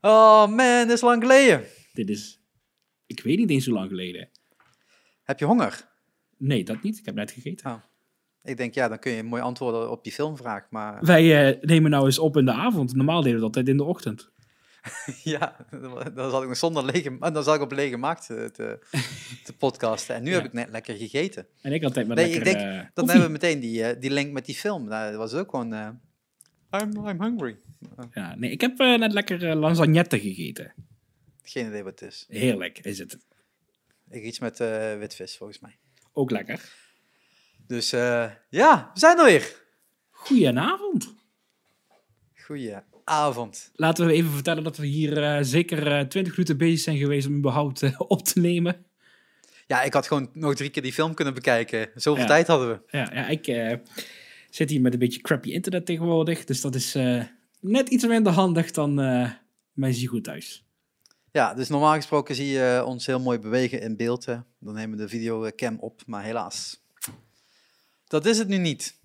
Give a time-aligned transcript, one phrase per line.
[0.00, 1.64] Oh man, dit is lang geleden.
[1.92, 2.40] Dit is,
[3.06, 4.28] ik weet niet eens hoe lang geleden.
[5.22, 5.88] Heb je honger?
[6.36, 6.98] Nee, dat niet.
[6.98, 7.70] Ik heb net gegeten.
[7.70, 7.76] Oh.
[8.42, 10.66] Ik denk, ja, dan kun je mooi antwoorden op die filmvraag.
[10.70, 12.94] Maar Wij eh, nemen nou eens op in de avond.
[12.94, 14.30] Normaal deden we dat altijd in de ochtend.
[15.24, 15.56] ja,
[16.14, 18.78] dan zat ik nog zonder lege, maar dan zat ik op lege maag te, te,
[19.44, 20.14] te podcasten.
[20.14, 20.36] En nu Ja.
[20.36, 21.46] heb ik net lekker gegeten.
[21.62, 23.10] En ik altijd met Nee, ik lekker denk, eh, Dan koffie.
[23.20, 24.84] hebben we meteen die, eh, die link met die film.
[24.88, 25.72] Nou, dat was ook gewoon...
[25.72, 25.88] eh,
[26.80, 27.56] I'm, I'm hungry.
[28.12, 30.74] Ja, nee, ik heb eh, net lekker eh, lasagnette gegeten.
[31.42, 32.24] Geen idee wat het is.
[32.28, 33.18] Heerlijk is het.
[34.10, 35.78] Ik iets met eh witvis, volgens mij.
[36.12, 36.72] Ook lekker.
[37.66, 37.90] Dus
[38.50, 39.62] ja, we zijn er weer.
[40.10, 41.14] Goedenavond.
[42.34, 43.70] Goeie avond.
[43.74, 47.34] Laten we even vertellen dat we hier zeker eh 20 minuten bezig zijn geweest om
[47.36, 48.86] überhaupt op te nemen.
[49.66, 51.90] Ja, ik had gewoon nog drie keer die film kunnen bekijken.
[51.94, 52.28] Zoveel Ja.
[52.28, 52.96] tijd hadden we.
[52.98, 53.78] Ja, ja ik
[54.50, 56.44] zit hier met een beetje crappy internet tegenwoordig.
[56.44, 56.94] Dus dat is
[57.60, 59.30] net iets minder handig dan eh
[59.72, 60.64] mijn Zigo thuis.
[61.32, 64.24] Ja, dus normaal gesproken zie je ons heel mooi bewegen in beeld.
[64.24, 64.36] hè.
[64.58, 66.82] Dan nemen we de videocam op, maar helaas.
[68.06, 69.00] Dat is het nu niet.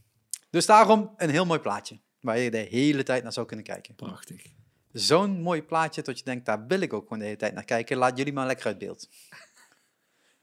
[0.49, 1.99] Dus daarom een heel mooi plaatje.
[2.19, 3.95] Waar je de hele tijd naar zou kunnen kijken.
[3.95, 4.45] Prachtig.
[4.91, 7.65] Zo'n mooi plaatje dat je denkt, daar wil ik ook gewoon de hele tijd naar
[7.65, 7.97] kijken.
[7.97, 9.09] Laat jullie maar lekker uit beeld.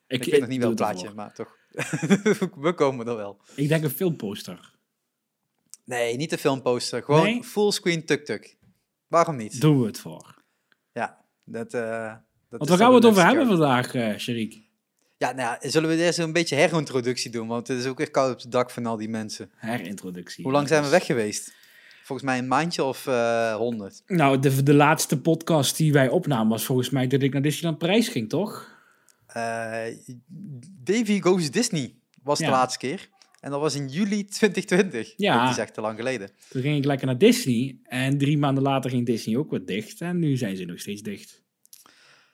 [0.06, 1.56] Ik, weet nog niet het plaatje, maar toch.
[2.66, 3.40] we komen er wel.
[3.54, 4.78] Ik denk een filmposter.
[5.90, 7.02] Nee, niet de filmposter.
[7.02, 7.42] Gewoon Nee?
[7.42, 8.56] fullscreen tuk-tuk.
[9.06, 9.60] Waarom niet?
[9.60, 10.42] Doen we het voor.
[10.92, 12.14] Ja, dat, eh
[12.48, 14.58] dat Want waar gaan we het over hebben vandaag, Sharik?
[15.18, 17.48] Ja, nou ja, zullen we eerst een beetje herintroductie doen?
[17.48, 19.50] Want het is ook weer koud op het dak van al die mensen.
[19.56, 20.44] Herintroductie.
[20.44, 21.54] Hoe lang zijn we weg geweest?
[22.02, 24.02] Volgens mij een maandje of eh, honderd.
[24.06, 27.78] Nou, de, de laatste podcast die wij opnamen was volgens mij dat ik naar Disneyland
[27.78, 28.78] Parijs ging, toch?
[29.26, 29.84] Eh,
[30.84, 33.08] Davy Goes Disney was de laatste keer.
[33.40, 35.12] En dat was in juli 2020.
[35.16, 35.42] Ja.
[35.42, 36.30] Dat is echt te lang geleden.
[36.48, 37.78] Toen ging ik lekker naar Disney.
[37.82, 40.00] En drie maanden later ging Disney ook weer dicht.
[40.00, 41.42] En nu zijn ze nog steeds dicht.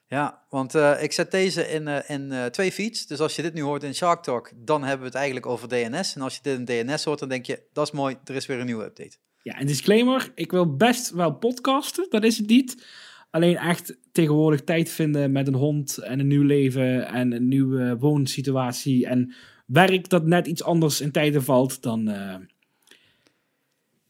[0.09, 3.07] Ja, want eh, ik zet deze in, eh, in eh, twee feeds.
[3.07, 5.69] Dus als je dit nu hoort in Shark Talk, dan hebben we het eigenlijk over
[5.69, 6.15] DNS.
[6.15, 8.47] En als je dit in DNS hoort, dan denk je, dat is mooi, er is
[8.47, 9.17] weer een nieuwe update.
[9.43, 10.33] Ja, en disclaimer.
[10.35, 12.07] Ik wil best wel podcasten.
[12.09, 12.87] Dat is het niet.
[13.31, 17.97] Alleen echt tegenwoordig tijd vinden met een hond en een nieuw leven en een nieuwe
[17.99, 19.07] woonsituatie.
[19.07, 19.35] En
[19.67, 22.09] werk dat net iets anders in tijden valt dan...
[22.09, 22.37] eh,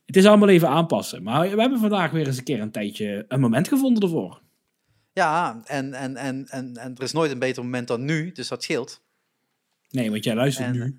[0.06, 1.22] Het is allemaal even aanpassen.
[1.22, 4.41] Maar we hebben vandaag weer eens een keer een tijdje een moment gevonden ervoor.
[5.12, 8.49] Ja, en, en, en, en, en er is nooit een beter moment dan nu, dus
[8.49, 9.03] dat scheelt.
[9.91, 10.97] Nee, want jij luistert En- nu.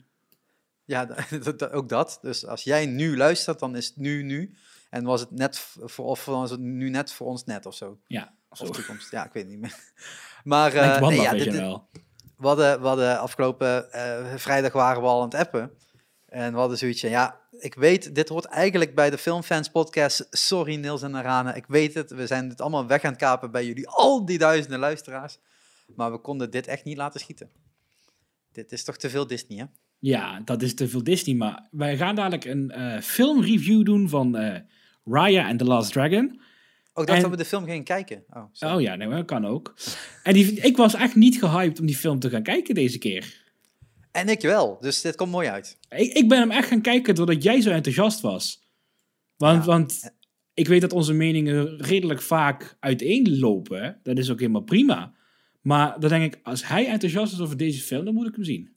[0.86, 1.06] Ja,
[1.44, 2.20] dat- dat- ook dat.
[2.22, 4.54] Dus als jij nu luistert, dan is het nu nu.
[4.90, 8.00] En was het net voor, of was het nu net voor ons net of zo.
[8.08, 8.64] Ja, zo.
[8.64, 9.12] Of toekomst.
[9.12, 9.76] Ja, ik weet het niet meer.
[10.44, 11.88] Maar eh, Wanda, nee, ja, dit- wel.
[12.38, 12.48] We,
[12.82, 15.72] hadden, afgelopen eh, vrijdag waren we al aan het appen.
[16.26, 20.28] En we hadden zoiets van, ja, ik weet, dit hoort eigenlijk bij de Filmfans podcast.
[20.30, 22.12] Sorry Niels en Arana, ik weet het.
[22.12, 25.38] We zijn het allemaal weg aan het kapen bij jullie, al die duizenden luisteraars.
[25.96, 27.50] Maar we konden dit echt niet laten schieten.
[28.52, 29.66] Dit is toch te veel Disney, hè?
[30.00, 31.36] Ja, dat is te veel Disney.
[31.36, 34.60] Maar wij gaan dadelijk een eh, filmreview doen van eh,
[35.04, 36.42] Raya and the Last Dragon.
[37.00, 38.24] Ook dacht En- dat we de film gingen kijken.
[38.30, 38.74] Oh.
[38.74, 39.74] Oh ja, nee, dat kan ook.
[40.24, 43.46] En die, ik was echt niet gehyped om die film te gaan kijken deze keer.
[44.12, 45.78] En ik wel, dus dit komt mooi uit.
[45.90, 48.68] Ik, ik ben hem echt gaan kijken doordat jij zo enthousiast was.
[49.36, 49.66] Want, Ja.
[49.66, 50.12] want
[50.54, 54.00] ik weet dat onze meningen redelijk vaak uiteenlopen.
[54.04, 55.14] Dat is ook helemaal prima.
[55.62, 58.44] Maar dan denk ik, als hij enthousiast is over deze film, dan moet ik hem
[58.44, 58.76] zien.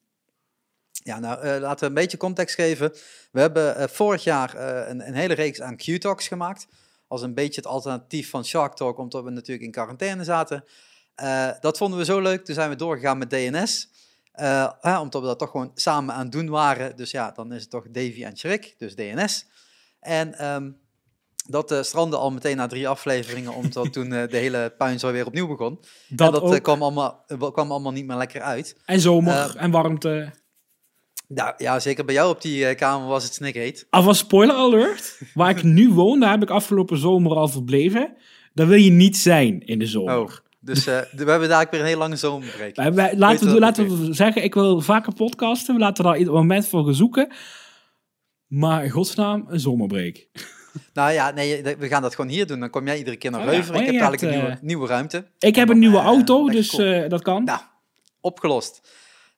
[0.90, 2.92] Ja, nou, eh, laten we een beetje context geven.
[3.32, 6.66] We hebben eh, vorig jaar eh, een, een hele reeks aan Q-Talks gemaakt.
[7.10, 10.64] Als een beetje het alternatief van Shark Talk, omdat we natuurlijk in quarantaine zaten.
[11.14, 13.88] Eh, dat vonden we zo leuk, toen zijn we doorgegaan met DNS.
[14.32, 16.96] Eh, omdat we dat toch gewoon samen aan het doen waren.
[16.96, 19.46] Dus ja, dan is het toch Davy en Schrik, dus DNS.
[20.00, 20.70] En ehm,
[21.48, 25.46] dat eh, strandde al meteen na drie afleveringen, omdat toen de hele puinzooi weer opnieuw
[25.46, 25.80] begon.
[26.08, 28.76] Dat, en dat kwam, allemaal, kwam allemaal niet meer lekker uit.
[28.84, 30.32] en zomer en warmte.
[31.34, 33.86] Ja, ja, zeker bij jou op die eh, kamer was het snikheet.
[33.90, 35.18] Alvast spoiler alert.
[35.34, 38.16] Waar ik nu woon, daar heb ik afgelopen zomer al verbleven.
[38.54, 40.18] Daar wil je niet zijn in de zomer.
[40.18, 40.30] Oh,
[40.60, 42.76] dus eh, we hebben daar weer een hele lange Weet
[43.16, 45.74] laten we, laten we zeggen, ik wil vaker podcasten.
[45.74, 47.32] We laten daar ieder moment voor gaan zoeken.
[48.46, 50.26] Maar in godsnaam, een zomerbreak.
[50.94, 52.60] Nou ja, nee, we gaan dat gewoon hier doen.
[52.60, 53.74] Dan kom jij iedere keer naar Oh ja, Leuven.
[53.74, 55.26] oh ik heb dadelijk een nieuwe, nieuwe ruimte.
[55.38, 56.84] Ik heb een nieuwe eh, auto, dus cool.
[56.92, 57.44] eh, dat kan.
[57.44, 57.60] Nou,
[58.20, 58.80] opgelost.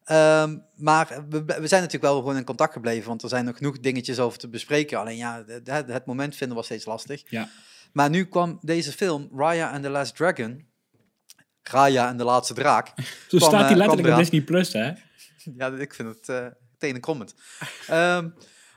[0.04, 3.56] Ehm, maar we, we zijn natuurlijk wel gewoon in contact gebleven, want er zijn nog
[3.56, 4.98] genoeg dingetjes over te bespreken.
[4.98, 7.22] Alleen ja, het, het- moment vinden was steeds lastig.
[7.30, 7.48] Ja.
[7.92, 10.70] Maar nu kwam deze film, Raya and the Last Dragon.
[11.62, 12.86] Raya en de laatste draak.
[13.28, 14.92] Zo kwam, staat eh, hij letterlijk op Disney Plus, hè?
[15.58, 17.34] Ja, ik vind het uh, comment.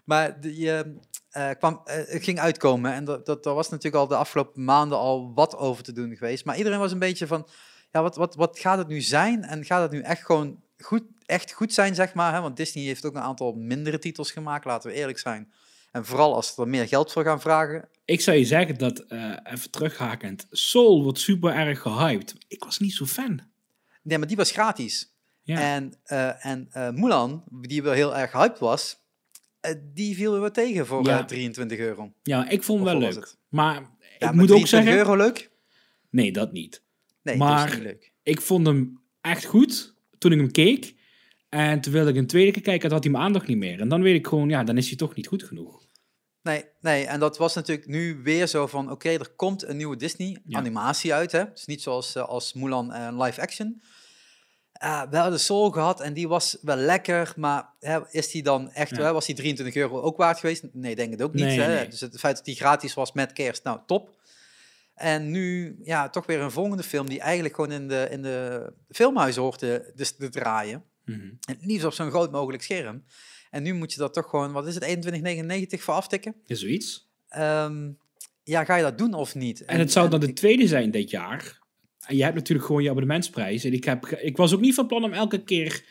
[0.05, 0.71] Maar die,
[1.35, 2.93] eh, kwam, eh, het ging uitkomen.
[2.93, 6.15] En dat, dat, daar was natuurlijk al de afgelopen maanden al wat over te doen
[6.15, 6.45] geweest.
[6.45, 7.47] Maar iedereen was een beetje van,
[7.91, 9.43] ja, wat, wat, wat gaat het nu zijn?
[9.43, 12.33] En gaat het nu echt gewoon goed, echt goed zijn, zeg maar?
[12.33, 12.41] Hè?
[12.41, 15.53] Want Disney heeft ook een aantal mindere titels gemaakt, laten we eerlijk zijn.
[15.91, 17.89] En vooral als ze er meer geld voor gaan vragen.
[18.05, 22.35] Ik zou je zeggen dat, eh, even terughakend, Soul wordt super erg gehyped.
[22.47, 23.41] Ik was niet zo fan.
[24.03, 25.13] Nee, maar die was gratis.
[25.43, 25.59] Ja.
[25.59, 29.03] En, eh, en eh, Mulan, die wel heel erg hyped was,
[29.93, 31.19] die viel weer tegen voor Ja.
[31.19, 32.13] eh, 23 euro.
[32.23, 33.23] Ja, ik vond hem wel wat leuk.
[33.23, 33.37] het?
[33.49, 33.73] Maar
[34.19, 34.93] Ja, ik moet ook 23 zeggen...
[34.93, 35.51] euro leuk?
[36.09, 36.83] Nee, dat niet.
[37.23, 38.11] Nee, Maar- dat is niet leuk.
[38.23, 39.94] Ik vond hem echt goed
[40.29, 40.95] toen ik hem keek.
[41.49, 43.79] En toen wilde ik een tweede keer kijken, en had hij mijn aandacht niet meer.
[43.79, 45.83] En dan weet ik gewoon, ja, dan is hij toch niet goed genoeg.
[46.41, 49.95] Nee, nee, en dat was natuurlijk nu weer zo van, oké, er komt een nieuwe
[49.95, 51.43] Disney-animatie uit, hè.
[51.51, 53.81] Dus niet zoals eh, als Mulan en live action.
[54.71, 58.71] Eh, we hadden Soul gehad en die was wel lekker, maar hè, is die dan
[58.71, 59.01] echt, Ja.
[59.03, 60.63] hè, was die 23 euro ook waard geweest?
[60.71, 61.45] Nee, denk het ook niet.
[61.45, 61.75] Nee, hè.
[61.75, 61.87] nee.
[61.87, 64.14] Dus het feit dat die gratis was met kerst, nou, top.
[64.95, 68.71] En nu, ja, toch weer een volgende film die eigenlijk gewoon in de, in de
[68.89, 70.83] filmhuis hoort te, dus te draaien.
[71.05, 71.31] Mhm.
[71.47, 73.03] En liefst op zo'n groot mogelijk scherm.
[73.49, 75.07] En nu moet je dat toch gewoon, wat is het,
[75.75, 76.35] 21,99 voor aftikken?
[76.45, 77.09] Is zoiets.
[77.27, 77.91] Ehm,
[78.43, 79.65] ja, ga je dat doen of niet?
[79.65, 81.59] En het zou dan de tweede zijn dit jaar.
[82.05, 83.63] En je hebt natuurlijk gewoon je abonnementsprijs.
[83.63, 85.83] En ik, heb, ik was ook niet van plan om elke keer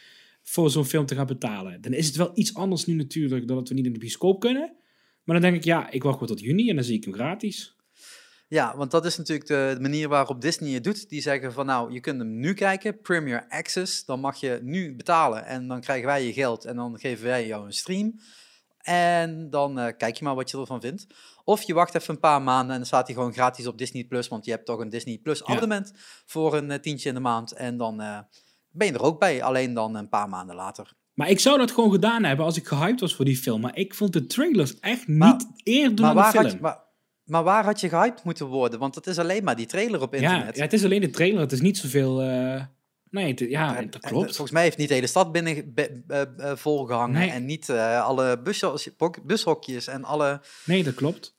[0.43, 1.81] voor zo'n film te gaan betalen.
[1.81, 4.41] Dan is het wel iets anders nu natuurlijk, dan dat we niet in de bioscoop
[4.41, 4.77] kunnen.
[5.25, 7.13] Maar dan denk ik, ja, ik wacht wel tot juni en dan zie ik hem
[7.13, 7.77] gratis.
[8.55, 11.09] Ja, want dat is natuurlijk de, de manier waarop Disney het doet.
[11.09, 14.05] Die zeggen van nou, je kunt hem nu kijken, Premier Access.
[14.05, 17.47] Dan mag je nu betalen en dan krijgen wij je geld en dan geven wij
[17.47, 18.21] jou een stream.
[18.79, 21.07] En dan eh, kijk je maar wat je ervan vindt.
[21.45, 24.05] Of je wacht even een paar maanden en dan staat hij gewoon gratis op Disney
[24.05, 24.29] Plus.
[24.29, 25.93] Want je hebt toch een Disney Plus abonnement
[26.27, 27.53] voor een eh, tientje in de maand.
[27.53, 28.19] En dan eh,
[28.71, 30.93] ben je er ook bij, alleen dan een paar maanden later.
[31.15, 33.61] Maar ik zou dat gewoon gedaan hebben als ik gehyped was voor die film.
[33.61, 36.43] Maar ik vond de trailers echt Maar- niet eerder Maar dan de film.
[36.45, 36.84] had je, maar,
[37.25, 38.79] maar waar had je gehyped moeten worden?
[38.79, 40.57] Want het is alleen maar die trailer op internet.
[40.57, 41.41] ja, het is alleen de trailer.
[41.41, 42.21] Het is niet zoveel...
[42.23, 42.65] eh,
[43.11, 44.25] nee, het- ja, dat en klopt.
[44.27, 47.19] volgens mij heeft niet de hele stad binnen be- eh, eh, volgehangen.
[47.19, 47.31] Nee.
[47.31, 48.89] En niet eh, alle bushokjes,
[49.25, 50.41] bushokjes en alle...
[50.65, 51.37] Nee, dat klopt.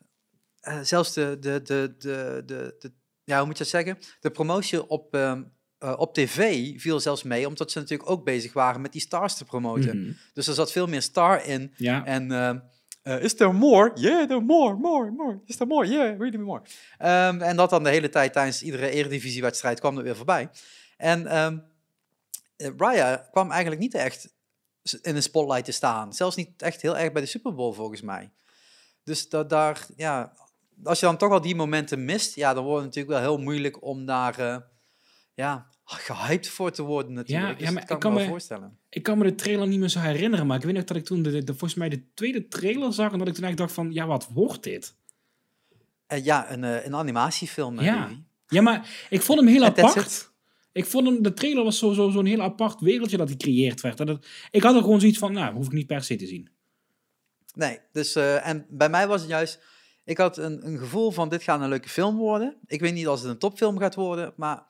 [0.81, 2.93] zelfs de, de, de, de, de, de-
[3.23, 3.97] Ja, hoe moet je dat zeggen?
[4.19, 5.43] De promotie op, ehm,
[5.77, 9.35] eh, op tv viel zelfs mee, omdat ze natuurlijk ook bezig waren met die stars
[9.37, 10.01] te promoten.
[10.01, 10.11] Mhm.
[10.33, 11.73] Dus er zat veel meer star in.
[11.77, 12.31] Ja, En
[13.05, 13.91] eh, is there more?
[13.95, 15.39] Yeah, there more, more, more.
[15.45, 15.87] Is there more?
[15.87, 16.61] Yeah, really more.
[16.97, 20.49] Ehm, en dat dan de hele tijd tijdens iedere eredivisiewedstrijd kwam er weer voorbij.
[20.97, 21.51] En eh,
[22.77, 24.33] Raya kwam eigenlijk niet echt
[25.01, 26.13] in een spotlight te staan.
[26.13, 28.31] Zelfs niet echt heel erg bij de Super Bowl volgens mij.
[29.03, 30.33] Dus dat daar, ja,
[30.83, 33.43] als je dan toch al die momenten mist, ja, dan wordt het natuurlijk wel heel
[33.43, 34.57] moeilijk om daar, eh,
[35.33, 37.47] ja, gehyped voor te worden natuurlijk.
[37.47, 38.77] Ja, dus ja, maar dat kan ik me kan me- voorstellen.
[38.89, 40.47] ik kan me de trailer niet meer zo herinneren.
[40.47, 43.11] Maar ik weet nog dat ik toen de, de, volgens mij de tweede trailer zag.
[43.11, 44.95] En dat ik toen eigenlijk dacht van, ja, wat wordt dit?
[46.07, 48.09] Eh, ja, een, eh, een animatiefilm, eh, Ja.
[48.47, 50.33] Ja, maar ik vond hem heel apart.
[50.71, 53.99] Ik vond hem, de trailer was zo'n zo, zo'n heel apart wereldje dat gecreëerd werd.
[53.99, 56.25] En dat, ik had er gewoon zoiets van, nou, hoef ik niet per se te
[56.27, 56.49] zien.
[57.53, 59.63] Nee, dus, en bij mij was het juist,
[60.03, 62.57] ik had een, een gevoel van dit gaat een leuke film worden.
[62.65, 64.63] Ik weet niet als het een topfilm gaat worden, maar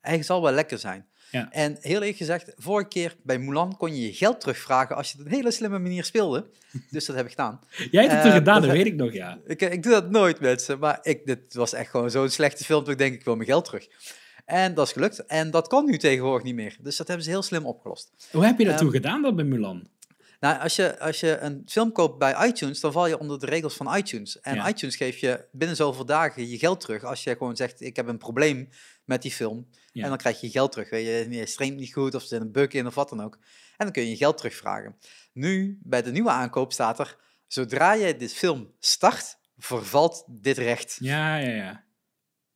[0.00, 1.08] hij zal wel lekker zijn.
[1.30, 1.50] Ja.
[1.50, 5.12] En heel eerlijk gezegd, vorige keer bij Mulan kon je je geld terugvragen als je
[5.16, 6.46] het op een hele slimme manier speelde.
[6.90, 7.60] Dus dat heb ik gedaan.
[7.90, 9.38] Jij hebt het Eh, er gedaan, dat weet ik nog, ja.
[9.46, 12.80] Ik, ik doe dat nooit, mensen, maar ik, dit was echt gewoon zo'n slechte film
[12.84, 13.86] dat ik denk, ik wil mijn geld terug.
[14.44, 15.26] En dat is gelukt.
[15.26, 16.76] En dat kan nu tegenwoordig niet meer.
[16.80, 18.10] Dus dat hebben ze heel slim opgelost.
[18.32, 19.88] Hoe heb je dat Ehm, toen gedaan, dat bij Mulan?
[20.40, 23.46] Nou, als je, als je een film koopt bij iTunes, dan val je onder de
[23.46, 24.40] regels van iTunes.
[24.40, 24.68] En Ja.
[24.68, 27.04] iTunes geeft je binnen zoveel dagen je geld terug.
[27.04, 28.68] Als je gewoon zegt, ik heb een probleem
[29.04, 29.66] met die film.
[29.92, 30.02] Ja.
[30.02, 30.90] En dan krijg je geld terug.
[30.90, 33.22] Weet je, je streamt niet goed of er zit een bug in of wat dan
[33.22, 33.34] ook.
[33.76, 34.96] En dan kun je je geld terugvragen.
[35.32, 37.16] Nu, bij de nieuwe aankoop staat er,
[37.46, 40.96] zodra je dit film start, vervalt dit recht.
[41.00, 41.84] Ja, ja, ja.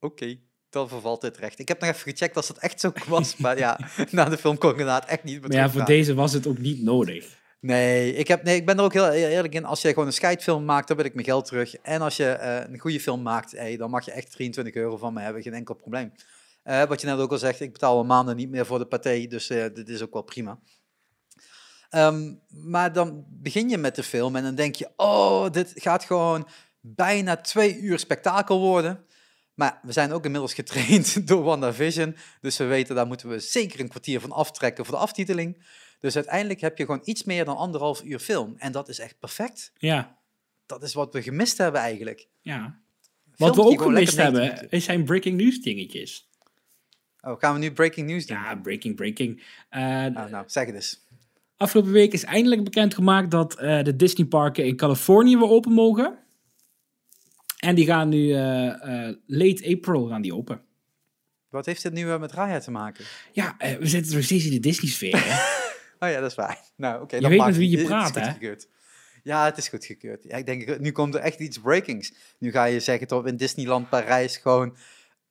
[0.00, 0.38] Oké,
[0.70, 1.58] dan vervalt dit recht.
[1.58, 3.36] Ik heb nog even gecheckt als dat echt zo was.
[3.36, 6.14] maar ja, na de film kon ik inderdaad echt niet meer Maar ja, voor deze
[6.14, 7.42] was het ook niet nodig.
[7.60, 9.64] Nee ik, heb, nee, ik ben er ook heel eerlijk in.
[9.64, 11.76] Als je gewoon een scheidfilm maakt, dan wil ik mijn geld terug.
[11.76, 14.96] En als je eh, een goede film maakt, hey, dan mag je echt 23 euro
[14.96, 15.42] van me hebben.
[15.42, 16.12] Geen enkel probleem.
[16.64, 18.86] Eh, wat je net ook al zegt, ik betaal al maanden niet meer voor de
[18.86, 19.26] paté.
[19.26, 20.58] Dus eh, dit is ook wel prima.
[21.90, 24.90] Ehm, maar dan begin je met de film en dan denk je...
[24.96, 26.48] Oh, dit gaat gewoon
[26.80, 29.04] bijna twee uur spektakel worden.
[29.54, 32.16] Maar we zijn ook inmiddels getraind door WandaVision.
[32.40, 35.64] Dus we weten, daar moeten we zeker een kwartier van aftrekken voor de aftiteling.
[36.00, 38.54] Dus uiteindelijk heb je gewoon iets meer dan anderhalf uur film.
[38.58, 39.72] En dat is echt perfect.
[39.78, 40.18] Ja,
[40.66, 42.28] Dat is wat we gemist hebben eigenlijk.
[42.40, 42.82] ja.
[43.34, 46.28] Films Wat we ook gemist lekker 90 hebben, zijn breaking news dingetjes.
[47.24, 48.36] Oh, gaan we nu breaking news doen?
[48.36, 49.42] Ja, breaking, breaking.
[49.70, 51.02] Nou, nou, zeg het eens.
[51.56, 56.18] Afgelopen week is eindelijk bekendgemaakt dat eh, de Disneyparken in Californië weer open mogen.
[57.58, 60.60] En die gaan nu eh, late April gaan die open.
[61.48, 63.04] Wat heeft dit nu weer met Raya te maken?
[63.32, 65.22] Ja, we zitten nog steeds in de Disney-sfeer.
[65.98, 66.58] Oh ja, dat is waar.
[66.76, 67.14] Nou, oké.
[67.16, 68.56] Je dan weet met wie je het- het is praat, hè?
[69.22, 70.24] Ja, het is goedgekeurd.
[70.24, 72.12] Ja, ik denk, nu komt er echt iets breakings.
[72.38, 74.76] Nu ga je zeggen dat we in Disneyland Parijs gewoon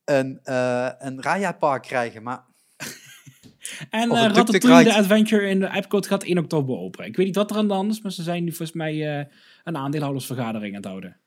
[0.06, 2.24] een, eh een Raya-park krijgen.
[2.24, 2.44] Maar
[3.90, 4.90] En uh, Ratatouille.
[4.90, 7.06] The Adventure in de Epcot gaat 1 oktober open.
[7.06, 9.20] Ik weet niet wat er aan de hand is, maar ze zijn nu volgens mij
[9.20, 9.26] eh,
[9.64, 11.18] een aandeelhoudersvergadering aan het houden.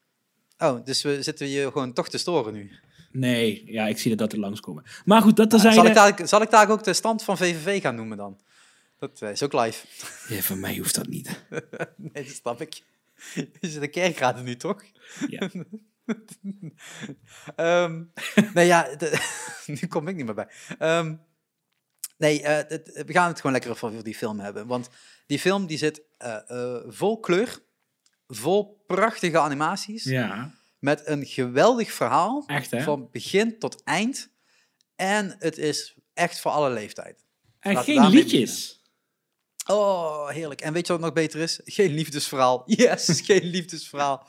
[0.59, 2.71] Oh, dus we zitten je gewoon toch te storen nu.
[3.13, 4.85] Nee, ja, ik zie dat dat er langskomen.
[5.05, 5.75] Maar goed, dat er Nou, zijn...
[5.75, 8.41] zal, ik daar, zal ik daar ook de stand van VVV gaan noemen dan?
[8.99, 9.87] Dat is ook live.
[10.35, 11.45] Ja, van mij hoeft dat niet.
[12.13, 12.83] nee, dat snap ik.
[13.35, 14.83] Je zit de kerkraden nu, toch?
[15.29, 15.51] Ja.
[17.57, 18.03] Ehm,
[18.55, 19.43] nee, ja, de-
[19.81, 20.49] nu kom ik niet meer bij.
[20.79, 21.15] Ehm,
[22.19, 24.67] nee, eh, het- we gaan het gewoon lekker over die film hebben.
[24.67, 24.89] Want
[25.27, 27.63] die film die zit eh, eh, vol kleur,
[28.27, 32.83] vol prachtige animaties, ja, met een geweldig verhaal, echt hè?
[32.83, 34.31] van begin tot eind.
[34.97, 37.25] En het is echt voor alle leeftijd.
[37.61, 38.75] en geen liedjes.
[39.67, 40.61] Oh, heerlijk.
[40.61, 41.61] En weet je wat nog beter is?
[41.65, 42.63] Geen liefdesverhaal.
[42.77, 44.29] Yes, geen liefdesverhaal.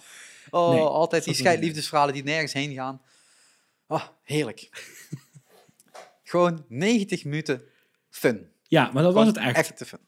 [0.50, 3.02] Oh, Nee, altijd die scheidliefdesverhalen die nergens heen gaan.
[3.88, 4.70] Oh, heerlijk.
[6.24, 7.62] Gewoon 90 minuten
[8.10, 8.52] fun.
[8.64, 9.56] Ja, maar dat was het echt.
[9.58, 10.00] Echte fun.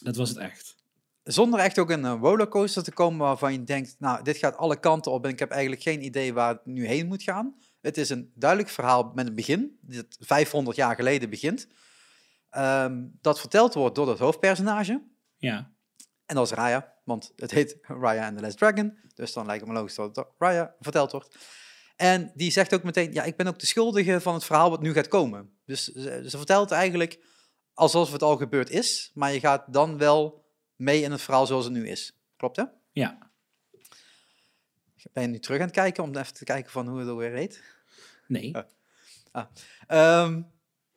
[0.00, 0.76] Dat was het echt.
[1.22, 4.80] Zonder echt ook een eh, rollercoaster te komen waarvan je denkt, nou, dit gaat alle
[4.80, 7.54] kanten op en ik heb eigenlijk geen idee waar het nu heen moet gaan.
[7.80, 11.66] Het is een duidelijk verhaal met een begin, dat 500 jaar geleden begint.
[12.50, 15.02] Ehm, dat verteld wordt door het hoofdpersonage.
[15.36, 15.70] Ja.
[16.26, 18.98] En dat is Raya, want het heet Raya and the Last Dragon.
[19.14, 21.36] Dus dan lijkt het me logisch dat het Raya verteld wordt.
[21.96, 24.82] En die zegt ook meteen, ja, ik ben ook de schuldige van het verhaal wat
[24.82, 25.50] nu gaat komen.
[25.64, 27.18] Dus ze, ze vertelt eigenlijk
[27.74, 30.44] alsof het al gebeurd is, maar je gaat dan wel
[30.76, 32.20] mee in het verhaal zoals het nu is.
[32.36, 32.64] Klopt, hè?
[32.92, 33.30] Ja.
[35.12, 37.32] Ben je nu terug aan het kijken om even te kijken van hoe het alweer
[37.32, 37.62] heet?
[38.26, 38.54] Nee.
[39.86, 40.42] Ehm,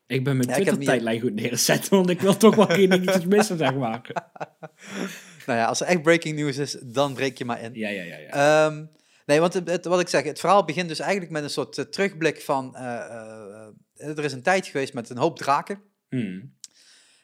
[0.08, 3.58] Ik ben mijn Ja, Twitter-tijdlijn goed neergezet, want ik wil toch wel geen dingetjes missen,
[3.58, 4.02] zeg maar.
[5.46, 7.74] nou ja, als er echt breaking news is, dan breek je maar in.
[7.74, 8.18] Ja, ja, ja.
[8.18, 8.30] ja.
[8.68, 8.86] Ehm,
[9.26, 11.78] nee, want het, het- wat ik zeg, het verhaal begint dus eigenlijk met een soort
[11.78, 12.76] eh, terugblik van...
[12.76, 15.82] eh, eh, er is een tijd geweest met een hoop draken.
[16.10, 16.54] Hmm.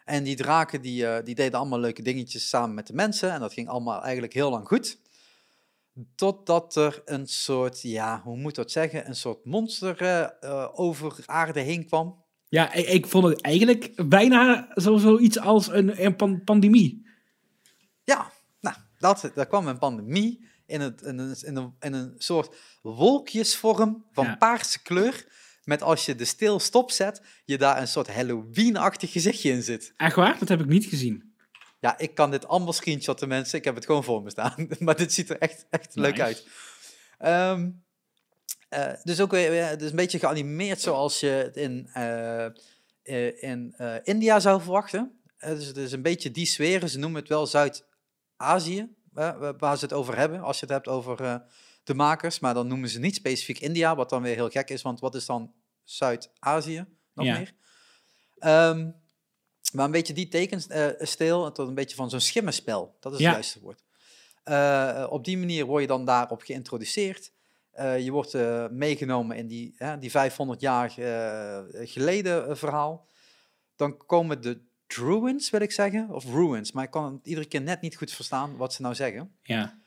[0.06, 3.32] En die draken die, die deden allemaal leuke dingetjes samen met de mensen.
[3.32, 4.98] En dat ging allemaal eigenlijk heel lang goed.
[6.16, 9.08] Totdat er een soort, ja, hoe moet dat zeggen?
[9.08, 10.34] Een soort monster
[10.74, 12.24] over aarde heen kwam.
[12.48, 17.08] Ja, ik, ik vond het eigenlijk bijna zo, zoiets als een, een pan- pandemie.
[18.10, 22.14] Ja, nou, dat, daar kwam een pandemie in, het, in, een, in, een, in een
[22.18, 24.36] soort wolkjesvorm van Ja.
[24.36, 25.26] paarse kleur.
[25.64, 29.94] Met als je de stil stop zet, je daar een soort Halloween-achtig gezichtje in zit.
[29.98, 30.40] Echt waar?
[30.40, 31.34] Dat heb ik niet gezien.
[31.80, 33.58] Ja, ik kan dit allemaal screenshotten, mensen.
[33.58, 34.68] Ik heb het gewoon voor me staan.
[34.80, 36.48] maar dit ziet er echt, echt leuk uit.
[37.18, 37.70] Ehm,
[38.70, 43.76] eh, dus ook weer, dus een beetje geanimeerd zoals je het in, eh, eh, in
[44.04, 45.20] India zou verwachten.
[45.40, 46.88] Dus het is een beetje die sfeer.
[46.88, 47.89] Ze noemen het wel Zuid-Azië,
[49.14, 50.42] eh, wa- waar ze het over hebben.
[50.42, 51.36] Als je het hebt over eh,
[51.84, 52.40] de makers.
[52.40, 54.82] Maar dan noemen ze niet specifiek India, wat dan weer heel gek is.
[54.82, 55.54] Want wat is dan
[55.84, 57.38] Zuid-Azië nog Ja.
[57.38, 57.54] meer?
[58.40, 58.90] Ehm,
[59.74, 62.98] maar een beetje die tekenstijl, tot een beetje van zo'n schimmenspel.
[63.00, 63.26] Dat is Ja.
[63.26, 63.84] het juiste woord.
[64.44, 67.32] Eh, op die manier word je dan daarop geïntroduceerd.
[67.72, 73.08] Eh, je wordt eh, meegenomen in die, die 500 jaar eh, geleden eh, verhaal.
[73.76, 77.62] Dan komen de Druins, wil ik zeggen, of Ruins, maar ik kan het iedere keer
[77.62, 79.36] net niet goed verstaan wat ze nou zeggen.
[79.42, 79.80] Ja.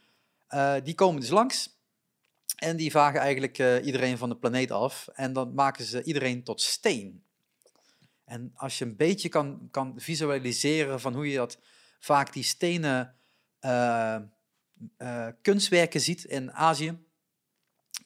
[0.47, 1.77] Eh, die komen dus langs
[2.57, 5.09] en die vagen eigenlijk eh, iedereen van de planeet af.
[5.15, 7.25] En dan maken ze iedereen tot steen.
[8.25, 11.59] En als je een beetje kan, kan visualiseren van hoe je dat
[11.99, 13.15] vaak die stenen
[13.59, 14.19] eh,
[15.43, 16.99] kunstwerken ziet in Azië.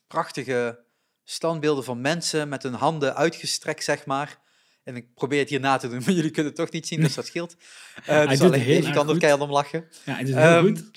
[0.06, 0.84] Prachtige
[1.24, 4.44] standbeelden van mensen met hun handen uitgestrekt, zeg maar.
[4.86, 7.00] En ik probeer het hier na te doen, maar jullie kunnen het toch niet zien,
[7.00, 7.56] dus dat scheelt.
[8.02, 9.84] Hij dus alleen erg kan er keihard om lachen.
[10.04, 10.90] ja, het is heel Ehm, goed.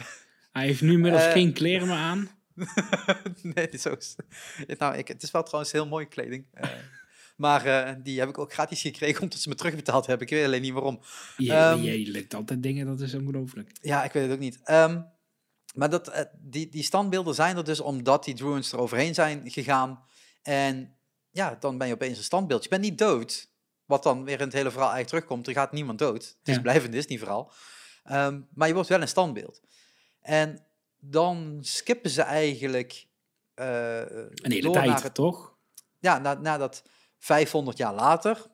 [0.52, 2.30] Hij heeft nu inmiddels eh, geen kleren meer aan.
[3.56, 4.16] nee, zo is
[4.78, 6.46] nou, ik, Het is wel trouwens heel mooie kleding.
[6.54, 6.70] eh,
[7.36, 10.28] maar die heb ik ook gratis gekregen omdat ze me terugbetaald hebben.
[10.28, 11.00] Ik weet alleen niet waarom.
[11.38, 13.72] Je, je lukt altijd dingen, dat is ongelooflijk.
[13.82, 14.60] Ja, ik weet het ook niet.
[14.64, 15.02] Ehm,
[15.74, 20.04] maar dat, die, die standbeelden zijn er dus omdat die Druins er overheen zijn gegaan.
[20.42, 20.96] En
[21.32, 22.64] ja, dan ben je opeens een standbeeld.
[22.64, 23.50] Je bent niet dood.
[23.90, 25.48] Wat dan weer in het hele verhaal eigenlijk terugkomt.
[25.48, 26.24] Er gaat niemand dood.
[26.40, 26.62] Het is Ja.
[26.62, 27.52] blijvend Disney-verhaal.
[28.04, 29.62] Ehm, maar je wordt wel een standbeeld.
[30.22, 30.66] En
[31.00, 33.08] dan skippen ze eigenlijk...
[33.54, 35.56] eh, Een hele door tijd, naar het toch?
[36.00, 36.84] ja, na, nadat
[37.18, 38.46] 500 jaar later,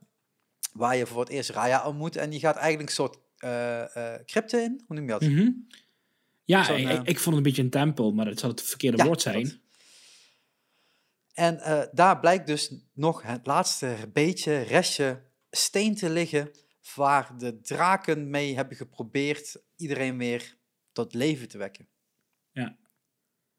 [0.73, 4.57] waar je voor het eerst Raya ontmoet, en die gaat eigenlijk een soort eh crypte
[4.61, 5.21] in, hoe noem je dat?
[5.21, 5.49] Mhm.
[6.43, 9.05] Ja, ik, ik vond het een beetje een tempel, maar het zal het verkeerde Ja,
[9.05, 9.43] woord zijn.
[9.43, 9.57] dat.
[11.33, 15.21] En daar blijkt dus nog het laatste beetje restje
[15.55, 16.51] steen te liggen
[16.95, 20.57] waar de draken mee hebben geprobeerd iedereen weer
[20.91, 21.87] tot leven te wekken.
[22.51, 22.75] Ja.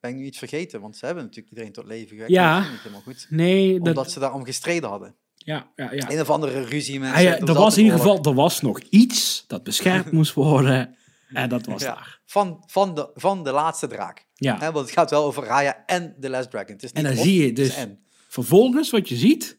[0.00, 0.80] Ben ik nu iets vergeten?
[0.80, 2.30] Want ze hebben natuurlijk iedereen tot leven gewekt.
[2.32, 2.60] Ja.
[2.60, 3.26] Dat niet helemaal goed.
[3.30, 5.16] Nee, dat, Omdat ze daarom gestreden hadden.
[5.34, 6.10] ja, ja, ja.
[6.10, 8.80] Een of andere ruzie met Ah ja, er was in ieder geval er was nog
[8.80, 10.96] iets dat beschermd moest worden.
[11.28, 11.94] En dat was Ja.
[11.94, 12.20] daar.
[12.24, 14.26] Van, van, de, van de laatste draak.
[14.34, 14.58] Ja.
[14.58, 16.72] Want het gaat wel over Raya en The Last Dragon.
[16.72, 18.00] Het is En niet dan of, zie je dus- en.
[18.28, 19.58] Vervolgens, wat je ziet,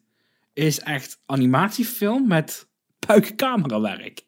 [0.58, 2.68] is echt animatiefilm met
[3.06, 4.26] puikcamerawerk.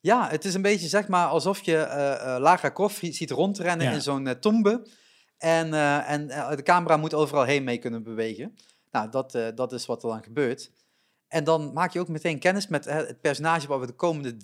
[0.00, 3.92] Ja, het is een beetje zeg maar alsof je eh, Lara Croft ziet rondrennen Ja.
[3.92, 4.88] in zo'n eh, tombe.
[5.38, 5.74] En,
[6.06, 6.26] en
[6.56, 8.54] de camera moet overal heen mee kunnen bewegen.
[8.90, 10.70] Nou, dat, dat is wat er dan gebeurt.
[11.28, 14.34] En dan maak je ook meteen kennis met het personage waar we de komende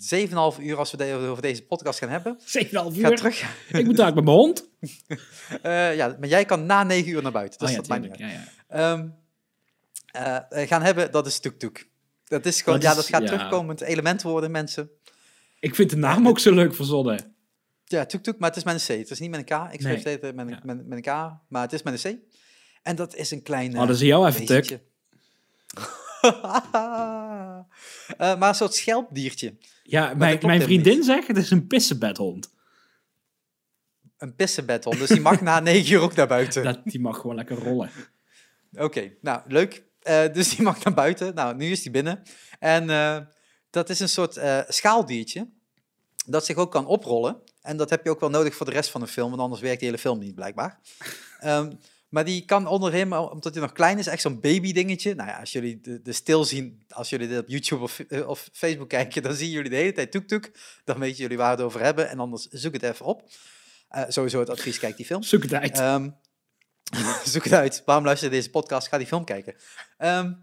[0.57, 2.37] 7,5 uur, als we de- over deze podcast gaan hebben.
[2.39, 3.15] 7,5 Ga uur.
[3.17, 3.67] terug.
[3.69, 4.69] Ik moet daar met mijn hond.
[5.97, 7.59] Ja, maar jij kan na 9 uur naar buiten.
[7.59, 8.17] Dus Oh ja, dat uit.
[8.17, 9.19] Ja, ja.
[10.11, 11.89] Eh, eh, gaan hebben, dat is Tuk Tuk.
[12.25, 13.27] Dat is gewoon, Dat ja, is- dat gaat ja.
[13.27, 14.89] terugkomend element worden, mensen.
[15.59, 17.35] Ik vind de naam ook zo leuk verzonnen.
[17.85, 18.99] Ja, Tuk Tuk, maar het is met een C.
[18.99, 19.73] Het is niet met een K.
[19.73, 20.17] Ik schreef Nee.
[20.21, 20.59] het met, een- Ja.
[20.63, 22.19] met, met een K, maar het is met een C.
[22.83, 23.73] En dat is een klein.
[23.77, 24.79] Oh, dat is jou even tuk.
[28.17, 29.55] Eh, maar een soort schelpdiertje.
[29.83, 32.53] Ja, mijn, mijn vriendin zegt het is een pissebedhond.
[34.17, 34.97] Een pissebedhond.
[34.97, 36.63] Dus die mag na negen uur ook naar buiten.
[36.63, 37.89] Dat, die mag gewoon lekker rollen.
[38.73, 39.83] Oké, nou leuk.
[40.01, 41.35] Eh, dus die mag naar buiten.
[41.35, 42.23] Nou, nu is die binnen.
[42.59, 43.17] En eh,
[43.69, 45.47] dat is een soort eh, schaaldiertje.
[46.25, 47.41] Dat zich ook kan oprollen.
[47.61, 49.29] En dat heb je ook wel nodig voor de rest van de film.
[49.29, 50.79] Want anders werkt die hele film niet, blijkbaar.
[51.39, 51.71] Ehm,
[52.09, 55.15] maar die kan onder hem, omdat hij nog klein is, echt zo'n baby dingetje.
[55.15, 58.49] Nou ja, als jullie de, de stil zien, als jullie dit op YouTube of, of
[58.53, 60.49] Facebook kijken, dan zien jullie de hele tijd toek-toek.
[60.83, 62.09] Dan weten jullie waar we het over hebben.
[62.09, 63.29] En anders zoek het even op.
[64.07, 65.23] Sowieso het advies, kijk die film.
[65.23, 65.77] Zoek het uit.
[65.77, 66.09] Ehm,
[67.23, 67.81] zoek het uit.
[67.85, 68.87] Waarom luister je deze podcast?
[68.87, 69.55] Ga die film kijken.
[69.97, 70.33] Ehm,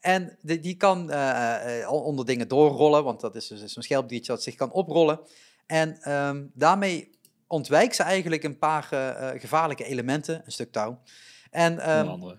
[0.00, 4.42] en de- die kan eh, onder dingen doorrollen, want dat is dus zo'n schelpdiertje dat
[4.42, 5.20] zich kan oprollen.
[5.66, 7.10] En ehm, daarmee
[7.46, 8.82] ontwijkt ze eigenlijk een paar
[9.38, 11.00] gevaarlijke elementen, een stuk touw.
[11.50, 12.38] En ehm, andere.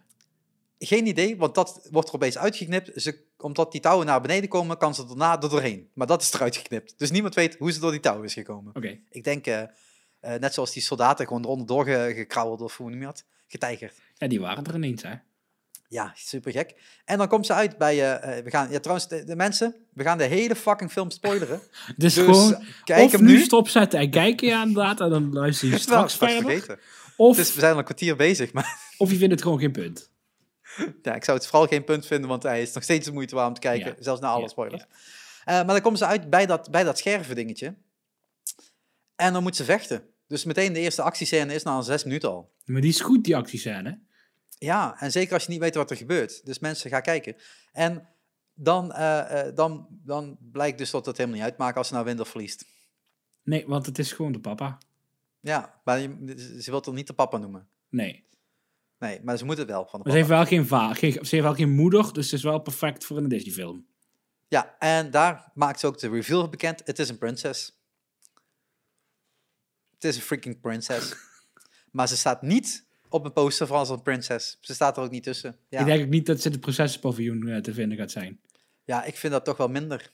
[0.80, 3.02] geen idee, want dat wordt er opeens uitgeknipt.
[3.02, 5.90] Ze, omdat die touwen naar beneden komen, kan ze daarna er doorheen.
[5.94, 6.94] Maar dat is eruit geknipt.
[6.98, 8.76] Dus niemand weet hoe ze door die touwen is gekomen.
[8.76, 9.00] Oké.
[9.10, 9.46] Ik denk,
[10.40, 13.24] net zoals die soldaten gewoon eronder doorgekrauweld of hoe noem je dat?
[13.48, 13.94] Getijgerd.
[14.14, 15.14] Ja, die waren er ineens, hè.
[15.88, 16.76] Ja, super gek.
[17.06, 19.76] En dan komt ze uit bij, eh, eh, we gaan, ja trouwens, de, de mensen,
[19.94, 21.60] we gaan de hele fucking film spoileren.
[21.98, 25.00] Dus, Dus gewoon, kijk of hem nu stopzetten en kijken ja, inderdaad.
[25.02, 26.42] En dan luister je straks verder.
[26.42, 26.80] vergeten.
[27.18, 29.72] Of, Dus we zijn al een kwartier bezig, maar of je vindt het gewoon geen
[29.72, 30.12] punt.
[31.02, 33.36] ja, ik zou het vooral geen punt vinden, want hij is nog steeds de moeite
[33.36, 34.04] waard om te kijken, Ja.
[34.04, 34.84] zelfs na alle Ja, spoilers.
[34.84, 37.76] Eh, maar dan komen ze uit bij dat, bij dat scherven dingetje.
[39.16, 40.04] En dan moet ze vechten.
[40.28, 42.52] Dus meteen de eerste actiescène is na zes minuten al.
[42.66, 44.00] Maar die is goed, die actiescène.
[44.58, 46.46] Ja, en zeker als je niet weet wat er gebeurt.
[46.46, 47.36] Dus mensen gaan kijken.
[47.72, 48.08] En
[48.54, 52.06] dan, eh, eh, dan, dan blijkt dus dat het helemaal niet uitmaakt als ze nou
[52.06, 52.66] wint of verliest.
[53.44, 54.78] Nee, want het is gewoon de papa.
[55.40, 57.68] Ja, maar je- ze wil er niet de papa noemen.
[57.90, 58.24] Nee.
[59.00, 61.20] Nee, maar ze moet het wel van de ze heeft wel geen va geen, ze
[61.20, 63.86] heeft wel geen moeder, dus het is wel perfect voor een Disney-film.
[64.48, 66.82] Ja, en daar maakt ze ook de reveal bekend.
[66.86, 67.75] Het is een prinses.
[70.06, 71.16] Het is een freaking princess.
[71.92, 74.58] maar ze staat niet op een poster van als een prinses.
[74.62, 75.56] Ze staat er ook niet tussen.
[75.70, 78.40] Ja, Ik denk ook niet dat ze het procespaviljoen eh, te vinden gaat zijn.
[78.84, 80.12] ja ik vind dat toch wel minder.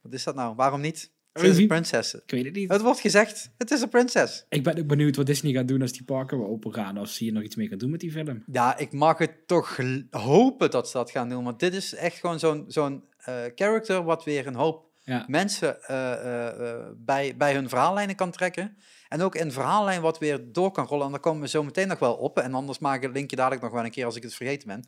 [0.00, 0.54] Wat is dat nou?
[0.54, 1.10] Waarom niet?
[1.32, 2.14] Het is een prinses.
[2.14, 2.70] Ik weet het niet.
[2.70, 4.46] Het wordt gezegd, het is een prinses.
[4.48, 6.98] Ik ben ook benieuwd wat Disney gaat doen als die parken weer open gaan.
[6.98, 8.44] Of ze hier nog iets mee gaan doen met die film.
[8.52, 11.44] Ja, ik mag het toch hopen dat ze dat gaan doen.
[11.44, 15.24] Want dit is echt gewoon zo'n zo'n eh, character wat weer een hoop Ja.
[15.28, 18.76] mensen eh, eh, eh, bij, bij hun verhaallijnen kan trekken.
[19.08, 21.06] En ook een verhaallijn wat weer door kan rollen.
[21.06, 22.38] En daar komen we zo meteen nog wel op.
[22.38, 24.68] En anders maak ik het linkje dadelijk nog wel een keer als ik het vergeten
[24.68, 24.84] ben.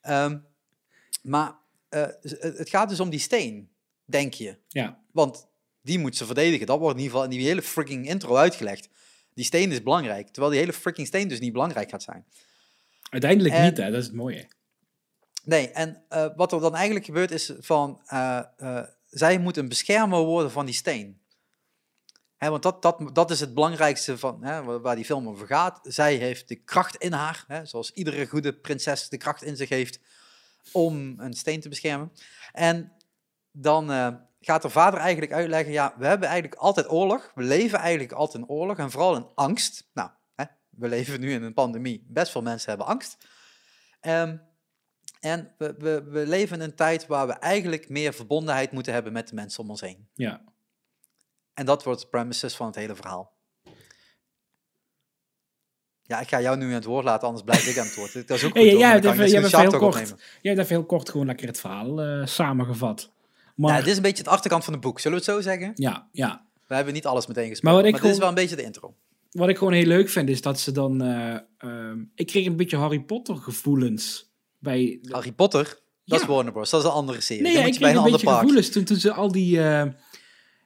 [0.00, 0.38] Ehm,
[1.22, 1.54] maar
[2.20, 3.70] het gaat dus om die steen,
[4.04, 4.58] denk je.
[4.68, 4.98] Ja.
[5.12, 5.46] Want
[5.82, 6.66] die moet ze verdedigen.
[6.66, 8.88] Dat wordt in ieder geval in die hele freaking intro uitgelegd.
[9.34, 10.28] Die steen is belangrijk.
[10.28, 12.24] Terwijl die hele freaking steen dus niet belangrijk gaat zijn.
[13.10, 13.90] Uiteindelijk En- niet, hè.
[13.90, 14.48] Dat is het mooie.
[15.44, 16.04] Nee, en
[16.36, 18.00] wat er dan eigenlijk gebeurt is van...
[19.12, 21.20] zij moet een beschermer worden van die steen.
[22.38, 24.40] Want dat, dat, dat is het belangrijkste van,
[24.82, 25.80] waar- die film over gaat.
[25.82, 30.00] Zij heeft de kracht in haar, zoals iedere goede prinses de kracht in zich heeft...
[30.72, 32.12] om een steen te beschermen.
[32.52, 32.92] En
[33.50, 34.08] dan eh,
[34.40, 35.72] gaat haar vader eigenlijk uitleggen...
[35.72, 37.32] ja, we hebben eigenlijk altijd oorlog.
[37.34, 39.88] We leven eigenlijk altijd in oorlog en vooral in angst.
[39.92, 40.10] Nou,
[40.70, 42.04] we leven nu in een pandemie.
[42.08, 43.16] Best veel mensen hebben angst.
[44.00, 44.36] Ehm,
[45.22, 49.12] en we, we, we leven in een tijd waar we eigenlijk meer verbondenheid moeten hebben
[49.12, 50.06] met de mensen om ons heen.
[50.14, 50.42] Ja.
[51.54, 53.32] En dat wordt de premises van het hele verhaal.
[56.02, 58.12] Ja, ik ga jou nu aan het woord laten, anders blijf ik aan het woord.
[58.12, 60.18] Dat is ook Ja, goed, ja, hebt dan kan even- heel Talk kort, opnemen.
[60.42, 63.10] jij hebt even heel kort gewoon lekker het verhaal eh, samengevat.
[63.56, 65.40] Maar Ja, dit is een beetje het achterkant van het boek, zullen we het zo
[65.40, 65.72] zeggen?
[65.74, 66.46] ja, ja.
[66.66, 68.56] We hebben niet alles meteen gesproken, Maar maar, wat ik dit is wel een beetje
[68.56, 68.94] de intro.
[69.30, 71.02] Wat ik gewoon heel leuk vind, is dat ze dan...
[71.02, 74.31] eh, ehm, ik kreeg een beetje Harry Potter gevoelens
[74.62, 74.98] bij...
[75.10, 76.16] Harry Potter, dat Ja.
[76.16, 76.70] is Warner Bros.
[76.70, 77.42] Dat is een andere serie.
[77.42, 78.38] Nee, Dan ja, ik kreeg een een beetje park.
[78.38, 79.86] gevoelens toen, toen ze al die, eh,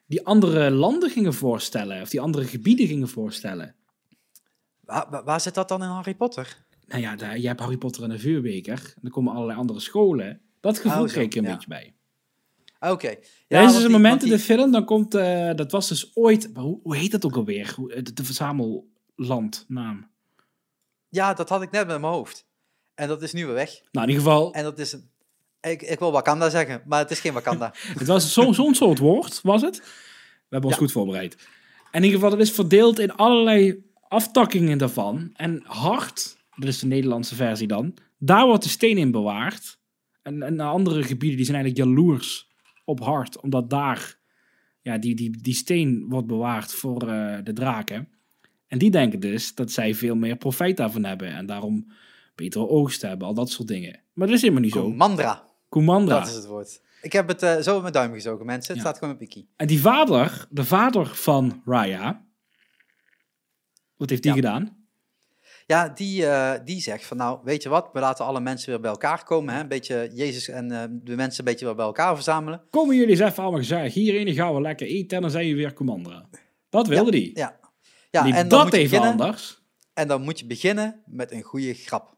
[0.06, 2.02] die andere landen gingen voorstellen.
[2.02, 3.74] Of die andere gebieden gingen voorstellen.
[4.80, 6.64] Waar, waar- zit dat dan in Harry Potter?
[6.86, 8.92] Nou ja, daar, je hebt Harry Potter en de vuurbeker.
[8.96, 10.40] En er komen allerlei andere scholen.
[10.60, 11.52] Dat gevoel Oh, kreeg ik er een ja.
[11.52, 11.94] beetje bij.
[12.90, 13.08] Oké.
[13.08, 13.16] Ja,
[13.48, 16.16] Ja, er is dus een moment in de film, dan komt, eh, dat was dus
[16.16, 17.74] ooit, hoe, hoe heet dat ook alweer?
[18.02, 20.10] De, de verzamellandnaam.
[21.08, 22.45] Ja, dat had ik net met mijn hoofd.
[22.96, 23.80] En dat is nu weer weg.
[23.92, 25.10] Nou, in ieder geval, En dat is een...
[25.60, 27.72] Ik, ik wil Wakanda zeggen, maar het is geen Wakanda.
[27.98, 29.76] het was zo- zo'n soort woord, was het?
[29.76, 29.84] We
[30.48, 30.84] hebben ons Ja.
[30.84, 31.34] goed voorbereid.
[31.90, 35.30] En in ieder geval, het is verdeeld in allerlei aftakkingen daarvan.
[35.34, 39.78] En hart, dat is de Nederlandse versie dan, daar wordt de steen in bewaard.
[40.22, 42.48] En, en andere gebieden die zijn eigenlijk jaloers
[42.84, 44.18] op hart, omdat daar
[44.82, 48.08] ja, die, die, die steen wordt bewaard voor eh, de draken.
[48.66, 51.92] En die denken dus dat zij veel meer profijt daarvan hebben en daarom
[52.36, 54.00] betere oogst hebben, al dat soort dingen.
[54.12, 54.90] Maar dat is helemaal niet zo.
[54.90, 56.18] Mandra, Kumandra.
[56.18, 56.80] dat is het woord.
[57.02, 58.74] Ik heb het eh, zo met mijn duim gezogen, mensen.
[58.74, 58.88] Het Ja.
[58.88, 59.48] staat gewoon op wiki.
[59.56, 62.24] En die vader, de vader van Raya,
[63.96, 64.36] wat heeft die Ja.
[64.36, 64.84] gedaan?
[65.66, 68.80] Ja, die, eh, die zegt van nou, weet je wat, we laten alle mensen weer
[68.80, 69.54] bij elkaar komen.
[69.54, 69.60] Hè?
[69.60, 72.62] Een beetje Jezus en eh, de mensen een beetje weer bij elkaar verzamelen.
[72.70, 73.94] Komen jullie eens even allemaal gezellig
[74.24, 76.28] dan gaan we lekker eten en dan zijn je weer Commandra.
[76.68, 77.30] Dat wilde die.
[77.38, 77.58] Ja,
[78.10, 79.62] ja die en, dan dat even beginnen, anders.
[79.94, 82.15] en dan moet je beginnen met een goede grap.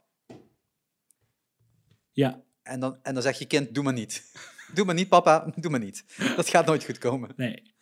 [2.19, 4.23] Ja, En dan, en dan zeg je kind, doe maar niet.
[4.75, 6.05] doe maar niet, papa, doe maar niet.
[6.37, 7.33] Dat gaat nooit goed komen.
[7.37, 7.75] nee.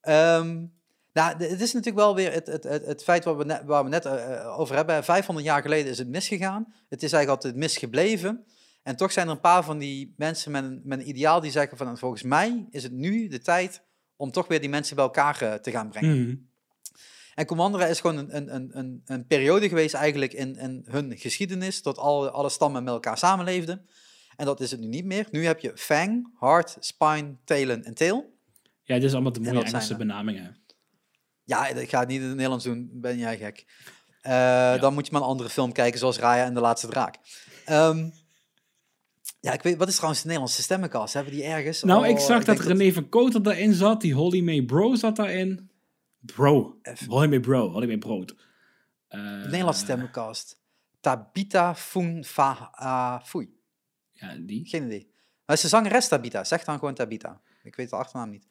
[0.00, 0.66] Ehm,
[1.12, 3.84] nou, het is natuurlijk wel weer het, het, het, het feit waar we net, waar
[3.84, 5.04] we net eh, eh, over hebben.
[5.04, 6.74] 500 jaar geleden is het misgegaan.
[6.88, 8.44] Het is eigenlijk altijd misgebleven.
[8.82, 11.50] En toch zijn er een paar van die mensen met een, met een ideaal die
[11.50, 13.82] zeggen van volgens mij is het nu de tijd
[14.16, 16.22] om toch weer die mensen bij elkaar eh, te gaan brengen.
[16.22, 16.36] Mhm.
[17.34, 21.82] En Commandera is gewoon een, een, een, een, periode geweest eigenlijk in, in hun geschiedenis,
[21.82, 23.86] dat alle, alle stammen met elkaar samenleefden.
[24.36, 25.26] En dat is het nu niet meer.
[25.30, 28.38] Nu heb je Fang, Heart, Spine, Talen en Tail.
[28.82, 29.98] Ja, dit is allemaal de En mooie Engelse er.
[29.98, 30.56] benamingen.
[31.44, 33.64] Ja, ik ga het niet in het Nederlands doen, ben jij gek.
[34.20, 37.16] Eh, Dan moet je maar een andere film kijken, zoals Raya en de Laatste Draak.
[37.64, 38.08] Ehm,
[39.40, 41.14] ja, ik weet, wat is trouwens de Nederlandse stemmenkast?
[41.14, 41.82] Hebben die ergens?
[41.82, 45.16] Nou, Oh, ik zag dat René van Koter daarin zat, die Holly May Bro zat
[45.16, 45.70] daarin.
[46.26, 46.78] Bro.
[47.08, 48.34] May Bro, Holly May Brood.
[49.08, 50.60] Eh, De Nederlandse stemmenkast.
[51.00, 53.56] Tabita Foen Fa ah, Foei.
[54.12, 54.66] Ja, die.
[54.68, 55.10] Geen idee.
[55.46, 56.44] Maar de zangeres Tabita?
[56.44, 57.40] Zeg dan gewoon Tabita.
[57.62, 58.46] Ik weet de achternaam niet.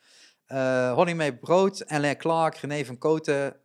[0.45, 3.55] Eh Holly May Brood, Alain Clark, René van Koten,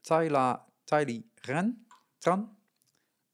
[0.00, 1.86] Tyla, Tylee Ren,
[2.18, 2.56] Tran.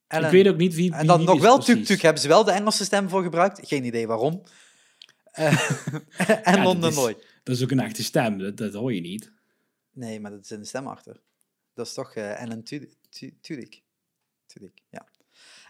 [0.07, 0.93] Ellen- Ik weet ook niet wie.
[0.95, 1.59] en dan wie nog wel.
[1.59, 3.61] Tuk Tuk hebben ze wel de Engelse stem voor gebruikt.
[3.69, 4.43] Geen idee waarom.
[5.33, 5.47] Eh,
[6.49, 7.17] en Ja, dat is- Nooi.
[7.43, 9.33] Dat is ook een echte stem, dat, dat hoor je niet.
[9.93, 11.21] Nee, maar dat is een stem achter.
[11.75, 12.97] Dat is toch eh Ellen Tudyk.
[13.11, 13.83] Tu- Tudyk.
[14.91, 15.07] Ja.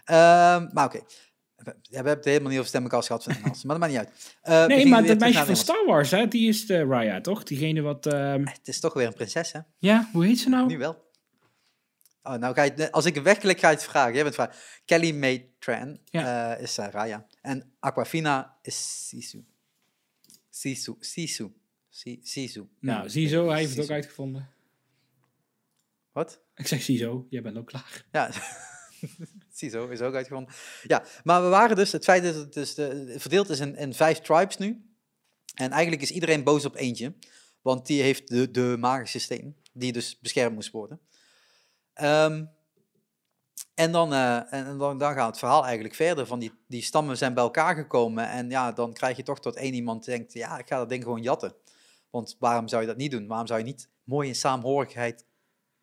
[0.05, 0.99] Ehm, maar oké.
[1.55, 3.99] We, ja, we hebben het helemaal niet over stemmenkast gehad van Engels, maar dat maakt
[4.07, 4.37] niet uit.
[4.41, 5.55] Eh, Nee, maar dat meisje van.
[5.55, 7.43] Star Wars, hè, die is de Raya, toch?
[7.43, 8.05] Diegene wat...
[8.05, 9.59] ehm, Het is toch weer een prinses, hè?
[9.77, 10.67] Ja, hoe heet ze nou?
[10.67, 11.11] Nu wel.
[12.23, 14.13] Oh, nou ga je, als ik wegklik, ga je het vragen.
[14.13, 14.55] Jij bent vragen.
[14.85, 16.55] Kelly May Tran Ja.
[16.55, 17.25] eh, is uh, Raya.
[17.41, 19.45] En Aquafina is Sisu.
[20.49, 20.95] Sisu.
[20.99, 21.51] Sisu.
[21.95, 22.67] Si- Sisu.
[22.79, 24.49] Nou, Ja, ziezo, hij heeft het ook uitgevonden.
[26.11, 26.39] Wat?
[26.55, 28.05] Ik zeg ziezo, jij bent ook klaar.
[28.11, 28.31] Ja,
[29.53, 30.53] Sisu is ook uitgevonden.
[30.83, 33.93] Ja, maar we waren dus, het feit dat het dus de, verdeeld is in, in
[33.93, 34.85] vijf tribes nu.
[35.55, 37.13] En eigenlijk is iedereen boos op eentje.
[37.61, 40.99] Want die heeft de, de magische steen, die dus beschermd moest worden.
[41.93, 42.45] Ehm,
[43.73, 46.25] en dan, eh, en, dan, dan gaat het verhaal eigenlijk verder.
[46.25, 48.29] Van die, die stammen zijn bij elkaar gekomen.
[48.29, 51.03] En ja, dan krijg je toch tot één iemand denkt, ja, ik ga dat ding
[51.03, 51.55] gewoon jatten.
[52.13, 53.27] Want waarom zou je dat niet doen?
[53.27, 55.25] Waarom zou je niet mooi in saamhorigheid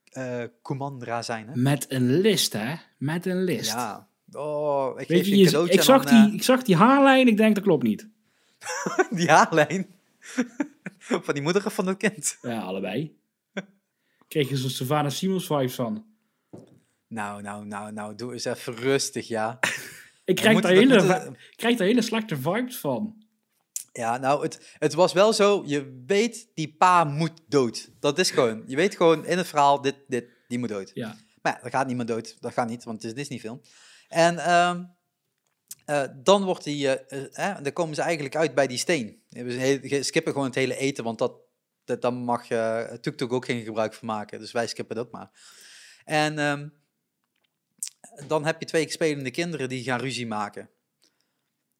[0.05, 1.49] eh Commandra zijn?
[1.49, 1.57] Hè?
[1.57, 2.75] Met een list, hè?
[2.99, 3.73] Met een list.
[3.73, 4.09] Ja.
[4.33, 5.37] Oh, ik Weet je,
[5.71, 8.09] ik, zag dan, die, ik zag die haarlijn, ik denk dat klopt niet.
[8.59, 9.95] eh, die haarlijn.
[10.99, 12.39] van die moeder of van het kind?
[12.43, 13.19] Ja, allebei.
[14.29, 16.05] Kreeg je zo'n Savannah Simons vibes van.
[17.07, 19.59] Nou, nou, nou, nou, doe eens even rustig, ja.
[20.25, 23.23] Ik krijg, daar dat hele, krijg daar hele slechte vibes van.
[23.93, 27.91] Ja, nou, het, het was wel zo, je weet, die pa moet dood.
[28.01, 30.91] Dat is gewoon, je weet gewoon in het verhaal, dit, dit, die moet dood.
[30.95, 31.17] Ja.
[31.43, 33.61] Maar ja, dat gaat niet meer dood, dat gaat niet, want het is een Disney-film.
[34.09, 34.85] En ehm,
[35.85, 39.23] eh, dan wordt die, eh, eh, eh, dan komen ze eigenlijk uit bij die steen.
[39.29, 41.33] He- skippen gewoon het hele eten, want dat,
[41.85, 44.39] dat, dan mag je Tuk Tuk ook geen gebruik van maken.
[44.39, 45.31] Dus wij skippen dat maar.
[46.05, 46.69] En ehm,
[48.27, 50.71] dan heb je twee spelende kinderen die gaan ruzie maken.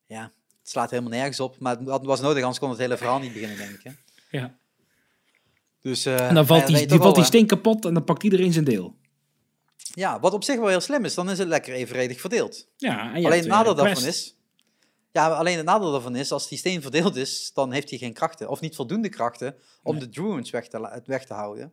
[0.07, 0.33] Ja,
[0.71, 1.59] het slaat helemaal nergens op.
[1.59, 3.83] Maar dat was nodig, anders kon het hele verhaal niet beginnen, denk ik.
[3.83, 3.91] Hè?
[4.39, 4.59] Ja.
[5.83, 8.23] Dus, eh, En dan valt die, die, valt die eh, steen kapot en dan pakt
[8.23, 8.97] iedereen zijn deel.
[9.77, 12.69] Ja, wat op zich wel heel slim is, dan is het lekker evenredig verdeeld.
[12.77, 14.37] Ja, alleen het nadeel een daarvan is...
[15.13, 18.13] Ja, alleen het nadeel daarvan is, als die steen verdeeld is, dan heeft hij geen
[18.13, 18.49] krachten.
[18.49, 20.05] Of niet voldoende krachten om Nee.
[20.05, 21.73] de druids weg te, het weg te houden.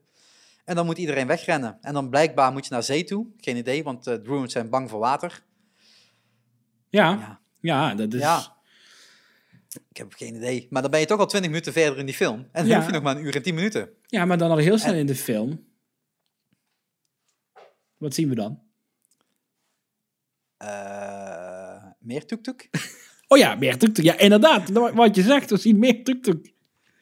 [0.65, 1.77] En dan moet iedereen wegrennen.
[1.81, 3.27] En dan blijkbaar moet je naar zee toe.
[3.37, 5.43] Geen idee, want de druids zijn bang voor water.
[6.89, 8.19] Ja, Ja, ja, dat is...
[8.21, 8.56] Ja.
[9.89, 10.67] Ik heb geen idee.
[10.69, 12.39] Maar dan ben je toch al 20 minuten verder in die film.
[12.39, 12.75] En dan Ja.
[12.77, 13.89] hoef je nog maar een uur en 10 minuten.
[14.05, 15.65] Ja, maar dan al heel snel En- in de film.
[17.97, 18.59] Wat zien we dan?
[20.57, 22.69] Eh, meer tuk-tuk?
[23.29, 24.03] Oh ja, meer tuk-tuk.
[24.05, 24.69] Ja, inderdaad.
[24.69, 26.53] Wat je zegt, we zien meer tuk-tuk.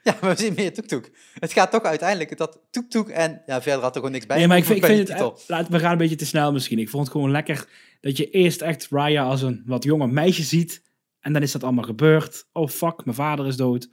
[0.04, 1.12] Ja, maar we zien meer tuk-tuk.
[1.40, 3.42] Het gaat toch uiteindelijk dat tuk-tuk en...
[3.46, 4.38] Ja, verder had er gewoon niks bij.
[4.38, 5.44] Nee, maar ik vind, ik vind het...
[5.48, 6.80] Laat, we gaan een beetje te snel misschien.
[6.80, 7.68] Ik vond het gewoon lekker
[8.02, 10.82] dat je eerst echt Raya als een wat jonger meisje ziet.
[11.26, 12.48] En dan is dat allemaal gebeurd.
[12.52, 13.90] Oh fuck, mijn vader is dood.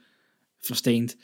[0.58, 1.16] Versteend.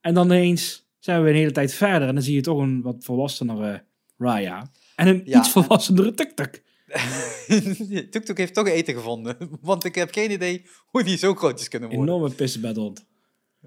[0.00, 2.08] En dan ineens zijn we een hele tijd verder.
[2.08, 3.84] En dan zie je toch een wat volwassenere
[4.18, 4.70] Raya.
[4.96, 6.62] En een Ja, iets volwassenere tuk-tuk.
[8.10, 9.36] Tuk-tuk heeft toch eten gevonden.
[9.60, 12.14] Want ik heb geen idee hoe die zo groot is kunnen worden.
[12.14, 13.06] Enorme pissebedhond.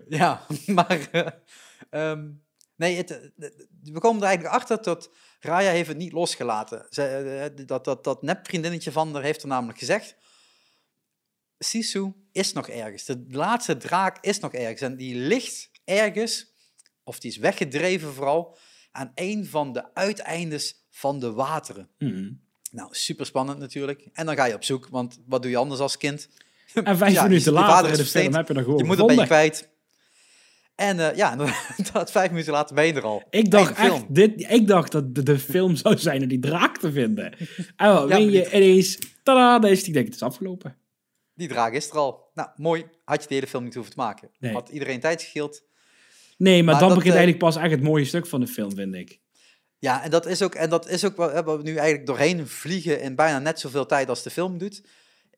[0.09, 0.45] Ja,
[0.75, 1.07] maar...
[1.11, 1.27] eh,
[1.89, 2.29] ehm,
[2.75, 3.49] nee, het, eh,
[3.83, 6.85] we komen er eigenlijk achter dat Raya heeft het niet losgelaten.
[6.89, 10.15] Ze, eh, dat, dat, dat nepvriendinnetje van haar heeft er namelijk gezegd...
[11.59, 13.05] Sisu is nog ergens.
[13.05, 14.81] De laatste draak is nog ergens.
[14.81, 16.53] En die ligt ergens,
[17.03, 18.57] of die is weggedreven vooral,
[18.91, 21.89] aan een van de uiteindes van de wateren.
[21.97, 22.31] Mhm.
[22.71, 24.07] Nou, super spannend natuurlijk.
[24.13, 26.29] En dan ga je op zoek, want wat doe je anders als kind?
[26.73, 29.15] En vijf Ja, minuten later in de film heb je dan gewoon Je moeder ben
[29.15, 29.69] je kwijt.
[30.75, 31.35] En eh, ja,
[31.93, 33.23] dat vijf minuten later ben je er al.
[33.29, 36.77] Ik dacht echt, dit, ik dacht dat de, de film zou zijn om die draak
[36.77, 37.33] te vinden.
[37.75, 40.77] En wat, Ja, je ineens, tada, dan is die, ik denk, het is afgelopen.
[41.35, 42.29] Die draak is er al.
[42.33, 42.85] Nou, mooi.
[43.03, 44.29] Had je de hele film niet hoeven te maken.
[44.39, 44.53] Nee.
[44.53, 45.63] Had iedereen tijd gescheeld.
[46.37, 48.47] Nee, maar, Maar dan dat, begint eh, eigenlijk pas echt het mooie stuk van de
[48.47, 49.19] film, vind ik.
[49.79, 53.01] Ja, en dat is ook, en dat is ook wat we nu eigenlijk doorheen vliegen
[53.01, 54.83] in bijna net zoveel tijd als de film doet.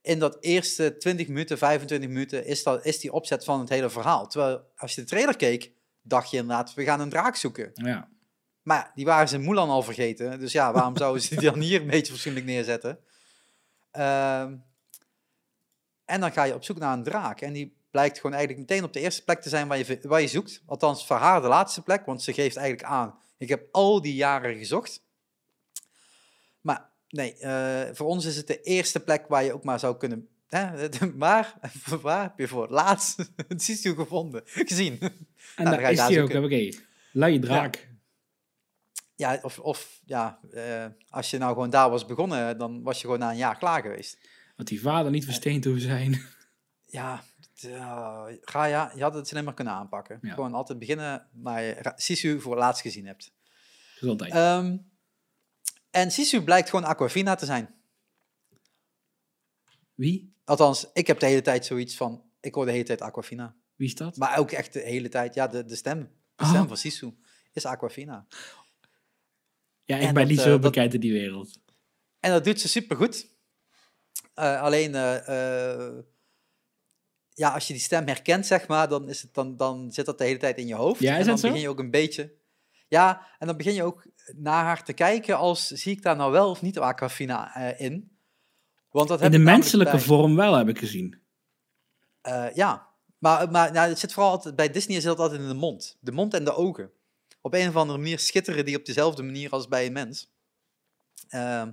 [0.02, 3.90] In dat eerste 20 minuten, 25 minuten is, dat, is die opzet van het hele
[3.90, 4.28] verhaal.
[4.28, 7.72] Terwijl als je de trailer keek, dacht je inderdaad, we gaan een draak zoeken.
[7.74, 8.10] Ja.
[8.62, 10.40] Maar die waren ze in Mulan al vergeten.
[10.40, 13.00] Dus ja, waarom zouden ze die dan hier een beetje fatsoenlijk neerzetten?
[13.92, 14.56] Ehm,
[16.08, 17.42] en dan ga je op zoek naar een draak.
[17.42, 20.22] En die blijkt gewoon eigenlijk meteen op de eerste plek te zijn waar je, waar
[20.22, 20.62] je zoekt.
[20.66, 23.16] Althans, voor haar de laatste plek, want ze geeft eigenlijk aan.
[23.38, 25.04] Ik heb al die jaren gezocht.
[26.62, 29.98] Maar nee, eh, voor ons is het de eerste plek waar je ook maar zou
[29.98, 30.28] kunnen...
[30.48, 30.90] Hè?
[31.16, 31.56] Maar
[32.02, 33.18] waar heb je voor het laatst
[33.48, 34.42] het Sisu gevonden?
[34.46, 35.00] Gezien?
[35.00, 36.70] En dan ga daar je is daar ook, oké.
[37.12, 37.88] Luie draak.
[39.16, 43.04] Ja, of, of ja, eh, als je nou gewoon daar was begonnen, dan was je
[43.04, 44.18] gewoon na een jaar klaar geweest.
[44.58, 46.22] Dat die vader niet versteend hoeft zijn.
[46.90, 47.24] Ja,
[47.62, 50.20] eh, Gaia, je had het slimmer kunnen aanpakken.
[50.22, 50.34] Ja.
[50.34, 53.32] Gewoon altijd beginnen waar je Sisu voor laatst gezien hebt.
[53.96, 54.34] Gezondheid.
[54.34, 54.78] Ehm,
[55.90, 57.76] en Sisu blijkt gewoon Aquafina te zijn.
[59.94, 60.34] Wie?
[60.44, 63.56] Althans, ik heb de hele tijd zoiets van, ik hoor de hele tijd Aquafina.
[63.76, 64.18] Wie is dat?
[64.18, 66.00] Maar ook echt de hele tijd, ja, de, de stem.
[66.36, 66.50] De Oh.
[66.50, 67.18] stem van Sisu
[67.54, 68.28] is Aquafina.
[69.84, 71.60] Ja, ik en ben dat, niet eh, zo bekend in die wereld.
[72.20, 73.36] En dat doet ze supergoed.
[74.34, 75.28] Eh alleen, eh,
[75.88, 76.04] eh,
[77.30, 80.18] ja, als je die stem herkent, zeg maar, dan, is het, dan, dan zit dat
[80.18, 81.00] de hele tijd in je hoofd.
[81.02, 81.48] Ja, is en dan dat zo?
[81.48, 82.36] begin je ook een beetje...
[82.88, 86.32] Ja, en dan begin je ook naar haar te kijken als, zie ik daar nou
[86.32, 88.18] wel of niet Aquafina in?
[88.90, 91.22] Want dat In heb de menselijke bij- vorm wel, heb ik gezien.
[92.54, 95.54] ja, maar, maar nou, het zit vooral altijd, bij Disney is het altijd in de
[95.54, 95.98] mond.
[96.00, 96.92] De mond en de ogen.
[97.42, 100.32] Op een of andere manier schitteren die op dezelfde manier als bij een mens.
[101.30, 101.72] Ehm,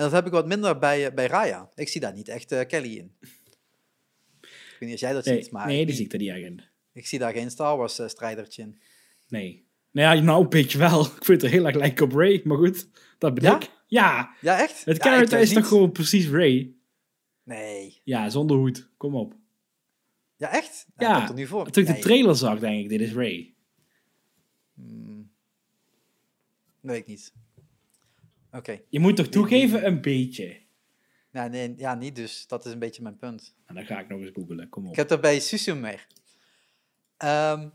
[0.00, 1.68] en dat heb ik wat minder bij, eh, bij Raya.
[1.74, 3.12] Ik zie daar niet echt eh, Kelly in.
[3.20, 6.28] Ik weet niet of jij dat Nee, ziet, maar nee die zie ik er niet
[6.28, 6.62] echt in.
[6.92, 8.80] ik zie daar geen Star Wars eh, strijdertje in.
[9.28, 9.66] Nee.
[9.90, 11.04] Nou ja, nou een beetje wel.
[11.16, 12.88] Ik vind het heel erg lijken op Ray, maar goed.
[13.18, 13.56] Dat ben Ja?
[13.56, 13.70] ik.
[13.86, 14.84] Ja, Ja, echt?
[14.84, 16.72] het ja, character ik is toch gewoon precies Ray?
[17.42, 18.00] Nee.
[18.04, 18.88] Ja, zonder hoed.
[18.96, 19.34] Kom op.
[20.36, 20.86] Ja, echt?
[20.96, 21.70] Nou, Ja, komt er nu voor.
[21.70, 23.54] Toen ik de trailer zag, denk ik, dit is Ray.
[24.74, 25.30] Hmm.
[26.80, 27.32] Weet ik niet.
[28.52, 28.80] Oké.
[28.88, 30.56] Je moet toch toegeven, een beetje.
[31.32, 32.46] Ja, nee, ja, niet dus.
[32.46, 33.54] Dat is een beetje mijn punt.
[33.66, 34.68] En dan ga ik nog eens googelen.
[34.68, 34.90] Kom op.
[34.90, 36.06] Ik heb er bij Susu meer.
[37.16, 37.68] Ehm,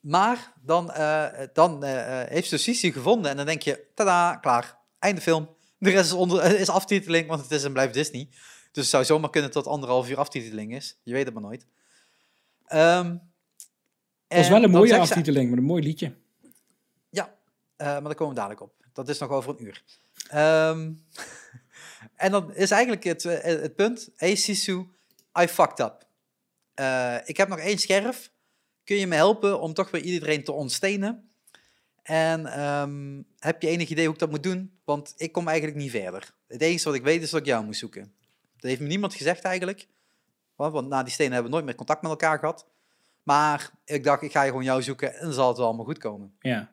[0.00, 4.36] maar dan, eh, dan eh, eh, heeft ze Susu gevonden en dan denk je, tada,
[4.36, 4.78] klaar.
[4.98, 5.48] Einde film.
[5.78, 8.28] De rest is, onder, is aftiteling, want het is en blijft Disney.
[8.72, 10.98] Dus het zou zomaar kunnen tot anderhalf uur aftiteling is.
[11.02, 11.66] Je weet het maar nooit.
[12.66, 13.16] Ehm,
[14.28, 16.14] Dat was wel een mooie zegt ze- aftiteling met een mooi liedje.
[17.10, 17.34] Ja,
[17.76, 18.72] maar daar komen we dadelijk op.
[18.92, 19.82] Dat is nog over een uur.
[20.28, 20.92] Ehm,
[22.24, 24.10] en dan is eigenlijk het, eh, het punt.
[24.16, 24.86] Hey Sisu,
[25.40, 26.06] I fucked up.
[26.74, 28.30] Eh, ik heb nog één scherf.
[28.84, 31.30] Kun je me helpen om toch weer iedereen te ontstenen?
[32.02, 34.78] En ehm, heb je enig idee hoe ik dat moet doen?
[34.84, 36.34] Want ik kom eigenlijk niet verder.
[36.46, 38.12] Het enige wat ik weet is dat ik jou moet zoeken.
[38.56, 39.86] Dat heeft me niemand gezegd eigenlijk.
[40.56, 42.66] Want, na die stenen hebben we nooit meer contact met elkaar gehad.
[43.22, 45.98] Maar ik dacht, ik ga gewoon jou zoeken en dan zal het wel allemaal goed
[45.98, 46.34] komen.
[46.40, 46.70] Ja.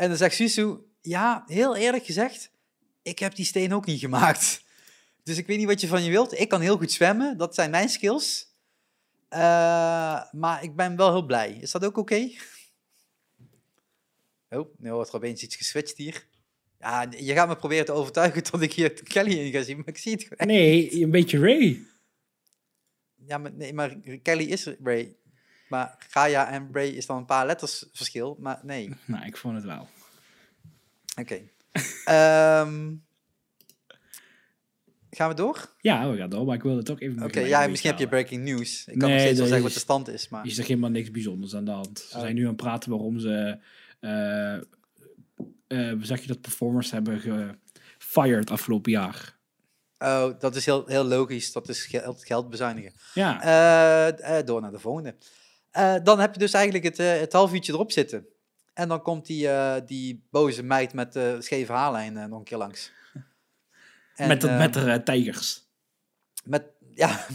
[0.00, 2.50] En dan zegt Susu, ja, heel eerlijk gezegd,
[3.02, 4.62] ik heb die steen ook niet gemaakt.
[5.22, 6.40] Dus ik weet niet wat je van je wilt.
[6.40, 8.54] Ik kan heel goed zwemmen, dat zijn mijn skills.
[9.28, 11.52] Eh, maar ik ben wel heel blij.
[11.60, 12.30] Is dat ook oké?
[14.48, 16.26] Oh, nu wordt er opeens iets geswitcht hier.
[16.78, 19.88] Ja, je gaat me proberen te overtuigen tot ik hier Kelly in ga zien, maar
[19.88, 20.46] ik zie het gewoon.
[20.46, 21.80] Nee, een beetje Ray.
[23.26, 25.16] Ja, maar, nee, maar Kelly is Ray.
[25.70, 28.94] Maar Gaia en Bray is dan een paar letters verschil, maar nee.
[29.04, 29.88] Nou, ik vond het wel.
[31.20, 31.40] Oké.
[32.04, 32.92] Ehm,
[35.10, 35.70] gaan we door?
[35.80, 37.22] Ja, we gaan door, maar ik wilde toch even...
[37.22, 38.84] Oké, ja, misschien heb je breaking news.
[38.86, 40.46] Ik kan Nee, nog steeds wel zeggen wat de stand is, maar...
[40.46, 41.98] Is er helemaal niks bijzonders aan de hand.
[41.98, 42.20] Ze Oh.
[42.20, 43.58] zijn nu aan het praten waarom ze...
[44.00, 44.58] eh,
[45.90, 46.40] hoe zeg je dat?
[46.40, 47.20] Performers hebben
[47.98, 49.38] gefired afgelopen jaar.
[49.98, 51.52] Oh, dat is heel, heel logisch.
[51.52, 52.92] Dat is geld, geld bezuinigen.
[53.14, 53.40] Ja,
[54.20, 55.14] eh, door naar de volgende.
[55.70, 58.26] Eh, dan heb je dus eigenlijk het, eh, het half uurtje erop zitten.
[58.74, 62.58] En dan komt die, eh, die boze meid met de scheve haarlijn nog een keer
[62.58, 62.92] langs.
[64.14, 65.62] En, met, de, met de eh, tijgers.
[66.44, 66.64] met,
[67.02, 67.26] ja,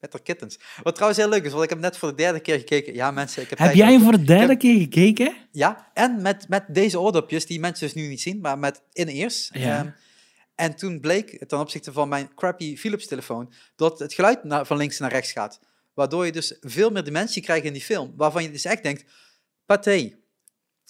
[0.00, 0.58] met haar kittens.
[0.82, 2.94] Wat trouwens heel leuk is, want ik heb net voor de derde keer gekeken.
[2.94, 5.36] Ja, mensen, ik heb Heb jij voor de derde heb- keer gekeken?
[5.50, 9.50] Ja, en met, met deze oordopjes, die mensen dus nu niet zien, maar met in-ears.
[9.52, 9.78] Ja.
[9.78, 9.90] Ehm,
[10.54, 14.98] en toen bleek, ten opzichte van mijn crappy Philips-telefoon, dat het geluid naar, van links
[14.98, 15.60] naar rechts gaat.
[15.94, 18.12] Waardoor je dus veel meer dimensie krijgt in die film.
[18.16, 19.04] Waarvan je dus echt denkt,
[19.66, 20.16] Pathé,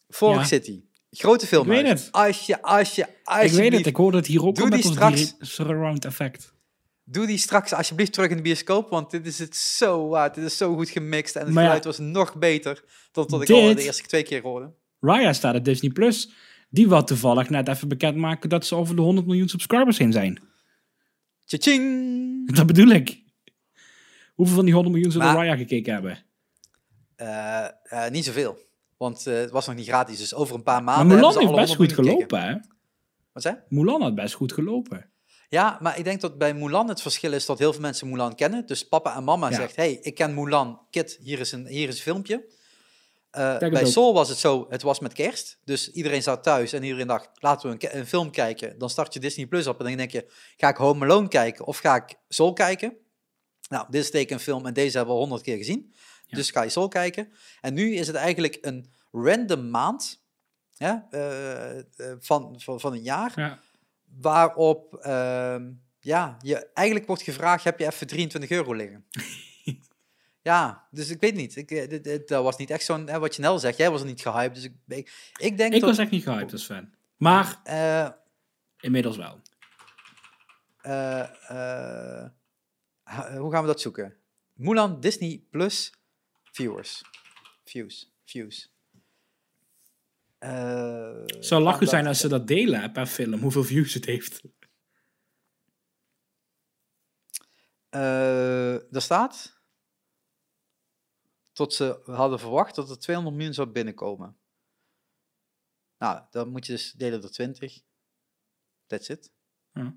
[0.09, 0.45] Fork Ja.
[0.45, 1.71] City, grote film.
[1.71, 2.09] Ik weet het.
[2.11, 3.07] Als je, als je,
[3.43, 5.35] Ik weet het, ik hoorde het hier ook Doe al met die straks.
[5.39, 6.53] surround effect.
[7.05, 10.35] doe die straks alsjeblieft terug in de bioscoop, want dit is het zo waard.
[10.35, 13.43] Dit is zo goed gemixt en het Maar ja, geluid was nog beter dan tot
[13.43, 14.73] ik al de eerste twee keer hoorde.
[15.01, 15.91] Raya staat op Disney+.
[15.91, 16.31] Plus.
[16.71, 20.41] Die wil toevallig net even bekendmaken dat ze over de 100 miljoen subscribers heen zijn.
[21.45, 22.55] Tja-ching!
[22.55, 23.22] Dat bedoel ik.
[24.35, 26.25] Hoeveel van die 100 miljoen zullen Maar- Raya gekeken hebben?
[27.17, 28.59] Eh, eh, niet zoveel.
[28.97, 30.19] Want eh, het was nog niet gratis.
[30.19, 31.17] Dus over een paar Maar maanden.
[31.17, 32.69] Mulan hebben heeft best goed 100 miljoen gelopen, hè?
[33.33, 33.57] Wat zei?
[33.69, 35.11] Mulan had best goed gelopen.
[35.49, 38.35] Ja, maar ik denk dat bij Mulan het verschil is dat heel veel mensen Mulan
[38.35, 38.67] kennen.
[38.67, 39.55] Dus papa en mama Ja.
[39.57, 40.81] zegt, hey, ik ken Mulan.
[40.91, 42.45] Kid, hier is een, hier is een filmpje.
[43.31, 43.85] Bij.
[43.87, 45.59] Soul was het zo, het was met kerst.
[45.65, 48.79] Dus iedereen zat thuis en iedereen dacht, laten we een, een film kijken.
[48.79, 51.67] Dan start je Disney Plus op en dan denk je, ga ik Home Alone kijken
[51.67, 52.97] of ga ik Soul kijken?
[53.73, 55.93] Nou, dit is teken een film en deze hebben we al honderd keer gezien.
[56.27, 56.37] Ja.
[56.37, 57.33] Dus ga je Soul kijken.
[57.61, 60.23] En nu is het eigenlijk een random maand
[60.77, 61.85] ja, eh, eh,
[62.19, 63.59] van, van, van een jaar Ja.
[64.21, 69.05] waarop ehm, ja, je eigenlijk wordt gevraagd, heb je even 23 euro liggen?
[70.51, 71.57] ja, dus ik weet niet.
[71.57, 74.23] Ik, eh, dat was niet echt zo'n, hè, wat je zegt, jij was er niet
[74.23, 74.55] gehyped.
[74.55, 76.95] Dus ik, ik, ik denk Ik was echt niet gehyped als fan.
[77.17, 77.61] Maar
[78.81, 79.41] inmiddels wel.
[83.13, 84.17] Eh, hoe gaan we dat zoeken?
[84.53, 85.93] Mulan Disney Plus
[86.43, 87.03] viewers.
[87.65, 88.13] Views.
[88.25, 88.75] Views.
[90.39, 94.43] Eh, Het zou lachen zijn als ze dat delen per film, hoeveel views het heeft.
[97.89, 99.61] Eh, er staat.
[101.53, 104.37] Tot ze hadden verwacht dat er 200 miljoen zou binnenkomen.
[105.99, 107.83] Nou, dan moet je dus delen door 20.
[108.87, 109.33] That's it.
[109.73, 109.97] Ja.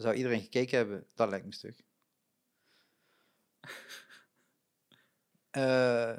[0.00, 1.06] Zou iedereen gekeken hebben?
[1.14, 1.74] Dat lijkt me stug.
[5.50, 6.12] Eh,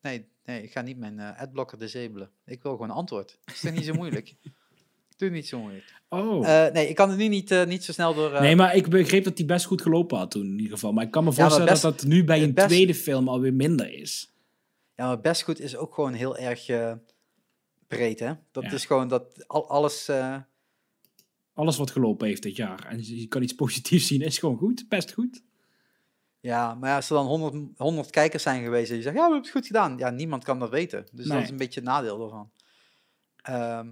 [0.00, 2.30] nee, nee, ik ga niet mijn eh, adblocker disabelen.
[2.44, 3.38] Ik wil gewoon een antwoord.
[3.44, 4.34] Is toch niet zo moeilijk?
[5.16, 5.94] Doe niet zo moeilijk.
[6.08, 6.48] Oh.
[6.48, 8.40] Eh, nee, ik kan het nu niet, niet zo snel door...
[8.40, 10.92] nee, maar ik begreep dat hij best goed gelopen had toen in ieder geval.
[10.92, 13.54] Maar ik kan me voorstellen best- dat dat nu bij een best- tweede film alweer
[13.54, 14.32] minder is.
[14.96, 16.66] Ja, maar best goed is ook gewoon heel erg
[17.86, 18.32] breed, hè?
[18.50, 18.72] Dat Ja.
[18.72, 20.10] is gewoon dat al, alles...
[21.54, 22.86] Alles wat gelopen heeft dit jaar.
[22.86, 24.84] En je kan iets positiefs zien, is gewoon goed.
[24.88, 25.42] Best goed.
[26.40, 29.32] ja, maar als er dan 100, 100 kijkers zijn geweest en die zeggen, ja, we
[29.34, 29.98] hebben het goed gedaan.
[29.98, 31.06] Ja, niemand kan dat weten.
[31.12, 31.34] Dus Nee.
[31.36, 32.50] dat is een beetje het nadeel daarvan.
[33.36, 33.88] Ehm,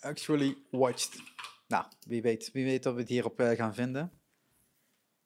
[0.00, 1.22] actually watched.
[1.68, 4.12] Nou, wie weet, wie weet dat we het hierop eh, gaan vinden.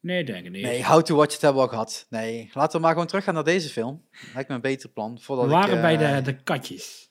[0.00, 0.62] Nee, denk ik niet.
[0.62, 2.06] Nee, How to Watch It hebben we al gehad.
[2.10, 4.04] Nee, laten we maar gewoon teruggaan naar deze film.
[4.34, 5.20] Lijkt me een beter plan.
[5.20, 7.07] Voordat We waren ik, bij eh, de, de katjes.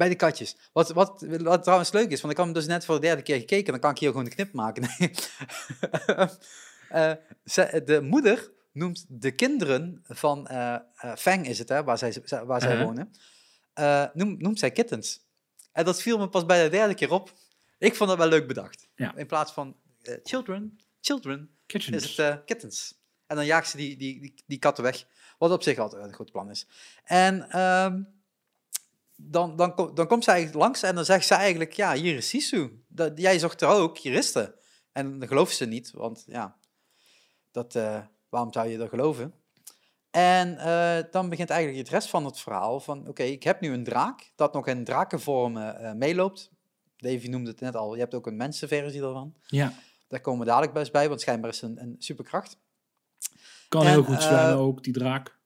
[0.00, 0.56] Bij de katjes.
[0.72, 3.22] Wat, wat, wat trouwens leuk is, want ik had hem dus net voor de derde
[3.22, 4.88] keer gekeken, dan kan ik hier gewoon de knip maken.
[6.88, 7.12] Eh,
[7.44, 12.14] ze- de moeder noemt de kinderen van eh, eh, Fang, is het hè, waar zij,
[12.44, 12.86] waar zij Uh-huh.
[12.86, 13.10] wonen,
[14.14, 15.20] noemt, noemt zij kittens.
[15.72, 17.32] En dat viel me pas bij de derde keer op.
[17.78, 18.88] Ik vond dat wel leuk bedacht.
[18.94, 19.16] Ja.
[19.16, 19.76] In plaats van
[20.22, 22.04] children, children, Kitchens.
[22.04, 22.94] is het kittens.
[23.26, 25.06] En dan jaagt ze die, die, die, die katten weg.
[25.38, 26.66] Wat op zich altijd een goed plan is.
[27.04, 28.02] En ehm,
[29.22, 32.28] dan, dan, dan komt ze eigenlijk langs en dan zegt ze eigenlijk, ja, hier is
[32.28, 32.84] Sisu.
[32.88, 34.58] Dat, jij zocht er ook, hier is ze.
[34.92, 36.56] En dan gelooft ze niet, want ja,
[37.50, 39.34] dat, eh, waarom zou je dat geloven?
[40.10, 43.72] En eh, dan begint eigenlijk het rest van het verhaal van, oké, ik heb nu
[43.72, 46.50] een draak dat nog in drakenvorm eh, meeloopt.
[46.96, 49.34] Davy noemde het net al, je hebt ook een mensenversie daarvan.
[49.46, 49.72] ja,
[50.08, 52.58] Daar komen we dadelijk best bij, want schijnbaar is een, een superkracht.
[53.68, 55.38] kan en, heel goed zwemmen ook, die draak.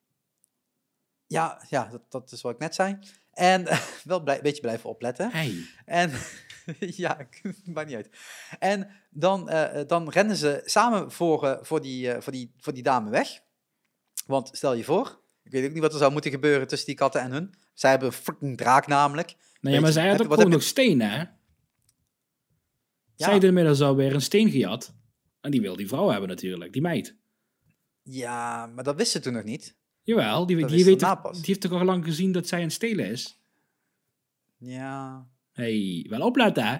[1.27, 2.99] Ja, ja dat, dat is wat ik net zei.
[3.35, 3.67] En
[4.05, 5.31] wel blij- een beetje blijven opletten.
[5.31, 5.55] Hey.
[5.85, 6.11] En
[6.79, 7.29] ja,
[7.65, 8.11] maakt niet uit.
[8.59, 12.75] En dan, eh, eh, dan rennen ze samen voor, eh, voor, die, voor, die, voor
[12.75, 13.43] die dame weg.
[14.27, 16.97] Want stel je voor, ik weet ook niet wat er zou moeten gebeuren tussen die
[16.97, 17.55] katten en hun.
[17.75, 19.35] Zij hebben een fucking draak namelijk.
[19.61, 21.19] Nee, maar zij had ook gewoon nog stenen, hè?
[23.17, 23.25] Ja.
[23.25, 24.95] Zij had inmiddels alweer een steen gejat.
[25.41, 27.17] En die wil die vrouw hebben natuurlijk, die meid.
[28.03, 29.77] Ja, maar dat wisten ze toen nog niet.
[30.05, 33.07] Jawel, die, die, weet toch, die heeft toch al lang gezien dat zij een stelen
[33.07, 33.39] is?
[34.59, 36.77] Ja, hey, wel opletten, hè?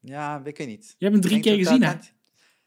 [0.00, 0.94] ja, ik weet niet.
[0.98, 1.92] Je hebt hem drie Ik keer gezien, hè?
[1.92, 2.12] net-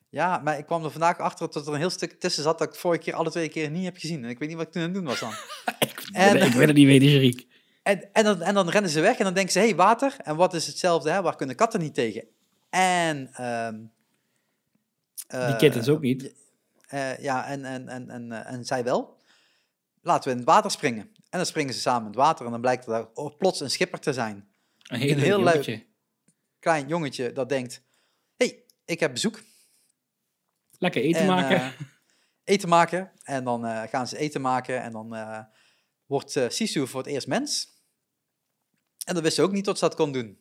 [0.09, 2.67] Ja, maar ik kwam er vandaag achter dat er een heel stuk tussen zat dat
[2.73, 4.23] ik vorige keer alle twee keer niet heb gezien.
[4.23, 5.31] En ik weet niet wat ik toen aan het doen was dan.
[6.13, 7.47] En- ik wil het niet weten, Jeriek.
[7.83, 10.15] En, en, dan, en dan rennen ze weg en dan denken ze, hé, hey, water.
[10.23, 11.21] En wat is hetzelfde, hè?
[11.21, 12.23] waar kunnen katten niet tegen?
[12.69, 13.29] En...
[13.33, 13.75] ehm,
[15.27, 16.33] Die eh, kittens ook niet.
[16.87, 19.16] eh, ja, en, en, en, en, eh, en zij wel.
[20.07, 21.09] Laten we in het water springen.
[21.29, 23.69] En dan springen ze samen in het water en dan blijkt er daar plots een
[23.69, 24.47] schipper te zijn.
[24.81, 25.85] Een heel, heel heel leuk.
[26.59, 27.83] Klein jongetje dat denkt,
[28.35, 29.41] hé, hey, ik heb bezoek.
[30.77, 31.57] Lekker eten En, maken.
[31.57, 31.71] eh,
[32.43, 33.11] eten maken.
[33.23, 34.81] En dan eh, gaan ze eten maken.
[34.81, 35.39] En dan eh,
[36.05, 37.67] wordt Sisu voor het eerst mens.
[39.05, 40.37] En dat wist ze ook niet dat ze dat kon doen.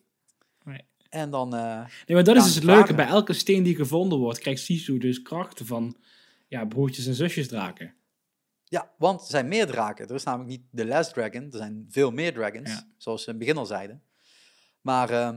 [0.63, 0.85] Nee.
[1.09, 1.49] En dan...
[1.49, 2.93] nee, maar dat is dus het leuke.
[2.93, 5.97] Bij elke steen die gevonden wordt, krijgt Sisu dus krachten van
[6.47, 7.96] ja, broertjes en zusjes draken.
[8.69, 10.07] Ja, want er zijn meer draken.
[10.07, 11.43] Er is namelijk niet de last dragon.
[11.51, 12.69] Er zijn veel meer dragons.
[12.69, 12.87] Ja.
[12.97, 14.03] Zoals we in het begin al zeiden.
[14.81, 15.35] Maar eh,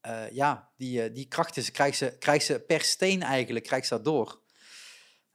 [0.00, 3.64] eh, ja, die, eh, die krachten krijgt ze, krijgt ze per steen eigenlijk.
[3.64, 4.40] Krijgt ze dat door.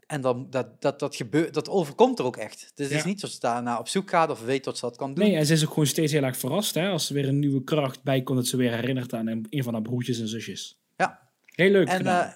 [0.07, 2.71] En dan, dat, dat, dat, gebeurt, dat overkomt er ook echt.
[2.75, 4.85] Dus het is niet zo dat ze daarna op zoek gaat of weet dat ze
[4.85, 5.23] dat kan doen.
[5.25, 7.39] Nee, en ze is ook gewoon steeds heel erg verrast hè, als er weer een
[7.39, 10.79] nieuwe kracht bij komt, dat ze weer herinnert aan een, van haar broertjes en zusjes.
[10.97, 11.29] Ja.
[11.45, 12.33] Heel leuk En, eh,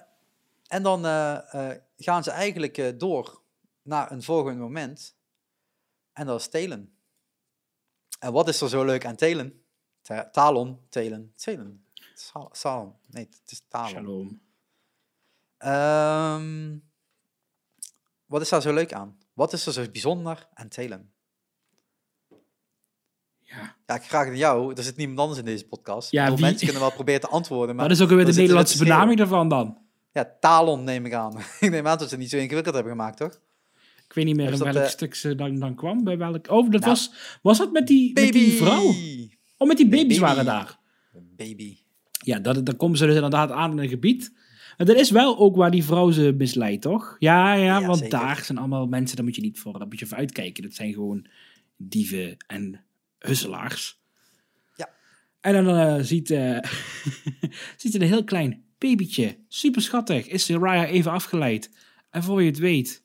[0.66, 1.02] en dan
[1.96, 3.39] gaan ze eigenlijk door
[3.90, 5.16] naar een volgend moment.
[6.12, 6.94] En dat is telen.
[8.18, 9.62] En wat is er zo leuk aan telen?
[10.02, 11.84] Ta- Talon, telen, telen.
[12.14, 12.94] Sal- Salon.
[13.06, 13.88] Nee, het is talon.
[13.90, 14.40] Shalom.
[15.56, 16.76] Ehm,
[18.26, 19.18] wat is daar zo leuk aan?
[19.32, 21.12] Wat is er zo bijzonder aan telen?
[23.38, 23.76] Ja.
[23.86, 24.74] Ja, ik vraag het jou.
[24.74, 26.10] Er zit niemand anders in deze podcast.
[26.10, 27.76] Ja, Mensen kunnen wel proberen te antwoorden.
[27.76, 29.78] Maar dat is ook weer de Nederlandse benaming daarvan dan.
[30.12, 31.38] Ja, talon neem ik aan.
[31.60, 33.40] ik neem aan dat ze het niet zo ingewikkeld hebben gemaakt, toch?
[34.10, 36.04] Ik weet niet meer in welk stuk ze dan, dan kwam.
[36.04, 36.50] Bij welk...
[36.50, 36.92] Oh, dat Nou.
[36.92, 38.94] was, was dat met die, met die vrouw?
[39.56, 40.18] Oh, met die baby's baby.
[40.18, 40.78] waren daar.
[41.36, 41.76] Baby.
[42.24, 44.32] Ja, dat, dan komen ze dus inderdaad aan in een gebied.
[44.76, 47.16] Maar dat is wel ook waar die vrouw ze misleidt, toch?
[47.18, 48.18] Ja, ja, Ja, want zeker.
[48.18, 50.62] daar zijn allemaal mensen, daar moet je niet voor, daar moet je voor uitkijken.
[50.62, 51.26] Dat zijn gewoon
[51.76, 52.84] dieven en
[53.18, 54.00] husselaars.
[54.76, 54.90] Ja.
[55.40, 56.58] En dan eh, ziet, eh
[57.76, 61.70] ziet ze een heel klein babytje, super schattig, is Raya even afgeleid.
[62.10, 63.04] En voor je het weet,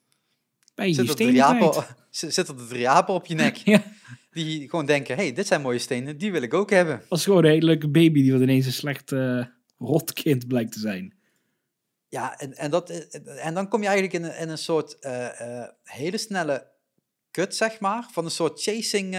[0.76, 1.94] ben je Zit er, drie stenen apen, kwijt.
[2.10, 3.56] z- zitten er drie apen op je nek?
[3.66, 3.84] Ja,
[4.32, 7.02] Die gewoon denken, hey, dit zijn mooie stenen, die wil ik ook hebben.
[7.10, 9.46] als gewoon een hele leuke baby die wat ineens een slecht eh,
[9.78, 11.14] rotkind blijkt te zijn.
[12.10, 12.90] Ja, en, en, dat,
[13.38, 16.68] en dan kom je eigenlijk in een, in een soort eh, eh, hele snelle
[17.32, 18.06] kut, zeg maar.
[18.12, 19.18] Van een soort chasing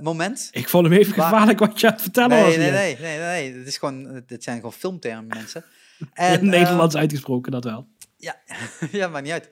[0.00, 0.48] moment.
[0.52, 2.56] Ik vond hem even gevaarlijk wat je aan het vertellen Nee, was.
[2.56, 3.52] nee, nee, nee, nee, nee.
[3.52, 5.64] Dit, is gewoon, dit zijn gewoon filmtermen, mensen.
[6.12, 7.88] En, Nederlands uitgesproken, dat wel.
[8.16, 8.40] Ja,
[8.90, 9.50] ja, maakt niet uit.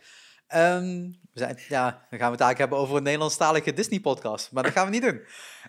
[0.53, 4.53] Ehm, we zijn, ja, dan gaan we het eigenlijk hebben over een Nederlandstalige Disney-podcast.
[4.53, 5.20] Maar dat gaan we niet doen.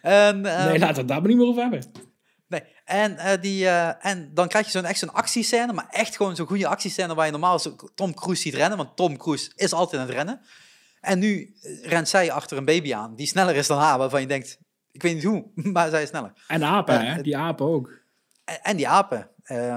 [0.01, 1.83] En, ehm, nee, laten we het daar maar niet meer over hebben.
[2.47, 2.63] nee.
[2.85, 6.35] En, eh, die, eh, en dan krijg je zo'n echt zo'n actiescène, maar echt gewoon
[6.35, 7.59] zo'n goede actiescène waar je normaal
[7.95, 10.41] Tom Cruise ziet rennen, want Tom Cruise is altijd aan het rennen.
[11.01, 14.21] En nu eh, rent zij achter een baby aan, die sneller is dan haar, waarvan
[14.21, 14.59] je denkt,
[14.91, 16.33] ik weet niet hoe, maar zij is sneller.
[16.47, 17.21] En apen, hè?
[17.21, 18.01] Die apen ook.
[18.45, 19.27] En, en die apen.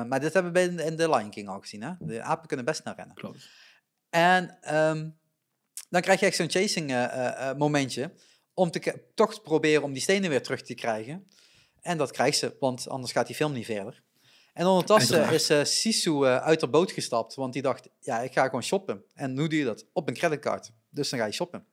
[0.09, 1.91] Maar dit hebben we in, in The Lion King al gezien, hè?
[1.99, 3.15] De apen kunnen best snel rennen.
[3.15, 3.49] Klopt.
[4.17, 5.09] En ehm,
[5.89, 8.13] dan krijg je echt zo'n chasing eh, eh, eh, momentje.
[8.55, 11.27] Om te, toch te proberen om die stenen weer terug te krijgen.
[11.81, 14.03] En dat krijgt ze, want anders gaat die film niet verder.
[14.53, 15.41] En ondertussen Uiteraard.
[15.41, 19.05] is eh Sisu uit de boot gestapt, want die dacht, ja, ik ga gewoon shoppen.
[19.15, 19.87] En hoe doe je dat?
[19.93, 20.73] Op een creditcard.
[20.91, 21.67] Dus dan ga je shoppen.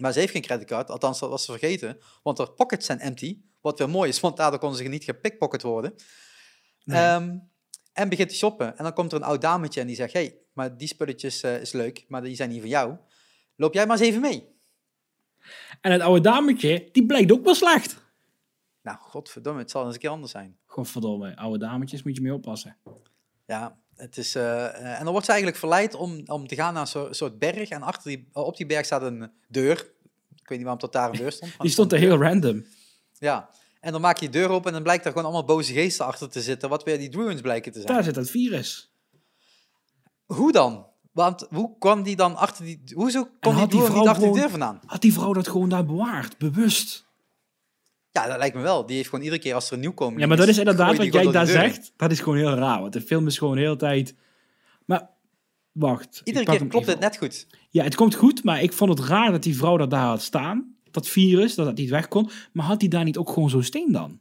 [0.00, 3.40] Maar ze heeft geen creditcard, althans dat was ze vergeten, want haar pockets zijn empty.
[3.60, 5.94] Wat weer mooi is, want daardoor kon ze niet gepickpocket worden.
[6.84, 7.02] Nee.
[7.02, 7.38] Ehm,
[7.92, 8.78] en begint te shoppen.
[8.78, 11.60] En dan komt er een oud dametje en die zegt, hey, maar die spulletjes eh,
[11.60, 12.96] is leuk, maar die zijn niet van jou.
[13.56, 14.50] Loop jij maar eens even mee.
[15.80, 17.96] En het oude dametje, die blijkt ook wel slecht.
[18.82, 20.58] Nou, godverdomme, het zal eens een keer anders zijn.
[20.66, 22.76] Godverdomme, oude dametjes moet je mee oppassen.
[23.46, 26.86] Ja, het is, eh, en dan wordt ze eigenlijk verleid om, om te gaan naar
[26.86, 27.68] zo'n soort berg.
[27.68, 29.76] En achter die, op die berg staat een deur.
[30.42, 31.52] Ik weet niet waarom tot daar een deur stond.
[31.60, 32.64] Die stond er heel random.
[33.18, 33.50] Ja,
[33.82, 36.06] en dan maak je de deur open en dan blijkt er gewoon allemaal boze geesten
[36.06, 36.68] achter te zitten.
[36.68, 37.92] Wat weer die druins blijken te zijn.
[37.92, 38.92] Daar zit het virus.
[40.26, 40.86] Hoe dan?
[41.12, 42.82] Want hoe kwam die dan achter die...
[42.94, 44.80] Hoezo kon die die vrouw niet achter die deur vandaan?
[44.86, 47.06] Had die vrouw dat gewoon daar bewaard, bewust?
[48.10, 48.86] Ja, dat lijkt me wel.
[48.86, 51.12] Die heeft gewoon iedere keer als er een nieuwkomer Ja, maar dat is inderdaad wat
[51.12, 51.92] jij daar de zegt.
[51.96, 54.14] Dat is gewoon heel raar, want de film is gewoon de hele tijd...
[54.84, 55.08] Maar,
[55.72, 56.20] wacht.
[56.24, 57.46] Iedere keer klopt het net goed.
[57.70, 60.22] Ja, het komt goed, maar ik vond het raar dat die vrouw dat daar had
[60.22, 60.71] staan.
[60.92, 62.30] Dat virus, dat het niet weg kon.
[62.52, 64.20] Maar had die daar niet ook gewoon zo'n steen dan?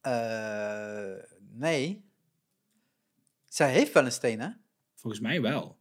[0.00, 1.12] Eh,
[1.52, 2.04] nee.
[3.48, 4.48] Zij heeft wel een steen, hè?
[4.94, 5.76] Volgens mij wel.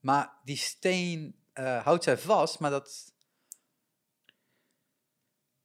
[0.00, 3.12] Maar die steen eh, houdt zij vast, maar dat...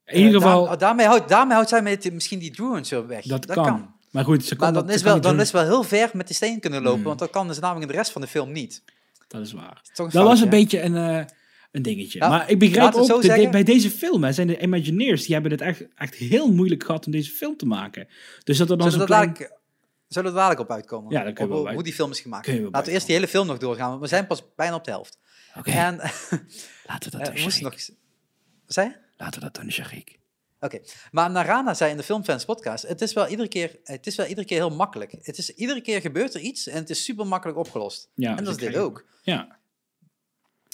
[0.06, 3.06] In ieder eh, geval, daar- daarmee, houdt, daarmee houdt zij met, misschien die druins zo
[3.06, 3.26] weg.
[3.26, 3.96] dat, kan.
[4.12, 6.10] Maar goed, ze kan Maar dat, dan ze is, wel, dan is wel heel ver
[6.14, 7.08] met die steen kunnen lopen, Hmm.
[7.08, 8.84] want dat kan dus namelijk in de rest van de film niet.
[9.28, 9.82] Dat is waar.
[9.94, 11.28] Dat was een beetje een,
[11.74, 12.20] een dingetje.
[12.20, 15.34] Ja, maar ik begrijp ook, de- de- bij deze film hè, zijn de Imagineers, die
[15.34, 18.08] hebben het echt, echt heel moeilijk gehad om deze film te maken.
[18.44, 19.28] Dus dat er dan Zullen zo'n klein...
[19.34, 19.60] dadelijk,
[20.08, 21.12] zullen we er dadelijk op uitkomen?
[21.12, 22.48] Ja, daar kunnen we hoe die film is gemaakt.
[22.48, 24.84] we Laten we eerst die hele film nog doorgaan, want we zijn pas bijna op
[24.84, 25.20] de helft.
[25.58, 25.96] Oké, En
[26.88, 27.62] laten we eh, dat we doen, Sharik.
[27.62, 28.94] nog...
[29.18, 30.20] Laten we dat doen, Sharik.
[30.60, 30.80] Oké,
[31.12, 34.26] maar Narana zei in de Filmfans podcast, het is, wel iedere keer, het is wel
[34.26, 35.16] iedere keer heel makkelijk.
[35.22, 38.10] Het is, iedere keer gebeurt er iets en het is super makkelijk opgelost.
[38.16, 39.06] Ja, en dus dat is ik dit ook.
[39.22, 39.62] Ja.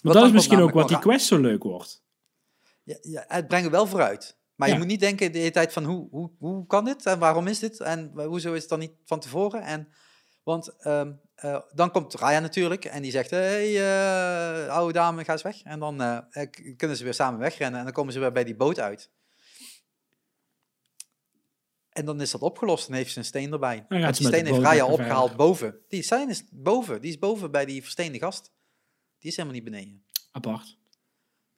[0.01, 2.03] Dan dat is misschien ook wat die quest zo leuk wordt.
[2.83, 4.37] Ja, ja, het brengt wel vooruit.
[4.55, 4.73] Maar Ja.
[4.73, 7.47] je moet niet denken de hele tijd van hoe, hoe, hoe kan dit en waarom
[7.47, 9.61] is dit en hoezo is het dan niet van tevoren.
[9.61, 9.87] En,
[10.43, 15.31] want ehm, eh, dan komt Raya natuurlijk en die zegt, hey, eh, oude dame, ga
[15.31, 15.61] eens weg.
[15.61, 16.47] En dan eh,
[16.77, 19.11] kunnen ze weer samen wegrennen en dan komen ze weer bij die boot uit.
[21.89, 23.85] En dan is dat opgelost en heeft ze een steen erbij.
[23.89, 25.79] Want ze die steen heeft Raya opgehaald boven.
[25.87, 28.51] Die steen is boven, die is boven bij die versteende gast.
[29.19, 30.03] Die is helemaal niet beneden.
[30.31, 30.77] Apart.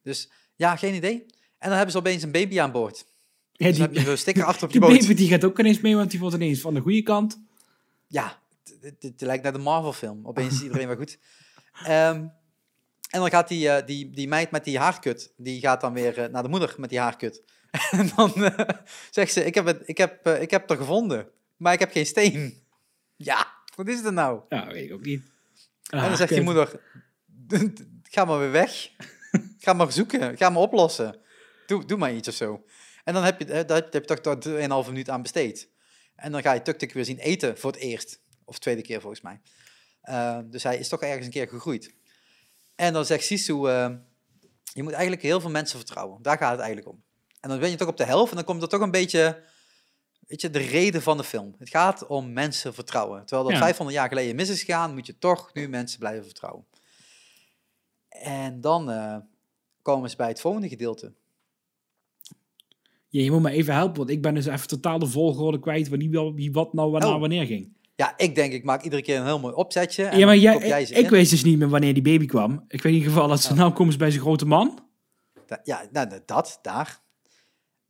[0.03, 1.25] Dus ja, geen idee.
[1.57, 3.05] En dan hebben ze opeens een baby aan boord.
[3.51, 4.99] Ja, Dus die, heb je zo'n sticker achter op je die boot.
[4.99, 7.39] baby die gaat ook ineens mee, want die wordt ineens van de goede kant.
[8.07, 8.39] Ja,
[8.81, 10.27] het- lijkt naar de Marvel-film.
[10.27, 11.17] Opeens is iedereen weer goed.
[11.85, 12.15] Ehm,
[13.09, 16.17] en dan gaat die, eh, die, die meid met die haarkut, die gaat dan weer
[16.19, 17.43] eh, naar de moeder met die haarkut.
[17.91, 18.69] En dan eh,
[19.11, 21.91] zegt ze, ik heb, het, ik, heb, ik heb het er gevonden, maar ik heb
[21.91, 22.63] geen steen.
[23.15, 24.41] Ja, wat is het nou?
[24.49, 25.23] Ja, weet ik ook niet.
[25.89, 26.81] en dan zegt die moeder,
[28.13, 28.89] ga maar weer weg.
[29.59, 31.19] Ga maar zoeken, ga maar oplossen.
[31.65, 32.65] Doe, doe maar iets of zo.
[33.03, 34.53] En dan heb je, daar heb je toch tot 2,5
[34.87, 35.69] minuut aan besteed.
[36.15, 38.19] En dan ga je Tuk-Tuk weer zien eten voor het eerst.
[38.45, 39.41] Of tweede keer volgens mij.
[40.01, 41.93] Eh, dus hij is toch ergens een keer gegroeid.
[42.75, 43.89] En dan zegt Sisu, eh,
[44.73, 46.21] je moet eigenlijk heel veel mensen vertrouwen.
[46.21, 47.03] Daar gaat het eigenlijk om.
[47.39, 49.43] En dan ben je toch op de helft en dan komt er toch een beetje,
[50.27, 51.55] weet je, de reden van de film.
[51.57, 53.25] Het gaat om mensen vertrouwen.
[53.25, 53.63] Terwijl dat Ja.
[53.63, 56.65] 500 jaar geleden mis is gegaan, moet je toch nu mensen blijven vertrouwen.
[58.11, 59.17] En dan eh,
[59.81, 61.13] komen ze bij het volgende gedeelte.
[63.07, 65.89] Ja, je moet me even helpen, want ik ben dus even totaal de volgorde kwijt
[65.89, 67.19] wanneer wie, wie wat nou waarna Oh.
[67.19, 67.73] wanneer ging.
[67.95, 70.05] Ja, ik denk, ik maak iedere keer een heel mooi opzetje.
[70.05, 71.09] En ja, maar dan jij, kop jij ik, in.
[71.09, 72.65] weet dus niet meer wanneer die baby kwam.
[72.67, 73.57] Ik weet in ieder geval dat ze Oh.
[73.57, 74.89] nou komen ze bij zijn grote man.
[75.45, 77.01] Da- Ja, nou, dat, daar.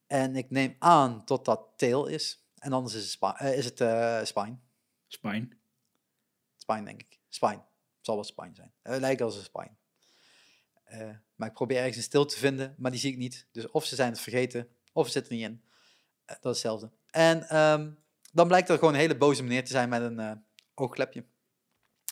[0.07, 2.45] En ik neem aan tot dat tail is.
[2.57, 4.57] En anders is het, spi- eh, is het eh, spine.
[5.07, 5.47] Spine.
[6.57, 7.19] Spine, denk ik.
[7.29, 7.51] Spine.
[7.97, 8.71] Het zal wel spine zijn.
[8.81, 9.71] Het lijkt als een spine.
[10.91, 13.47] Eh, maar ik probeer ergens een stil te vinden, maar die zie ik niet.
[13.51, 15.61] Dus of ze zijn het vergeten, of ze zitten er niet in.
[16.25, 16.91] Eh, dat is hetzelfde.
[17.09, 17.91] En ehm,
[18.33, 20.31] dan blijkt er gewoon een hele boze meneer te zijn met een eh,
[20.75, 21.25] oogklepje.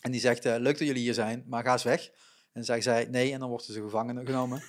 [0.01, 2.05] En die zegt, leuk dat jullie hier zijn, maar ga eens weg.
[2.05, 2.13] En
[2.53, 4.63] dan zeggen zij, nee, en dan worden ze gevangen genomen.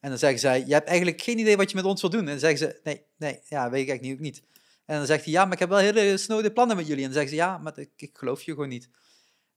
[0.00, 2.20] En dan zeggen zij, je hebt eigenlijk geen idee wat je met ons wil doen.
[2.20, 4.42] En dan zeggen ze, nee, nee, ja, weet ik eigenlijk niet, ook niet.
[4.84, 7.04] En dan zegt hij, ja, maar ik heb wel hele snode plannen met jullie.
[7.04, 8.88] En dan zeggen ze, ja, maar ik, ik geloof je gewoon niet.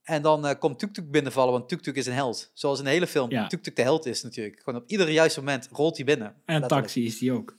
[0.10, 2.52] En dan eh, komt Tuk Tuk binnenvallen, want Tuk Tuk is een held.
[2.54, 3.48] Zoals in de hele film Ja.
[3.48, 4.60] Tuk Tuk de held is natuurlijk.
[4.64, 6.28] Gewoon op ieder juiste moment rolt hij binnen.
[6.28, 6.82] En Letterlijk.
[6.82, 7.58] taxi is die ook.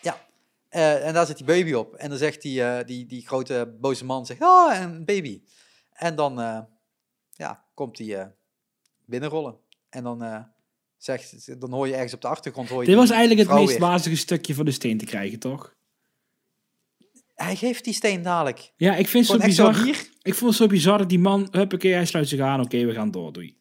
[0.00, 0.26] Ja.
[0.68, 1.94] Eh, en daar zit die baby op.
[1.94, 5.42] En dan zegt die, eh, die, die grote boze man, zegt, ah, een baby.
[5.92, 6.34] En dan
[7.30, 8.34] ja, komt hij
[9.04, 9.56] binnenrollen.
[9.90, 10.46] En dan,
[10.96, 12.68] zegt, dan hoor je ergens op de achtergrond...
[12.68, 15.74] Hoor je Dit was eigenlijk het meest wazige stukje van de steen te krijgen, toch?
[17.42, 18.72] Hij geeft die steen dadelijk.
[18.76, 19.88] Ja, ik vind het zo bizar.
[20.22, 22.60] Ik vond het zo bizar dat die man, huppakee, hij sluit zich aan.
[22.60, 23.58] Oké, we gaan door, doei.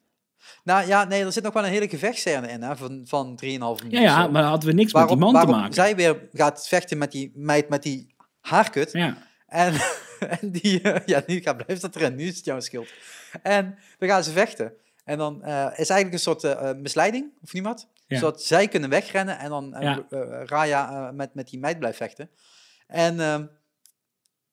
[0.63, 3.47] Nou ja, nee, er zit nog wel een hele gevechtscène in, hè, van, van 3,5
[3.49, 3.89] minuten.
[3.89, 5.73] Ja, ja, maar hadden we niks met die man te maken.
[5.73, 8.91] zij weer gaat vechten met die meid met die haarkut.
[8.91, 9.17] Ja.
[9.47, 9.73] En,
[10.39, 12.87] en die, eh, ja, nu gaat, blijft dat erin, nu is het jouw schuld.
[13.41, 14.73] En dan gaan ze vechten.
[15.03, 17.87] En dan eh, is eigenlijk een soort eh, misleiding, of niet wat?
[18.07, 18.17] Ja.
[18.17, 20.05] Zodat zij kunnen wegrennen en dan Ja.
[20.45, 22.29] Raya met, met die meid blijft vechten.
[22.87, 23.45] En ehm,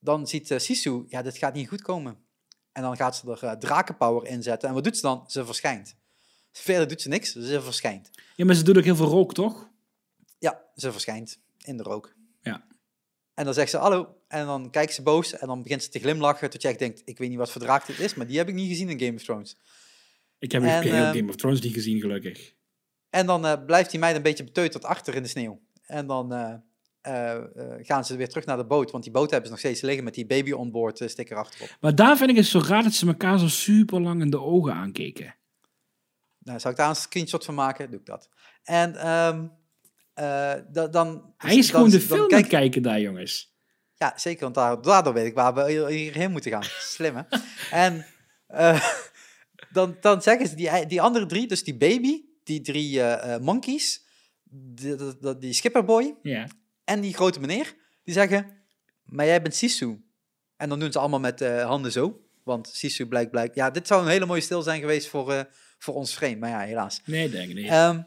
[0.07, 2.17] dan ziet eh, Sisu, ja, dit gaat niet goed komen.
[2.73, 4.69] En dan gaat ze er eh, drakenpower inzetten.
[4.69, 5.25] En wat doet ze dan?
[5.27, 5.97] Ze verschijnt.
[6.53, 8.11] Verder doet ze niks, ze verschijnt.
[8.37, 9.71] ja, maar ze doet ook heel veel rook, toch?
[10.39, 12.15] Ja, ze verschijnt in de rook.
[12.41, 12.67] Ja.
[13.35, 14.17] En dan zegt ze hallo.
[14.29, 16.51] En dan kijkt ze boos en dan begint ze te glimlachen.
[16.51, 18.49] Tot je echt denkt, ik weet niet wat voor draak dit is, maar die heb
[18.49, 19.57] ik niet gezien in Game of Thrones.
[20.39, 22.55] Ik heb En, heel ehm, Game of Thrones niet gezien, gelukkig.
[23.11, 25.61] En dan eh, blijft die meid een beetje beteuterd achter in de sneeuw.
[25.83, 26.33] En dan
[27.07, 27.43] eh, eh,
[27.83, 28.91] gaan ze weer terug naar de boot.
[28.91, 31.77] Want die boot hebben ze nog steeds liggen met die baby onboard eh, sticker achterop.
[31.81, 34.41] Maar daar vind ik het zo raar dat ze elkaar zo super lang in de
[34.41, 35.35] ogen aankeken.
[36.39, 37.91] Nou, zou ik daar een screenshot van maken?
[37.91, 38.29] Doe ik dat.
[38.63, 39.47] En ehm,
[40.15, 41.35] eh, da- dan...
[41.37, 43.55] Hij is dan- gewoon de film aan kijk- kijken daar, jongens.
[43.95, 46.63] Ja, zeker, want daar, daardoor weet ik waar we hier- hierheen moeten gaan.
[46.95, 47.23] Slim, hè?
[47.71, 48.07] En
[48.47, 48.85] eh,
[49.73, 53.01] dan, dan zeggen ze, die, die andere drie, dus die baby, die drie
[53.41, 54.05] monkeys,
[54.45, 54.97] die-
[55.39, 56.47] die skipperboy Ja.
[56.87, 58.51] En die grote meneer, die zeggen,
[59.05, 60.05] maar jij bent Sisu.
[60.57, 63.55] En dan doen ze allemaal met eh, handen zo, want Sisu blijkt, blijkt...
[63.55, 65.41] Ja, dit zou een hele mooie stil zijn geweest voor, eh,
[65.79, 67.01] voor ons frame, maar ja, helaas.
[67.05, 67.69] Nee, denk ik niet.
[67.69, 68.01] Ehm,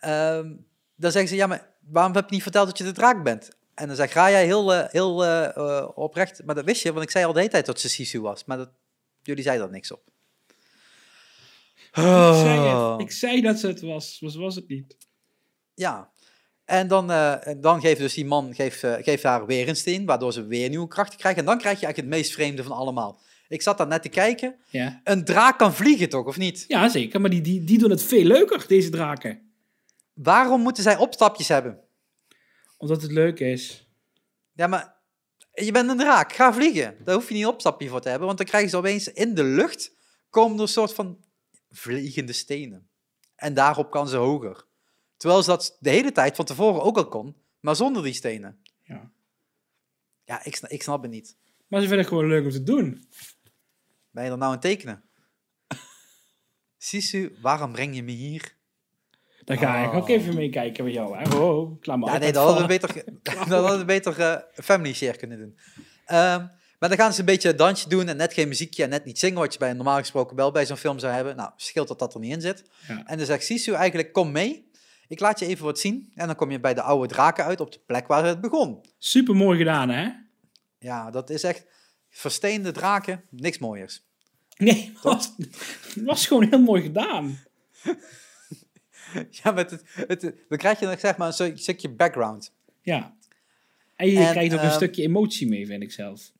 [0.00, 0.54] ehm,
[0.96, 3.50] dan zeggen ze, ja, maar waarom heb je niet verteld dat je de draak bent?
[3.74, 5.16] En dan zegt Raya heel, eh, heel
[5.94, 8.20] oprecht, maar dat wist je, want ik zei al de hele tijd dat ze Sisu
[8.20, 8.44] was.
[8.44, 8.70] Maar dat,
[9.22, 10.02] jullie zeiden daar niks op.
[11.92, 12.92] ik, zei Oh.
[12.92, 13.00] het.
[13.00, 14.96] ik zei dat ze het was, maar ze was het niet.
[15.74, 16.10] Ja.
[16.72, 20.06] En dan, eh, dan geeft dus die man geeft, eh, geeft haar weer een steen,
[20.06, 21.38] waardoor ze weer nieuwe krachten krijgt.
[21.38, 23.20] En dan krijg je eigenlijk het meest vreemde van allemaal.
[23.48, 24.56] Ik zat daar net te kijken.
[24.70, 26.64] Ja, Een draak kan vliegen toch, of niet?
[26.68, 27.20] ja zeker.
[27.20, 29.52] Maar die, die, die doen het veel leuker, deze draken.
[30.12, 31.80] Waarom moeten zij opstapjes hebben?
[32.76, 33.88] Omdat het leuk is.
[34.52, 34.94] Ja, maar
[35.52, 36.32] je bent een draak.
[36.32, 36.96] Ga vliegen.
[37.04, 39.34] Daar hoef je niet een opstapje voor te hebben, want dan krijgen ze opeens in
[39.34, 39.92] de lucht
[40.30, 41.24] komen er een soort van
[41.70, 42.88] vliegende stenen.
[43.36, 44.70] En daarop kan ze hoger.
[45.22, 48.58] Terwijl ze dat de hele tijd van tevoren ook al kon, maar zonder die stenen.
[48.82, 49.10] Ja.
[50.24, 51.36] Ja, ik, ik snap het niet.
[51.66, 53.08] Maar ze vinden het gewoon leuk om te doen.
[54.10, 55.02] Ben je er nou aan tekenen?
[56.78, 58.56] Sisu, waarom breng je me hier?
[59.44, 59.96] Dan ga ik Oh.
[59.96, 61.16] ook even meekijken met jou.
[61.18, 61.36] Hè.
[61.36, 65.38] Oh, me Ja, nee, dat hadden we beter, dat hadden we beter family share kunnen
[65.38, 65.58] doen.
[66.06, 66.46] Ehm,
[66.78, 69.04] maar dan gaan ze een beetje een dansje doen en net geen muziekje en net
[69.04, 71.36] niet zingen, wat je bij normaal gesproken wel bij zo'n film zou hebben.
[71.36, 72.64] Nou, scheelt dat dat er niet in zit.
[72.88, 73.06] Ja.
[73.06, 74.70] En dan zegt Sisu eigenlijk, kom mee.
[75.12, 76.12] Ik laat je even wat zien.
[76.14, 78.80] En dan kom je bij de oude draken uit op de plek waar het begon.
[78.98, 80.10] Super mooi gedaan, hè?
[80.78, 81.66] Ja, dat is echt
[82.08, 84.02] versteende draken, niks mooiers.
[84.56, 87.38] Nee, het was, het was gewoon heel mooi gedaan.
[89.30, 92.52] Ja, met het, het, dan krijg je nog zeg maar een stuk- stukje background.
[92.82, 93.14] Ja.
[93.96, 96.32] En je En, krijgt ook een ehm, stukje emotie mee, vind ik zelf.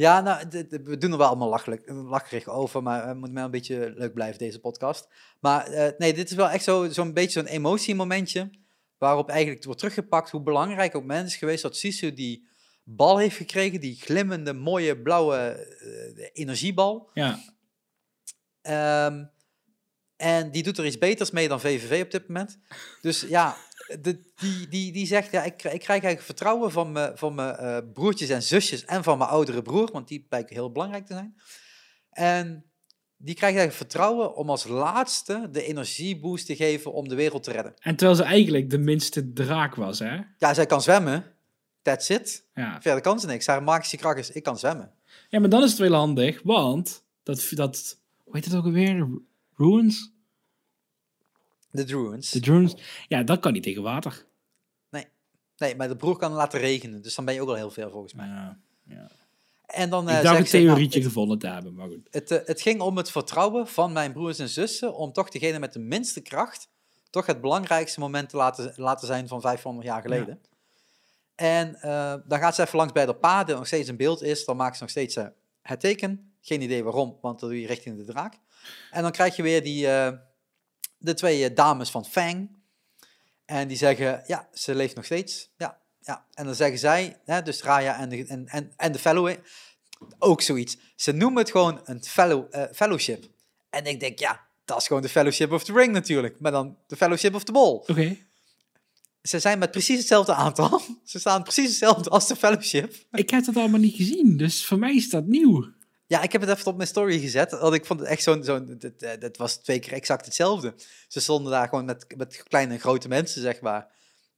[0.00, 0.46] Ja, nou,
[0.84, 4.14] we doen er wel allemaal lachelijk, lacherig over, maar het moet wel een beetje leuk
[4.14, 5.08] blijven, deze podcast.
[5.40, 8.50] Maar eh, nee, dit is wel echt zo- zo'n beetje zo'n emotiemomentje,
[8.98, 12.48] waarop eigenlijk wordt teruggepakt hoe belangrijk ook men is geweest dat Sisu die
[12.84, 17.10] bal heeft gekregen, die glimmende, mooie, blauwe eh, energiebal.
[17.14, 17.38] Ja.
[18.60, 19.24] Ehm,
[20.16, 22.58] en die doet er iets beters mee dan VVV op dit moment.
[23.00, 23.56] Dus ja,
[24.00, 27.56] de, die, die, die zegt, ja, ik, ik krijg eigenlijk vertrouwen van mijn van mijn
[27.56, 31.12] eh, broertjes en zusjes en van mijn oudere broer, want die blijkt heel belangrijk te
[31.12, 31.34] zijn.
[32.10, 32.64] En
[33.16, 37.52] die krijgt eigenlijk vertrouwen om als laatste de energieboost te geven om de wereld te
[37.52, 37.74] redden.
[37.78, 40.20] En terwijl ze eigenlijk de minste draak was, hè?
[40.38, 41.24] Ja, zij kan zwemmen.
[41.82, 42.44] That's it.
[42.54, 42.80] Ja.
[42.80, 43.46] Verder kan ze niks.
[43.46, 44.92] Haar magische kracht is, ik kan zwemmen.
[45.28, 49.08] Ja, maar dan is het wel handig, want dat, dat hoe heet het ook alweer?
[49.56, 50.12] Ruins?
[51.70, 52.30] De Druins.
[52.30, 52.74] De Druins?
[53.08, 54.28] Ja, dat kan niet tegen water.
[55.60, 57.02] Nee, maar de broer kan laten regenen.
[57.02, 58.26] Dus dan ben je ook al heel ver volgens mij.
[58.26, 58.58] Ja.
[58.82, 59.10] ja.
[59.66, 62.08] En dan Ik eh, dacht een nou, theorietje gevonden te hebben, maar goed.
[62.10, 65.58] Het, eh, het ging om het vertrouwen van mijn broers en zussen om toch degene
[65.58, 66.68] met de minste kracht
[67.10, 70.40] toch het belangrijkste moment te laten, laten zijn van 500 jaar geleden.
[71.34, 74.22] En eh, dan gaat ze even langs bij de pa, die nog steeds in beeld
[74.22, 74.44] is.
[74.44, 75.18] Dan maakt ze nog steeds
[75.62, 76.32] het teken.
[76.40, 78.34] Geen idee waarom, want dan doe je richting de draak.
[78.90, 79.88] En dan krijg je weer die,
[81.00, 82.58] de twee eh, dames van Fang.
[83.44, 85.50] En die zeggen, ja, ze leeft nog steeds.
[85.56, 86.26] Ja, ja.
[86.34, 89.34] En dan zeggen zij, hè, dus Raya en de, en, en, en de fellow,
[90.18, 90.76] ook zoiets.
[90.96, 93.24] Ze noemen het gewoon een fellow, eh, fellowship.
[93.70, 96.36] En ik denk, ja, dat is gewoon de Fellowship of the Ring natuurlijk.
[96.40, 97.72] Maar dan de Fellowship of the Ball.
[97.86, 98.16] Oké.
[99.22, 100.80] ze zijn met precies hetzelfde aantal.
[101.04, 102.94] Ze staan precies hetzelfde als de Fellowship.
[103.12, 105.72] Ik heb dat allemaal niet gezien, dus voor mij is dat nieuw.
[106.10, 107.50] Ja, ik heb het even op mijn story gezet.
[107.50, 108.44] Want ik vond het echt zo'n...
[108.44, 110.74] zo'n dat, eh, dat was twee keer exact hetzelfde.
[111.08, 113.86] Ze stonden daar gewoon met, met kleine en grote mensen, zeg maar.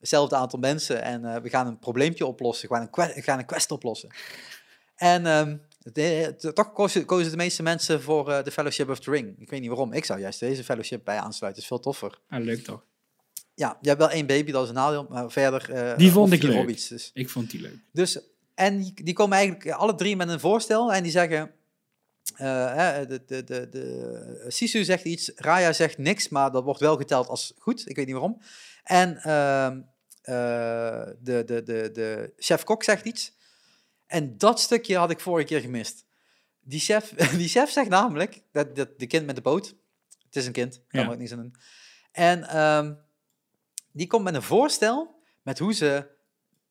[0.01, 1.03] Hetzelfde aantal mensen.
[1.03, 2.69] En eh, we gaan een probleempje oplossen.
[2.69, 4.09] We gaan een, que- we gaan een quest oplossen.
[4.97, 9.01] En ehm, de- de- toch kozen, kozen de meeste mensen voor eh, de Fellowship of
[9.01, 9.35] the Ring.
[9.39, 9.93] Ik weet niet waarom.
[9.93, 11.63] Ik zou juist deze Fellowship bij aansluiten.
[11.63, 12.19] is veel toffer.
[12.29, 12.83] Ah, leuk toch?
[13.55, 15.07] Ja, je hebt wel één baby, dat is een nadeel.
[15.11, 15.97] Maar verder...
[15.99, 16.89] Die vond ik leuk.
[16.89, 17.11] Dus.
[17.15, 17.77] Ik vond die leuk.
[17.93, 18.21] Dus,
[18.55, 21.51] en die, die komen eigenlijk alle drie met een voorstel en die zeggen,
[22.35, 26.97] hè, de, de, de, de, Sisu zegt iets, Raya zegt niks, maar dat wordt wel
[26.97, 28.41] geteld als goed, ik weet niet waarom.
[28.83, 29.81] En ehm,
[30.23, 33.33] eh, de, de, de, de chef-kok zegt iets.
[34.07, 36.05] En dat stukje had ik vorige keer gemist.
[36.61, 37.09] Die chef,
[37.41, 39.75] die chef zegt namelijk, dat, dat de kind met de boot,
[40.25, 41.07] het is een kind, kan Ja.
[41.07, 41.55] er ook aan doen.
[42.13, 42.95] En ehm,
[43.93, 46.07] die komt met een voorstel met hoe ze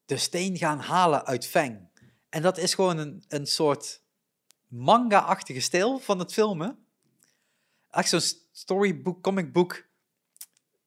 [0.06, 1.90] de steen gaan halen uit Feng.
[2.30, 4.02] En dat is gewoon een, een soort
[4.72, 6.78] manga-achtige stijl van het filmen.
[7.90, 9.86] Echt zo'n storybook, comic book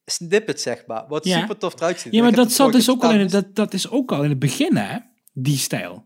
[0.05, 1.07] snippet, zeg maar.
[1.07, 1.39] Wat Ja.
[1.39, 2.13] super tof eruit ziet.
[2.13, 4.29] Ja, maar dat, zat dus ook al in, het- dat, dat is ook al in
[4.29, 4.97] het begin, hè?
[5.33, 6.05] Die stijl.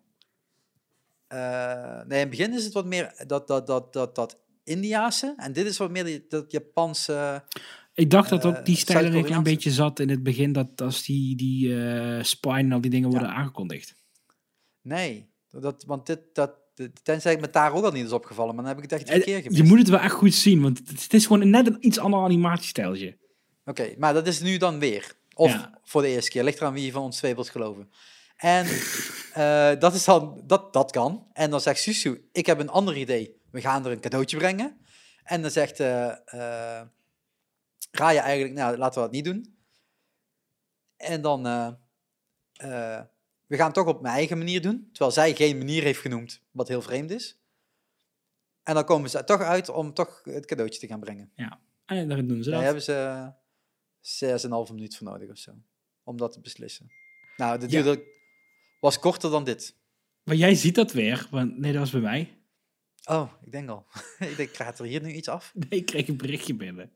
[1.28, 5.34] Eh, nee, in het begin is het wat meer dat, dat, dat, dat, dat Indiaanse.
[5.38, 7.44] En dit is wat meer die- dat Japanse...
[7.94, 10.82] Ik dacht dat ook Eh, die stijl er een beetje zat in het begin, dat
[10.82, 13.96] als die, die eh, spine en al die dingen worden aangekondigd.
[14.82, 16.52] Nee, dat, want dit, dat,
[17.04, 19.06] tenzij het me daar ook al niet is opgevallen, maar dan heb ik het echt
[19.06, 19.58] drie Eh, keer gemist.
[19.62, 22.20] Je moet het wel echt goed zien, want het, is gewoon net een iets ander
[22.20, 23.18] animatiestijlje.
[23.66, 25.18] Oké, maar dat is nu dan weer.
[25.36, 25.80] Of Ja.
[25.84, 26.44] voor de eerste keer.
[26.44, 27.90] Ligt eraan wie van ons twee wilt geloven.
[28.36, 28.66] En
[29.34, 31.28] eh, dat is dan, dat, dat kan.
[31.34, 33.38] En dan zegt Susu, ik heb een ander idee.
[33.52, 34.78] We gaan er een cadeautje brengen.
[35.24, 36.88] En dan zegt eh eh,
[37.92, 39.58] Raya eigenlijk, nou, laten we dat niet doen.
[40.98, 41.42] En dan,
[43.50, 44.90] we gaan het toch op mijn eigen manier doen.
[44.92, 47.38] Terwijl zij geen manier heeft genoemd, wat heel vreemd is.
[48.64, 51.32] En dan komen ze er toch uit om toch het cadeautje te gaan brengen.
[51.86, 52.64] En daar doen ze Daar dat.
[52.64, 53.32] hebben ze
[54.00, 55.52] zes en halve minuut voor nodig of zo.
[56.04, 56.92] Om dat te beslissen.
[57.38, 57.82] Nou, dat Ja.
[57.82, 58.04] duurde,
[58.80, 59.76] was korter dan dit.
[60.24, 62.38] Maar jij ziet dat weer, want nee, dat was bij mij.
[63.06, 63.86] Oh, ik denk al.
[64.20, 65.52] ik denk, er hier nu iets af?
[65.56, 66.92] Nee, ik kreeg een berichtje binnen.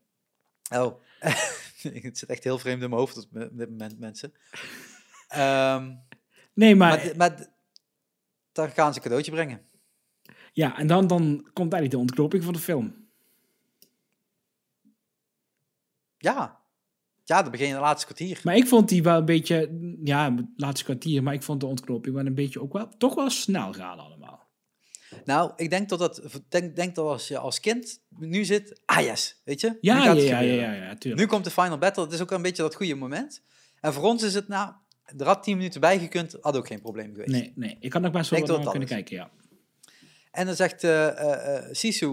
[0.72, 1.00] Oh,
[1.82, 4.32] het zit echt heel vreemd in mijn hoofd op dit moment, mensen.
[5.28, 5.94] Ehm,
[6.54, 7.54] Nee, maar, maar
[8.54, 9.60] maar gaan ze een cadeautje brengen.
[10.52, 13.08] ja, en dan, dan komt eigenlijk de ontknoping van de film.
[16.18, 16.62] Ja.
[17.24, 18.40] Ja, dan begin je in het laatste kwartier.
[18.44, 21.66] Maar ik vond die wel een beetje, ja, het laatste kwartier, maar ik vond de
[21.66, 24.42] ontknoping wel een beetje ook wel, toch wel snel gaan allemaal.
[25.24, 29.00] Nou, ik denk dat, dat, denk, denk dat als je als kind nu zit, ah
[29.00, 29.78] yes, weet je?
[29.80, 31.22] Ja, ja, ja, ja, ja, ja, tuurlijk.
[31.22, 32.04] Nu komt de final battle.
[32.04, 33.42] Het is ook een beetje dat goede moment.
[33.80, 34.72] En voor ons is het, nou,
[35.18, 37.30] er had tien minuten bij gekund, had ook geen probleem geweest.
[37.30, 39.30] Nee, nee, ik had nog best wel Denk wat dat naar kunnen kijken, ja.
[40.30, 42.06] En dan zegt eh, Sisu,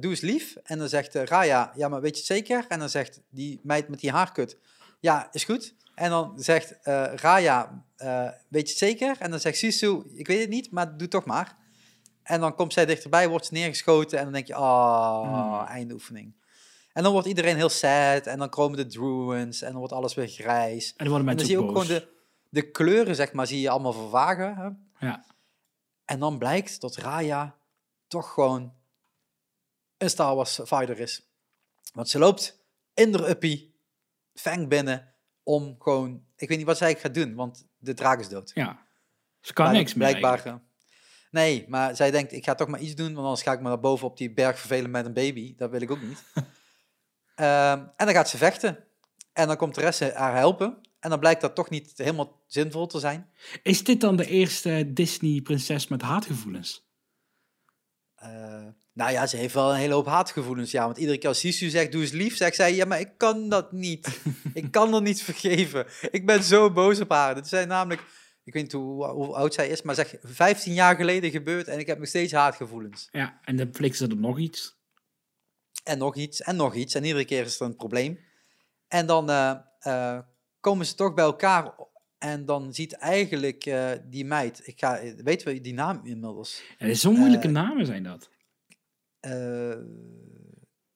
[0.00, 0.56] doe eens lief.
[0.62, 2.64] En dan zegt Raya, ja, maar weet je het zeker?
[2.68, 4.58] En dan zegt die meid met die haarkut,
[5.00, 5.74] ja, is goed.
[5.94, 6.78] En dan zegt
[7.14, 7.84] Raya,
[8.48, 9.16] weet je het zeker?
[9.18, 11.56] En dan zegt Sisu, ik weet het niet, maar doe toch maar.
[12.22, 16.34] En dan komt zij dichterbij, wordt ze neergeschoten en dan denk je, ah, einde oefening.
[16.92, 20.14] En dan wordt iedereen heel sad en dan komen de druins en dan wordt alles
[20.14, 20.88] weer grijs.
[20.88, 21.86] En dan worden mensen ook ook boos.
[21.86, 22.08] gewoon de,
[22.48, 24.56] de kleuren, zeg maar, zie je allemaal vervagen.
[24.56, 25.06] Hè?
[25.06, 25.24] Ja,
[26.04, 27.56] En dan blijkt dat Raya
[28.06, 28.74] toch gewoon
[29.96, 31.28] een Star Wars fighter is.
[31.92, 32.60] Want ze loopt
[32.94, 33.76] in de uppie,
[34.34, 36.24] Fang binnen, om gewoon...
[36.36, 38.50] Ik weet niet wat zij gaat doen, want de draak is dood.
[38.54, 38.86] ja.
[39.40, 40.44] Ze kan niks meer Blijkbaar...
[40.46, 40.54] eh,
[41.30, 43.68] Nee, maar zij denkt, ik ga toch maar iets doen, want anders ga ik me
[43.68, 45.54] naar boven op die berg vervelen met een baby.
[45.56, 46.22] Dat wil ik ook niet.
[47.34, 48.84] Ehm, en dan gaat ze vechten.
[49.32, 50.80] En dan komt de rest haar helpen.
[51.00, 53.30] En dan blijkt dat toch niet helemaal zinvol te zijn.
[53.62, 56.86] Is dit dan de eerste Disney-prinses met haatgevoelens?
[58.14, 60.70] Eh, nou ja, ze heeft wel een hele hoop haatgevoelens.
[60.70, 63.10] Ja, want iedere keer als Sisu zegt, doe eens lief, zegt zij, ja, maar ik
[63.16, 64.20] kan dat niet.
[64.54, 65.86] ik kan er niet vergeven.
[66.10, 67.34] Ik ben zo boos op haar.
[67.34, 68.02] Het zijn namelijk,
[68.44, 71.78] ik weet niet hoe, hoe oud zij is, maar zeg, 15 jaar geleden gebeurd en
[71.78, 73.08] ik heb nog steeds haatgevoelens.
[73.12, 74.76] Ja, en dan flikken ze er nog iets.
[75.84, 76.94] En nog iets, en nog iets.
[76.94, 78.18] En iedere keer is er een probleem.
[78.88, 80.18] En dan eh, eh,
[80.60, 81.74] komen ze toch bij elkaar.
[82.18, 86.62] En dan ziet eigenlijk eh, die meid, ik ga, weten we die naam inmiddels?
[86.78, 88.30] Ja, Zo'n moeilijke Eh, namen zijn dat.
[89.20, 89.76] Eh,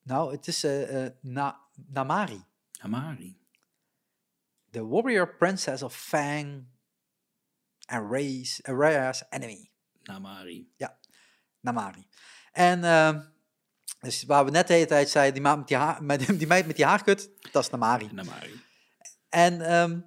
[0.03, 0.67] nou, het is
[1.21, 2.45] Na- Namari.
[2.81, 3.41] Amari.
[4.71, 6.65] The warrior princess of Fang
[7.87, 9.71] and Ray's, Raya's enemy.
[10.03, 10.73] Namari.
[11.61, 12.07] Namari.
[12.53, 13.21] En ehm,
[14.01, 16.67] dus waar we net de hele tijd zeiden, die, met die, haar, met, die meid
[16.67, 18.09] met die haarkut, dat is Namari.
[18.13, 18.61] Namari.
[19.33, 20.01] En ehm,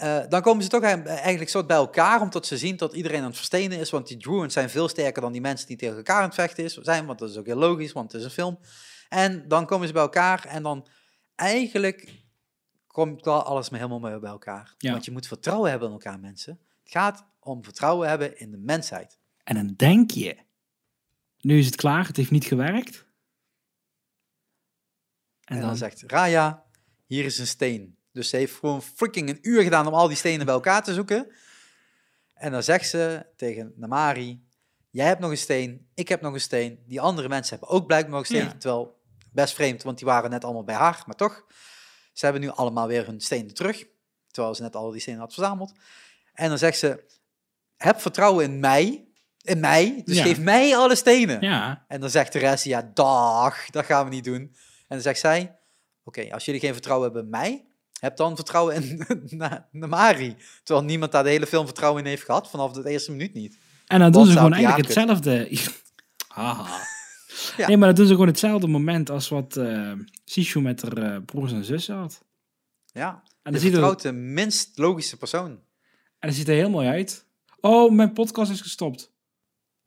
[0.00, 3.26] Eh, dan komen ze toch eigenlijk- soort bij elkaar, omdat ze zien dat iedereen aan
[3.26, 3.90] het verstenen is.
[3.90, 6.84] Want die Druids zijn veel sterker dan die mensen die tegen elkaar aan het vechten
[6.84, 7.06] zijn.
[7.06, 8.58] Want dat is ook heel logisch, want het is een film.
[9.08, 10.88] En dan komen ze bij elkaar en dan
[11.34, 12.24] eigenlijk
[12.86, 14.74] komt wel alles maar helemaal mee bij elkaar.
[14.78, 14.92] Ja.
[14.92, 16.60] Want je moet vertrouwen hebben in elkaar, mensen.
[16.82, 19.18] Het gaat om vertrouwen hebben in de mensheid.
[19.44, 20.36] En dan denk je,
[21.40, 22.96] nu is het klaar, het heeft niet gewerkt.
[22.96, 23.04] En,
[25.54, 26.64] En dan, dan, zegt Raya,
[27.06, 27.98] hier is een steen.
[28.12, 30.94] Dus ze heeft gewoon freaking een uur gedaan om al die stenen bij elkaar te
[30.94, 31.32] zoeken.
[32.34, 34.44] En dan zegt ze tegen Namari,
[34.90, 36.82] jij hebt nog een steen, ik heb nog een steen.
[36.86, 38.44] Die andere mensen hebben ook blijkbaar nog een steen.
[38.44, 38.54] Ja.
[38.58, 39.00] Terwijl,
[39.32, 41.44] best vreemd, want die waren net allemaal bij haar, maar toch.
[42.12, 43.84] Ze hebben nu allemaal weer hun stenen terug.
[44.30, 45.72] Terwijl ze net al die stenen had verzameld.
[46.34, 47.04] En dan zegt ze,
[47.76, 49.04] heb vertrouwen in mij.
[49.42, 50.22] In mij, dus Ja.
[50.22, 51.40] geef mij alle stenen.
[51.40, 54.40] ja, En dan zegt de rest, ja, dag, dat gaan we niet doen.
[54.42, 54.56] En
[54.88, 55.58] dan zegt zij,
[56.04, 57.64] oké, als jullie geen vertrouwen hebben in mij,
[58.00, 59.04] heb dan vertrouwen in
[59.38, 60.36] Na- Namari.
[60.62, 63.58] Terwijl niemand daar de hele film vertrouwen in heeft gehad, vanaf de eerste minuut niet.
[63.86, 65.48] en dan doen ze gewoon eigenlijk hetzelfde.
[66.28, 66.78] Haha.
[67.56, 67.66] Ja.
[67.66, 69.92] Nee, maar dat doen ze gewoon hetzelfde moment als wat eh
[70.24, 72.24] Sishu met haar eh, broers en zussen had.
[72.92, 75.50] Ja, En dat ziet er, de minst logische persoon.
[76.18, 77.26] en dat ziet er heel mooi uit.
[77.60, 79.12] Oh, mijn podcast is gestopt.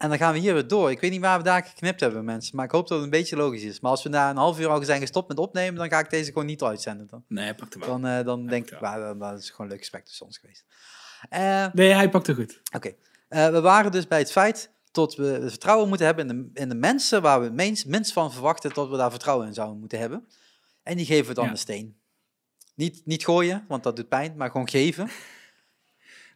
[0.03, 0.91] En dan gaan we hier weer door.
[0.91, 2.55] Ik weet niet waar we daar geknipt hebben, mensen.
[2.55, 3.79] Maar ik hoop dat het een beetje logisch is.
[3.79, 6.09] Maar als we na een half uur al zijn gestopt met opnemen, dan ga ik
[6.09, 7.07] deze gewoon niet uitzenden.
[7.07, 7.89] Dan, Nee, pak hem wel.
[7.99, 8.79] dan, eh, dan denk ik, ja.
[8.79, 10.65] waar, dan, dan is het gewoon een leuk gesprek tussen ons geweest.
[11.29, 12.61] Eh, Nee, hij pakte goed.
[12.75, 12.93] Oké,
[13.27, 16.69] Eh, we waren dus bij het feit dat we vertrouwen moeten hebben in de, in
[16.69, 19.99] de mensen waar we het minst, van verwachten dat we daar vertrouwen in zouden moeten
[19.99, 20.27] hebben.
[20.83, 21.51] En die geven we dan Ja.
[21.51, 21.97] een steen.
[22.75, 25.09] Niet, niet gooien, want dat doet pijn, maar gewoon geven.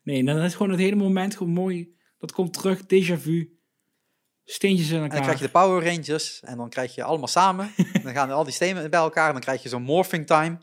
[0.03, 1.95] Nee, dan is gewoon het hele moment gewoon mooi.
[2.19, 3.56] Dat komt terug, déjà vu.
[4.49, 5.21] Steentjes in En dan elkaar.
[5.21, 7.73] krijg je de Power Rangers en dan krijg je allemaal samen.
[8.03, 10.57] dan gaan al die stenen bij elkaar en dan krijg je zo'n morphing time.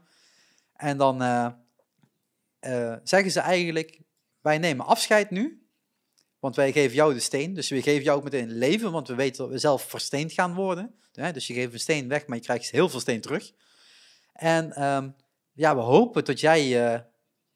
[0.76, 1.46] En dan eh,
[2.58, 4.00] eh, zeggen ze eigenlijk,
[4.40, 5.66] wij nemen afscheid nu.
[6.38, 9.14] Want wij geven jou de steen, dus we geven jou ook meteen leven, want we
[9.14, 10.94] weten dat we zelf versteend gaan worden.
[11.12, 13.52] Dus je geeft een steen weg, maar je krijgt heel veel steen terug.
[14.32, 15.10] En ehm,
[15.52, 17.00] ja, we hopen dat jij eh,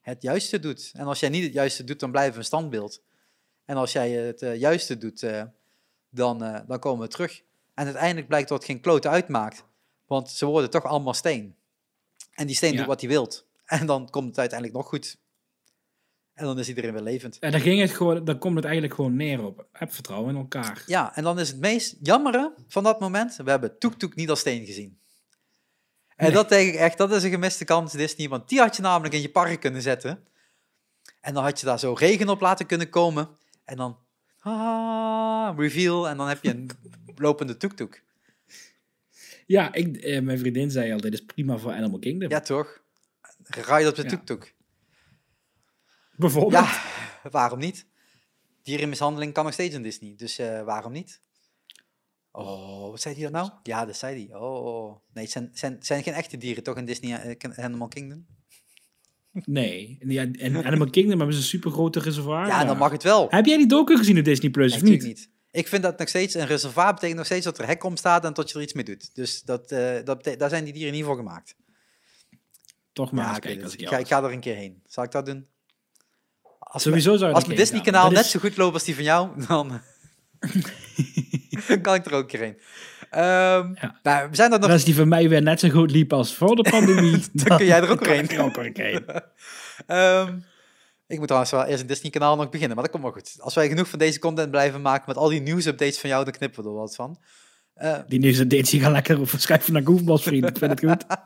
[0.00, 0.90] het juiste doet.
[0.94, 3.02] En als jij niet het juiste doet, dan blijven we een standbeeld.
[3.64, 5.26] En als jij het juiste doet,
[6.10, 7.42] dan, eh, dan komen we terug.
[7.74, 9.64] En uiteindelijk blijkt dat het geen klote uitmaakt,
[10.06, 11.56] want ze worden toch allemaal steen.
[12.34, 12.78] En die steen Ja.
[12.78, 13.46] doet wat hij wilt.
[13.64, 15.18] En dan komt het uiteindelijk nog goed.
[16.34, 17.38] En dan is iedereen weer levend.
[17.38, 19.66] En dan, ging het gewoon, dan komt het eigenlijk gewoon neer op.
[19.72, 20.82] Heb vertrouwen in elkaar.
[20.86, 24.30] Ja, en dan is het meest jammere van dat moment, we hebben Toek Toek niet
[24.30, 24.98] als steen gezien.
[26.16, 26.34] En Nee.
[26.34, 29.14] dat denk ik echt, dat is een gemiste kans Disney, want die had je namelijk
[29.14, 30.26] in je park kunnen zetten.
[31.20, 33.28] En dan had je daar zo regen op laten kunnen komen.
[33.64, 33.98] En dan,
[34.48, 36.70] ah, reveal, en dan heb je een
[37.16, 38.00] lopende Toek.
[39.46, 42.30] Ja, ik, eh, mijn vriendin zei al, dit is prima voor Animal Kingdom.
[42.30, 42.82] Ja, toch?
[43.44, 44.16] Ride op de Ja.
[44.24, 44.52] Toek.
[46.16, 46.52] Bijvoorbeeld.
[46.64, 46.82] Ja,
[47.30, 47.86] waarom niet?
[48.62, 51.20] Dierenmishandeling kan nog steeds in Disney, dus eh, waarom niet?
[52.30, 53.50] Oh, wat zei hij dat nou?
[53.62, 54.36] Ja, dat zei hij.
[54.36, 58.26] Oh, nee, het zijn, zijn, zijn geen echte dieren toch in Disney Kin- Animal Kingdom?
[59.46, 59.96] Nee.
[60.00, 62.46] En Ja, in Animal Kingdom hebben ze een super grote reservoir.
[62.46, 63.26] Ja, dan mag het wel.
[63.30, 65.02] Heb jij die docu gezien op Disney Plus Nee, of niet?
[65.02, 65.30] niet.
[65.50, 68.24] Ik vind dat nog steeds een reservaat betekent nog steeds dat er hek om staat
[68.24, 69.14] en dat je er iets mee doet.
[69.14, 71.54] Dus dat, eh, dat daar zijn die dieren niet voor gemaakt.
[72.92, 74.82] Toch maar Ja, eens kijken als ik ga, ik ga er een keer heen.
[74.86, 75.46] Zal ik dat doen?
[76.58, 79.28] Als Sowieso zou als mijn Disney-kanaal net is- zo goed loopt als die van jou,
[81.68, 82.58] dan kan ik er ook een keer heen.
[83.10, 83.98] Ehm, Ja.
[84.02, 86.34] nou, we zijn er nog Als die van mij weer net zo goed liep als
[86.34, 89.04] voor de pandemie, Dan kun jij er ook weer er heen.
[89.86, 90.36] Ehm,
[91.06, 93.36] ik moet trouwens wel eerst een Disney-kanaal nog beginnen, maar dat komt wel goed.
[93.40, 96.32] Als wij genoeg van deze content blijven maken met al die nieuwsupdates van jou, dan
[96.32, 97.18] knippen we er wat van.
[97.74, 100.50] Eh, Die nieuws updates die gaan lekker verschuiven naar Goofballs vrienden.
[100.50, 101.04] Ik vind het goed.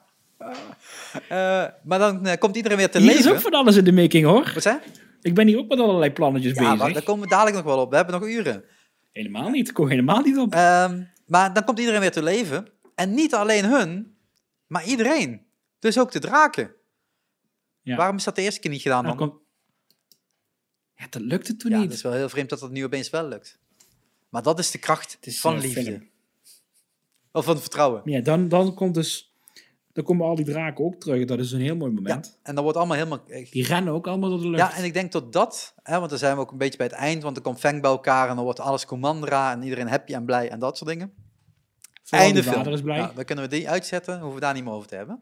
[1.29, 3.33] eh, maar dan eh, komt iedereen weer te Hier is leven.
[3.33, 4.51] ook van alles in de making hoor.
[4.55, 4.79] Wat zei?
[5.23, 6.93] Ik ben hier ook met allerlei plannetjes Ja, maar bezig.
[6.93, 7.91] daar komen we dadelijk nog wel op.
[7.91, 8.65] We hebben nog uren.
[9.13, 9.69] Helemaal niet.
[9.69, 10.55] Ik kom helemaal niet op.
[10.55, 11.01] Ehm,
[11.33, 12.69] maar dan komt iedereen weer te leven.
[12.95, 14.17] En niet alleen hun,
[14.67, 15.47] maar iedereen.
[15.79, 16.75] Dus ook de draken.
[17.83, 17.97] Ja.
[17.97, 19.35] Waarom is dat de eerste keer niet gedaan Dan komt...
[20.95, 21.87] Ja, dat lukte toen Ja, niet.
[21.87, 23.59] het is wel heel vreemd dat dat nu opeens wel lukt.
[24.29, 25.83] Maar dat is de kracht is, van liefde.
[25.83, 26.09] film.
[27.33, 28.03] Of van vertrouwen.
[28.05, 29.32] Ja, dan, dan komt dus...
[29.93, 31.25] Dan komen al die draken ook terug.
[31.25, 32.39] Dat is een heel mooi Ja, moment.
[32.43, 33.23] en dat wordt allemaal helemaal...
[33.29, 34.59] eh, Die rennen ook allemaal door de lucht.
[34.59, 36.87] Ja, en ik denk dat dat, hè, want dan zijn we ook een beetje bij
[36.87, 39.89] het eind, want dan komt Feng bij elkaar en dan wordt alles Commandra en iedereen
[39.89, 41.13] happy en blij en dat soort dingen.
[42.03, 42.55] Vooral Einde film.
[42.55, 42.97] vader is blij.
[42.97, 45.21] Ja, dan kunnen we die uitzetten, hoeven we daar niet meer over te hebben.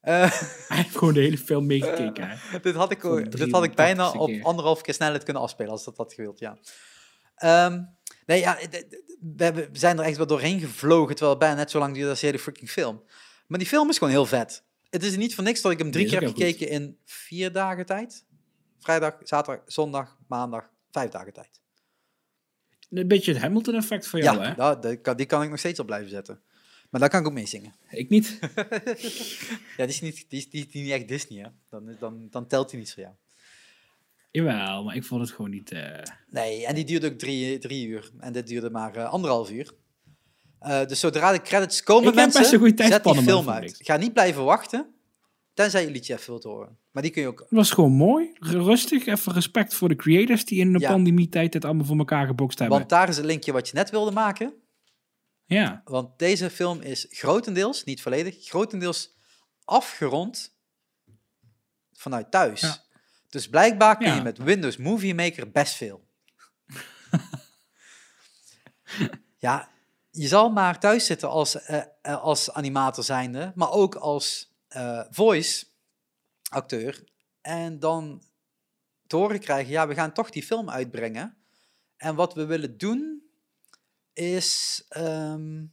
[0.00, 0.14] Eh,
[0.68, 2.38] Hij heeft gewoon de hele film meegekeken.
[2.62, 4.42] dit, had ik, ook- dit had ik bijna 380ste op keer.
[4.44, 6.58] anderhalf keer snelheid kunnen afspelen, als dat had gewild, ja.
[7.36, 7.82] Ehm,
[8.26, 8.58] nee, ja,
[9.36, 12.20] we, zijn er echt wel doorheen gevlogen, terwijl het bijna net zo lang duurde als
[12.20, 13.02] de hele freaking film.
[13.48, 14.64] Maar die film is gewoon heel vet.
[14.90, 16.42] Het is niet voor niks dat ik hem drie Die keer heb goed.
[16.42, 18.24] gekeken in vier dagen tijd.
[18.80, 21.60] vrijdag, zaterdag, zondag, maandag, vijf dagen tijd.
[22.90, 24.54] Een beetje het Hamilton-effect voor jou, ja, hè?
[24.54, 26.42] dat- die, kan, die kan ik nog steeds op blijven zetten.
[26.90, 27.74] Maar daar kan ik ook mee zingen.
[27.90, 28.38] Ik niet.
[29.76, 31.48] Ja, die is niet, die is, die is niet echt Disney, hè?
[31.68, 33.14] Dan, dan, dan telt hij niet voor jou.
[34.30, 35.70] Jawel, maar ik vond het gewoon niet...
[35.70, 38.10] eh, Nee, en die duurde ook drie, drie uur.
[38.18, 39.74] En dit duurde maar eh, anderhalf uur.
[40.60, 43.78] Eh, dus zodra de credits komen, Ik mensen, best een goede zet die film uit.
[43.82, 44.94] Ga niet blijven wachten,
[45.54, 46.78] tenzij je liedje even wilt horen.
[46.90, 47.38] Maar die kun je ook...
[47.38, 50.90] Het was gewoon mooi, rustig, even respect voor de creators die in de Ja.
[50.90, 52.78] pandemietijd dit allemaal voor elkaar gebokst hebben.
[52.78, 54.52] Want daar is het linkje wat je net wilde maken.
[55.44, 59.16] ja, Want deze film is grotendeels, niet volledig, grotendeels
[59.64, 60.56] afgerond
[61.92, 62.60] vanuit thuis.
[62.60, 62.76] Ja.
[63.28, 64.14] Dus blijkbaar kun Ja.
[64.14, 66.06] je met Windows Movie Maker best veel.
[69.38, 69.68] ja,
[70.18, 71.82] je zal maar thuis zitten als, eh,
[72.22, 75.66] als animator zijnde, maar ook als eh, voice
[76.48, 77.04] acteur.
[77.40, 78.22] En dan
[79.06, 81.36] te horen krijgen, ja, we gaan toch die film uitbrengen.
[81.96, 83.22] En wat we willen doen,
[84.12, 85.64] is, ehm,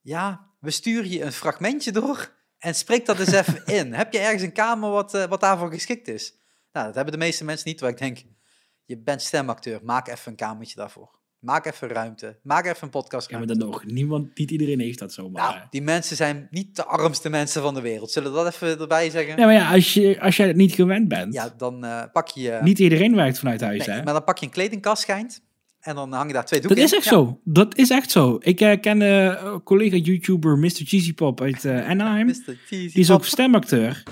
[0.00, 3.94] ja, we sturen je een fragmentje door en spreek dat eens even in.
[3.94, 6.34] Heb je ergens een kamer wat, wat daarvoor geschikt is?
[6.72, 8.18] Nou, dat hebben de meeste mensen niet, waar ik denk,
[8.84, 11.18] je bent stemacteur, maak even een kamertje daarvoor.
[11.40, 13.30] Maak even ruimte, maak even een podcast.
[13.30, 13.84] ja maar dan nog.
[13.84, 15.42] Niemand, niet iedereen heeft dat zomaar.
[15.54, 18.10] Nou, die mensen zijn niet de armste mensen van de wereld.
[18.10, 19.36] Zullen we dat even erbij zeggen?
[19.36, 21.34] Nee, maar ja, als, je, als jij het niet gewend bent.
[21.34, 22.40] Ja, dan eh, pak je...
[22.42, 24.02] je- Niet iedereen werkt vanuit huis, nee, hè?
[24.02, 25.42] maar dan pak je een kledingkast schijnt
[25.80, 26.98] en dan hang je daar twee Dat doeken is in.
[26.98, 27.16] echt Ja.
[27.16, 27.40] zo.
[27.44, 28.36] Dat is echt zo.
[28.40, 30.70] Ik eh, ken eh, collega YouTuber Mr.
[30.70, 32.26] Cheesy Pop uit eh, Anaheim.
[32.26, 32.34] Mr.
[32.66, 34.02] Cheesy Die is ook stemacteur.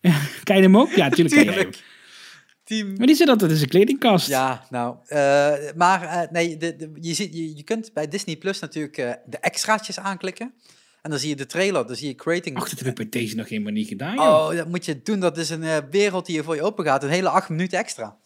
[0.44, 0.90] Ken je hem ook?
[0.90, 1.70] Ja, natuurlijk ken je hem.
[2.70, 4.26] Team Maar die zit altijd in zijn kledingkast.
[4.28, 8.36] Ja, nou, eh, maar eh, nee, de, de- je, ziet, je, je kunt bij Disney
[8.36, 10.52] Plus natuurlijk eh, de extraatjes aanklikken.
[11.02, 12.56] En dan zie je de trailer, dan zie je Creating...
[12.56, 14.24] Ach, dat heb ik bij deze nog helemaal niet gedaan, joh.
[14.48, 15.20] oh, dat moet je doen.
[15.20, 17.02] Dat is een wereld die je voor je open gaat.
[17.02, 18.16] Een hele acht minuten extra.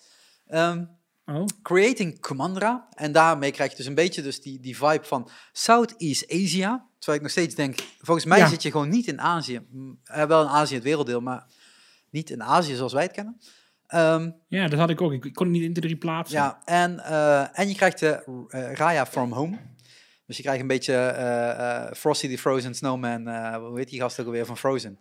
[0.47, 0.85] Ehm,
[1.27, 1.45] Oh.
[1.63, 2.89] Creating Commandra.
[2.95, 6.87] En daarmee krijg je dus een beetje dus die, die vibe van Southeast Asia.
[6.99, 8.49] Terwijl ik nog steeds denk, volgens mij Ja.
[8.49, 9.61] zit je gewoon niet in Azië.
[10.05, 11.47] Wel in Azië het werelddeel, maar
[12.11, 13.41] niet in Azië zoals wij het kennen.
[13.87, 15.13] Ehm, Ja, dat had ik ook.
[15.13, 16.37] Ik kon het niet in de drie plaatsen.
[16.39, 19.59] Ja, en, eh, en je krijgt de eh, Raya From Home.
[20.27, 21.51] Dus je krijgt een beetje eh,
[21.87, 23.29] eh, Frosty the Frozen Snowman.
[23.29, 24.99] eh, hoe heet die gast ook alweer van Frozen?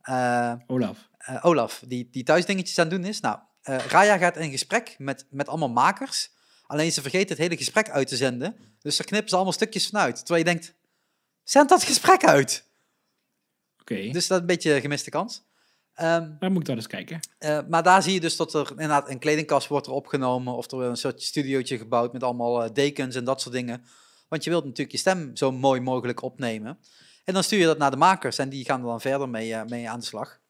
[0.00, 1.08] Eh, Olaf.
[1.18, 3.20] eh, Olaf, die, die thuisdingetjes aan het doen is.
[3.20, 6.30] Nou, eh, Raya gaat in gesprek met, met allemaal makers.
[6.66, 8.56] Alleen ze vergeet het hele gesprek uit te zenden.
[8.80, 10.16] Dus daar knippen ze allemaal stukjes vanuit.
[10.16, 10.74] Terwijl je denkt,
[11.42, 12.64] zend dat gesprek uit.
[13.80, 15.42] Oké, Dus dat is een beetje een gemiste kans.
[15.96, 17.20] Ehm, dan moet ik dat eens kijken.
[17.38, 20.54] eh, maar daar zie je dus dat er inderdaad een kledingkast wordt er opgenomen.
[20.54, 23.84] Of er een soort studiootje gebouwd met allemaal eh, dekens en dat soort dingen.
[24.28, 26.78] Want je wilt natuurlijk je stem zo mooi mogelijk opnemen.
[27.24, 29.54] En dan stuur je dat naar de makers en die gaan er dan verder mee,
[29.54, 30.40] eh, mee aan de slag.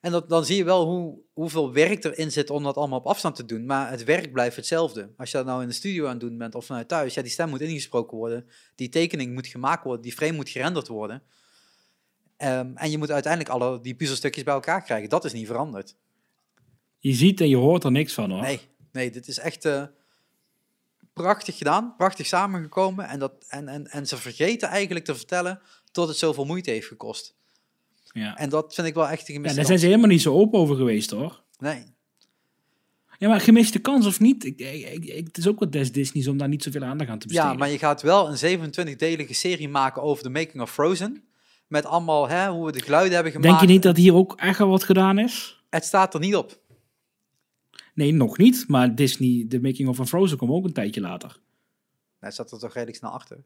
[0.00, 3.06] En dat, dan zie je wel hoe, hoeveel werk erin zit om dat allemaal op
[3.06, 3.66] afstand te doen.
[3.66, 5.10] Maar het werk blijft hetzelfde.
[5.16, 7.22] Als je dat nou in de studio aan het doen bent of vanuit thuis, ja,
[7.22, 8.48] die stem moet ingesproken worden.
[8.74, 11.22] Die tekening moet gemaakt worden, die frame moet gerenderd worden.
[12.42, 15.08] Ehm, en je moet uiteindelijk alle die puzzelstukjes bij elkaar krijgen.
[15.08, 15.94] Dat is niet veranderd.
[16.98, 18.40] Je ziet en je hoort er niks van, hoor.
[18.42, 18.60] Nee,
[18.92, 19.82] nee, dit is echt eh,
[21.12, 23.08] prachtig gedaan, prachtig samengekomen.
[23.08, 25.60] En, dat, en, en, en ze vergeten eigenlijk te vertellen
[25.92, 27.34] tot het zoveel moeite heeft gekost.
[28.12, 28.36] Ja.
[28.36, 30.34] En dat vind ik wel echt een ja, gemiste daar zijn ze helemaal niet zo
[30.34, 31.42] open over geweest, hoor.
[31.58, 31.84] Nee,
[33.18, 35.92] Ja, maar gemiste kans of niet, ik, ik, ik- ik- het is ook wat des
[35.92, 37.50] Disney's om daar niet zoveel aandacht aan te besteden.
[37.50, 41.24] ja, maar je gaat wel een 27-delige serie maken over de making of Frozen.
[41.72, 43.48] Met allemaal hè, hoe we de geluiden hebben gemaakt.
[43.48, 45.64] Denk je niet dat hier ook echt al wat gedaan is?
[45.70, 46.60] Het staat er niet op.
[47.94, 48.64] Nee, nog niet.
[48.68, 51.36] Maar Disney, de making of van Frozen kwam ook een tijdje later.
[52.18, 53.38] Het staat er toch redelijk snel achter.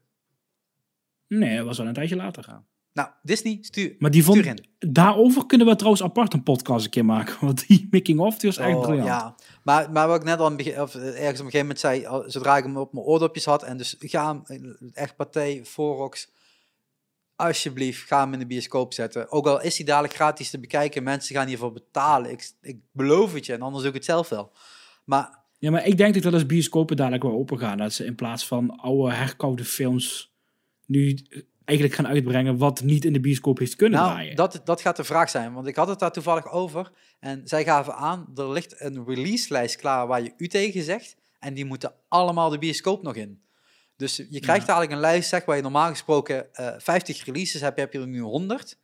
[1.27, 2.61] Nee, dat was wel een tijdje later.
[2.93, 4.49] Nou, Disney, stuur, Maar die vond, stuur
[4.79, 4.93] in.
[4.93, 7.35] daarover kunnen we trouwens apart een podcast een keer maken.
[7.45, 9.07] Want die making of, die was echt Oh, briljant.
[9.07, 11.59] ja, maar, maar wat ik net al het begin, of eh, ergens op een gegeven
[11.59, 15.15] moment zei, zodra ik hem op mijn oordopjes had, en dus ga hem, eh, echt
[15.15, 16.29] Pathé, Forox,
[17.37, 19.31] alsjeblieft, ga hem in de bioscoop zetten.
[19.31, 22.31] Ook al is hij dadelijk gratis te bekijken, mensen gaan hiervoor betalen.
[22.31, 24.51] Ik, ik beloof het je, en anders doe ik het zelf wel.
[25.03, 27.77] Maar Ja, maar ik denk dat als bioscopen dadelijk wel open gaan.
[27.77, 30.33] Dat ze in plaats van oude herkoude films
[30.85, 31.19] nu
[31.65, 34.35] eigenlijk gaan uitbrengen wat niet in de bioscoop heeft kunnen nou, draaien.
[34.35, 36.91] dat, dat gaat de vraag zijn, want ik had het daar toevallig over.
[37.19, 41.15] En zij gaven aan, er ligt een release-lijst klaar waar je u tegen zegt.
[41.39, 43.41] En die moeten allemaal de bioscoop nog in.
[43.97, 47.79] Dus je krijgt eigenlijk een lijst zeg, waar je normaal gesproken eh 50 releases hebt,
[47.79, 48.77] heb je er nu 100.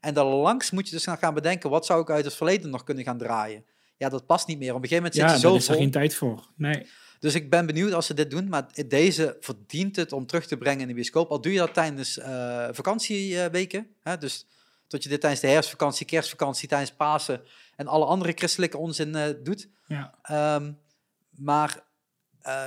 [0.00, 2.84] En dan langs moet je dus gaan bedenken, wat zou ik uit het verleden nog
[2.84, 3.64] kunnen gaan draaien?
[3.96, 4.74] Ja, dat past niet meer.
[4.74, 6.48] Op een gegeven moment ja, zit je daar zo is er geen tijd voor.
[6.56, 6.86] Nee.
[7.18, 8.48] Dus ik ben benieuwd als ze dit doen.
[8.48, 11.30] Maar deze verdient het om terug te brengen in de bioscoop.
[11.30, 13.86] Al doe je dat tijdens eh, vakantieweken.
[14.02, 14.18] Hè?
[14.18, 14.46] Dus
[14.88, 17.42] dat je dit tijdens de herfstvakantie, kerstvakantie, tijdens Pasen
[17.76, 19.68] en alle andere christelijke onzin eh, doet.
[19.86, 20.14] Ja.
[20.22, 20.72] Ehm,
[21.30, 21.84] maar
[22.42, 22.66] eh,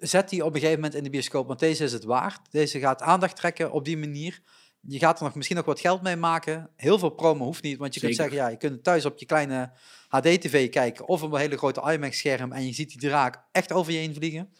[0.00, 2.40] zet die op een gegeven moment in de bioscoop, want deze is het waard.
[2.50, 4.40] Deze gaat aandacht trekken op die manier.
[4.80, 6.70] Je gaat er nog misschien nog wat geld mee maken.
[6.76, 9.18] Heel veel promo hoeft niet, want je kunt zeggen, ja, je kunt het thuis op
[9.18, 9.72] je kleine
[10.08, 13.92] HD-tv kijken of op een hele grote IMAX-scherm en je ziet die draak echt over
[13.92, 14.52] je heen vliegen.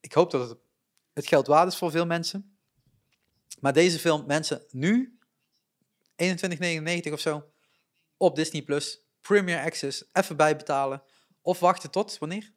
[0.00, 0.58] Ik hoop dat het
[1.14, 2.58] het geld waard is voor veel mensen.
[3.60, 5.18] Maar deze film, mensen, nu
[6.22, 7.52] 21,99 of zo
[8.16, 11.02] op Disney Plus, Premier Access, even bijbetalen
[11.42, 12.52] of wachten tot wanneer?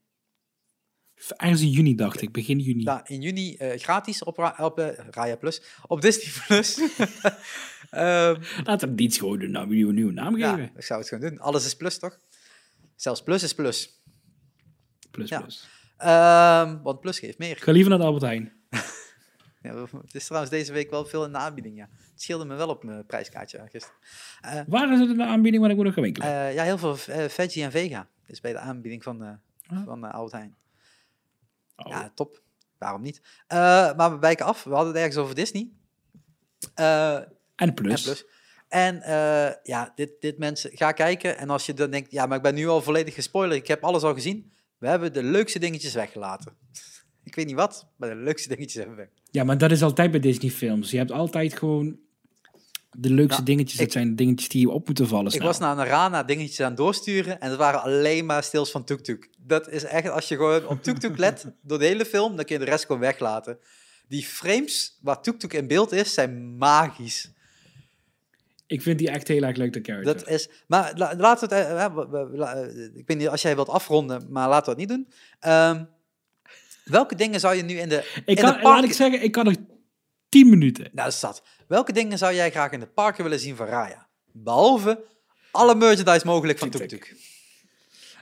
[1.37, 2.87] Ergens in juni dacht ik, begin juni.
[3.03, 6.79] In juni eh, gratis op, Ra- op eh, Raya Plus, op Disney Plus.
[7.89, 10.71] Ehm, Laten we niet gewoon een nieuwe, nieuwe naam ja, geven.
[10.75, 11.39] ik zou het gewoon doen.
[11.39, 12.19] Alles is plus, toch?
[12.95, 14.01] Zelfs plus is plus.
[15.11, 15.41] Plus, ja.
[15.41, 15.67] plus.
[15.97, 17.57] Ehm, want plus geeft meer.
[17.59, 18.51] Ga liever naar de Albert Heijn.
[19.61, 21.89] Ja, het is trouwens deze week wel veel in de aanbieding, ja.
[22.11, 24.65] Het scheelde me wel op mijn prijskaartje eh, gisteren.
[24.67, 26.53] Waar is het in de aanbieding waar ik moet nog gaan winkelen?
[26.53, 29.29] ja, heel veel eh, veggie en vega is bij de aanbieding van, eh
[29.77, 29.85] Ah.
[29.85, 30.55] van Albert Heijn.
[31.77, 31.91] Oh.
[31.91, 32.41] Ja, top.
[32.77, 33.21] Waarom niet?
[33.47, 33.57] Eh,
[33.95, 34.63] maar we wijken af.
[34.63, 35.69] We hadden het ergens over Disney.
[36.73, 37.15] Eh,
[37.55, 38.05] en plus.
[38.05, 38.25] En plus.
[38.67, 41.37] En eh, ja, dit, dit mensen, ga kijken.
[41.37, 43.59] En als je dan denkt, ja, maar ik ben nu al volledig gespoilerd.
[43.59, 44.51] Ik heb alles al gezien.
[44.77, 46.53] We hebben de leukste dingetjes weggelaten.
[47.23, 49.11] ik weet niet wat, maar de leukste dingetjes hebben we weg.
[49.31, 50.91] Ja, maar dat is altijd bij Disney films.
[50.91, 51.99] Je hebt altijd gewoon
[52.91, 53.73] de leukste Nou, dingetjes.
[53.79, 56.23] ik- dat zijn de dingetjes die je op moeten vallen Ik was naar een Rana
[56.23, 57.39] dingetjes aan het doorsturen.
[57.39, 59.29] En het waren alleen maar stils van Tuk Tuk.
[59.37, 62.45] Dat is echt, als je gewoon op Tuk Tuk let door de hele film, dan
[62.45, 63.57] kun je de rest gewoon weglaten.
[64.07, 67.31] Die frames waar Tuk Tuk in beeld is, zijn magisch.
[68.67, 70.13] Ik vind die echt heel erg leuk, de character.
[70.17, 72.53] Dat is, maar la- laten we het, eh, eh, we- we- la-
[72.93, 75.13] ik weet niet als jij wilt afronden, maar laten we het niet doen.
[75.39, 75.83] Ehm,
[76.85, 78.83] welke dingen zou je nu in de, ik in kan, de laat parken...
[78.89, 79.55] ik zeggen, ik kan nog
[80.29, 80.83] 10 minuten.
[80.83, 81.43] Nou, dat is dat.
[81.67, 84.07] Welke dingen zou jij graag in de parken willen zien van Raya?
[84.31, 85.05] Behalve
[85.51, 87.15] alle merchandise mogelijk van Tuk.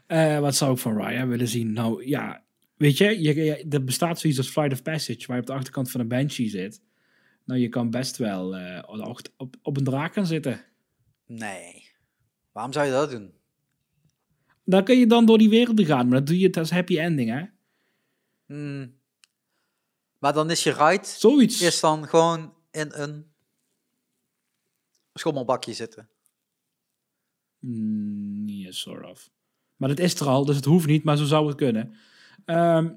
[0.08, 1.74] Eh, wat zou ik van Raya willen zien?
[1.74, 2.44] Nou ja,
[2.78, 5.54] weet je, je, je- er bestaat zoiets als Flight of Passage, waar je op de
[5.54, 6.82] achterkant van een Banshee zit.
[7.46, 10.66] Nou, je kan best wel eh, op, op, op een draak gaan zitten.
[11.26, 11.90] Nee.
[12.52, 13.34] Waarom zou je dat doen?
[14.64, 17.00] Dan kun je dan door die werelden gaan, maar dat doe je het als happy
[17.00, 17.44] ending, hè?
[18.46, 19.00] Hmm.
[20.20, 21.62] Maar dan is je ride Zoiets.
[21.62, 23.34] is dan gewoon in een
[25.20, 26.10] schommelbakje zitten.
[27.60, 29.30] Mm, sort of.
[29.76, 31.94] Maar dat is er al, dus het hoeft niet, maar zo zou het kunnen.
[32.46, 32.90] Ehm,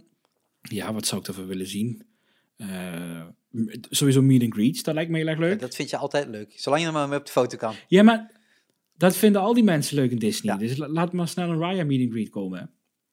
[0.63, 2.07] ja, wat zou ik ervoor willen zien?
[2.57, 3.27] Eh,
[3.91, 5.61] sowieso meet and greets, dat lijkt me heel erg Ja, leuk.
[5.61, 6.53] dat vind je altijd leuk.
[6.61, 7.75] Zolang je er maar mee op de foto kan.
[7.89, 8.31] Ja, maar
[8.97, 10.53] dat vinden al die mensen leuk in Disney.
[10.55, 10.59] Ja.
[10.61, 12.71] Dus la- laat maar snel een Raya meet and greet komen.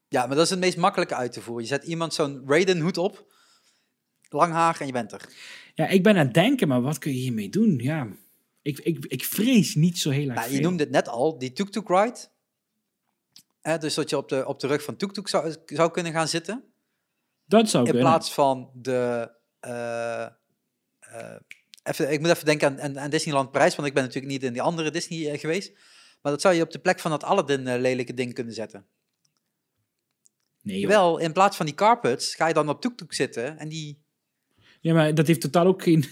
[0.08, 1.64] Ja, maar dat is het meest makkelijke uit te voeren.
[1.64, 3.34] Je zet iemand zo'n Raiden hoed op,
[4.30, 5.30] lang haar en je bent er.
[5.76, 7.78] Ja, ik ben aan het denken, maar wat kun je hiermee doen?
[7.78, 8.08] Ja,
[8.66, 11.54] ik, ik, ik vrees niet zo heel erg Nou, je noemde het net al, die
[11.54, 12.18] tuk-tuk ride.
[13.62, 16.28] Eh, dus dat je op de, op de rug van tuk-tuk zou, zou kunnen gaan
[16.28, 16.64] zitten.
[17.46, 18.10] Dat zou In kunnen.
[18.10, 19.32] plaats van de...
[19.60, 20.32] eh, eh,
[21.84, 24.44] even, ik moet even denken aan, aan, aan Disneyland Parijs, want ik ben natuurlijk niet
[24.44, 25.74] in die andere Disney eh, geweest.
[26.22, 28.86] Maar dat zou je op de plek van dat Aladdin lelijke ding kunnen zetten.
[30.62, 30.90] Nee, joh.
[30.90, 34.04] Wel, in plaats van die carpets ga je dan op tuk-tuk zitten en die...
[34.82, 36.06] Ja, maar dat heeft totaal ook geen...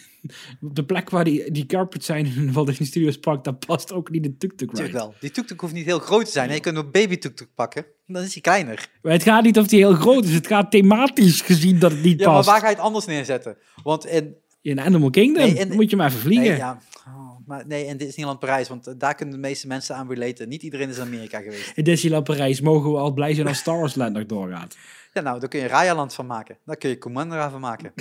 [0.59, 4.09] De plek waar die, die carpets zijn in Walt Disney Studios Park, dat past ook
[4.09, 4.91] niet de tuk-tuk ride.
[4.91, 5.13] Wel.
[5.19, 6.51] Die tuk-tuk hoeft niet heel groot te zijn.
[6.53, 8.89] Je kunt een baby tuk-tuk pakken, dan is hij kleiner.
[9.01, 10.33] Maar het gaat niet of die heel groot is.
[10.33, 12.49] Het gaat thematisch gezien dat het niet Ja, maar past.
[12.49, 13.57] waar ga je het anders neerzetten?
[13.83, 14.35] Want in...
[14.61, 16.47] In Animal Kingdom Nee, in- moet je maar even vliegen.
[16.47, 19.95] Nee, ja, oh, maar nee, in Disneyland Parijs, want eh, daar kunnen de meeste mensen
[19.95, 20.49] aan relaten.
[20.49, 21.71] Niet iedereen is in Amerika geweest.
[21.75, 24.77] In Disneyland Parijs mogen we al blij zijn als Star Wars Land nog doorgaat.
[25.13, 26.57] Ja, nou, daar kun je Rayaland van maken.
[26.65, 27.93] Daar kun je Commandera van maken.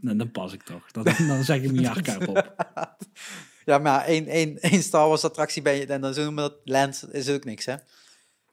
[0.00, 0.90] Nou, dan pas ik toch.
[0.90, 2.54] Dan, dan zeg ik mijn jaarkaart op.
[3.64, 6.50] Ja, maar één, één, één Star Wars attractie ben je, en dan zo noemen we
[6.50, 7.74] dat land, is ook niks, hè?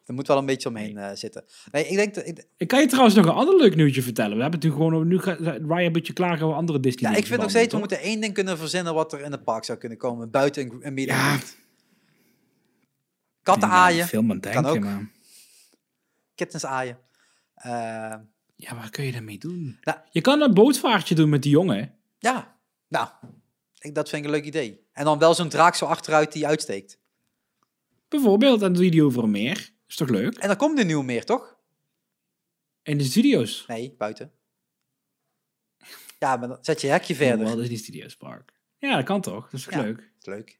[0.05, 1.43] Er moet wel een beetje omheen eh, zitten.
[1.71, 4.35] Nee, ik denk, dat, ik, Ik kan je trouwens nog een ander leuk nieuwtje vertellen.
[4.35, 5.05] We hebben het nu gewoon over...
[5.05, 7.73] Nu gaat Ryan een beetje klaar gaan we andere Disney ja, ik vind nog steeds,
[7.73, 10.31] we moeten één ding kunnen verzinnen wat er in het park zou kunnen komen.
[10.31, 11.17] Buiten een, een meeting.
[11.17, 11.37] Ja.
[13.41, 14.79] Katten aaien, Veel het denken, ook.
[14.79, 15.09] maar...
[16.35, 16.97] kittens aaien.
[17.53, 18.15] Eh,
[18.59, 19.77] Ja, wat kun je daarmee doen?
[19.81, 19.97] Nou.
[20.11, 21.95] Je kan een bootvaartje doen met die jongen.
[22.19, 22.57] ja,
[22.87, 23.09] nou,
[23.79, 24.85] ik, dat vind ik een leuk idee.
[24.91, 26.99] En dan wel zo'n draak zo achteruit die uitsteekt.
[28.07, 29.69] Bijvoorbeeld, en doe je die over een meer.
[29.87, 30.37] Is toch leuk?
[30.37, 31.55] En dan komt er nieuw meer, toch?
[32.83, 33.63] In de studio's.
[33.67, 34.31] Nee, buiten.
[36.19, 37.45] Ja, maar dan zet je hekje verder.
[37.45, 38.53] Wel, dat is niet Studios Park.
[38.77, 39.49] Ja, dat kan toch?
[39.49, 39.81] Dat is Ja.
[39.81, 40.11] leuk?
[40.19, 40.59] Is leuk.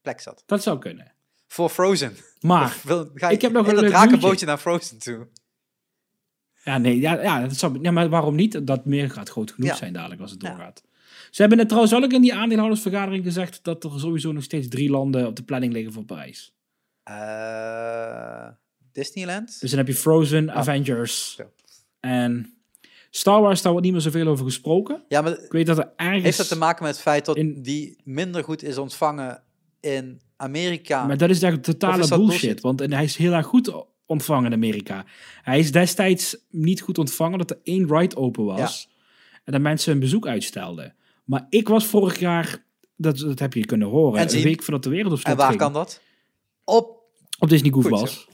[0.00, 0.42] Plek zat.
[0.46, 1.14] Dat zou kunnen.
[1.46, 2.16] Voor Frozen.
[2.40, 5.28] Maar, Wil- Ga je ik heb nog een leuk drakenbootje naar Frozen toe.
[6.66, 8.66] Ja, nee, ja, ja, dat zou, ja, maar waarom niet?
[8.66, 9.76] Dat meer gaat groot genoeg Ja.
[9.76, 10.48] zijn dadelijk als het Ja.
[10.48, 10.82] doorgaat.
[11.30, 14.90] Ze hebben het trouwens ook in die aandeelhoudersvergadering gezegd dat er sowieso nog steeds drie
[14.90, 16.54] landen op de planning liggen voor Parijs.
[17.02, 18.48] Eh,
[18.92, 19.60] Disneyland?
[19.60, 21.38] Dus dan heb je Frozen, Avengers
[22.00, 22.54] en
[23.10, 25.02] Star Wars, daar wordt niet meer zoveel over gesproken.
[25.08, 26.22] Ja, maar Ik weet dat er ergens...
[26.22, 29.42] heeft dat te maken met het feit dat in- die minder goed is ontvangen
[29.80, 31.06] in Amerika?
[31.06, 32.60] Maar dat is echt totale bullshit, bullshit?
[32.60, 33.72] Want hij is heel erg goed
[34.06, 35.04] ontvangen in Amerika.
[35.42, 38.88] Hij is destijds niet goed ontvangen dat er één ride open was.
[39.44, 40.94] En dat mensen hun bezoek uitstelden.
[41.24, 42.64] Maar ik was vorig jaar,
[42.96, 45.48] dat, dat heb je kunnen horen, En een week voordat de wereld op en waar
[45.48, 46.00] ging, kan dat?
[46.64, 47.02] Op.
[47.38, 48.28] op Disney was.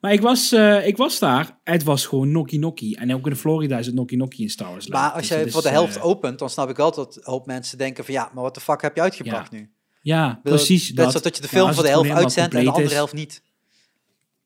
[0.00, 2.94] Maar ik was, eh, ik was daar, het was gewoon Noki Noki.
[2.94, 4.86] En ook in Florida is het Noki Noki in Star Wars.
[4.86, 7.16] Maar als Dus jij het voor de helft eh, opent, dan snap ik wel dat
[7.16, 9.70] een hoop mensen denken van ja, maar wat de fuck heb je uitgebracht nu?
[10.02, 11.10] Ja, precies dat.
[11.10, 13.42] zoals dat je de film voor de helft uitzendt en de andere helft niet.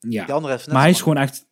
[0.09, 0.24] Ja.
[0.24, 1.47] Die andere helft net Maar hij is gewoon echt...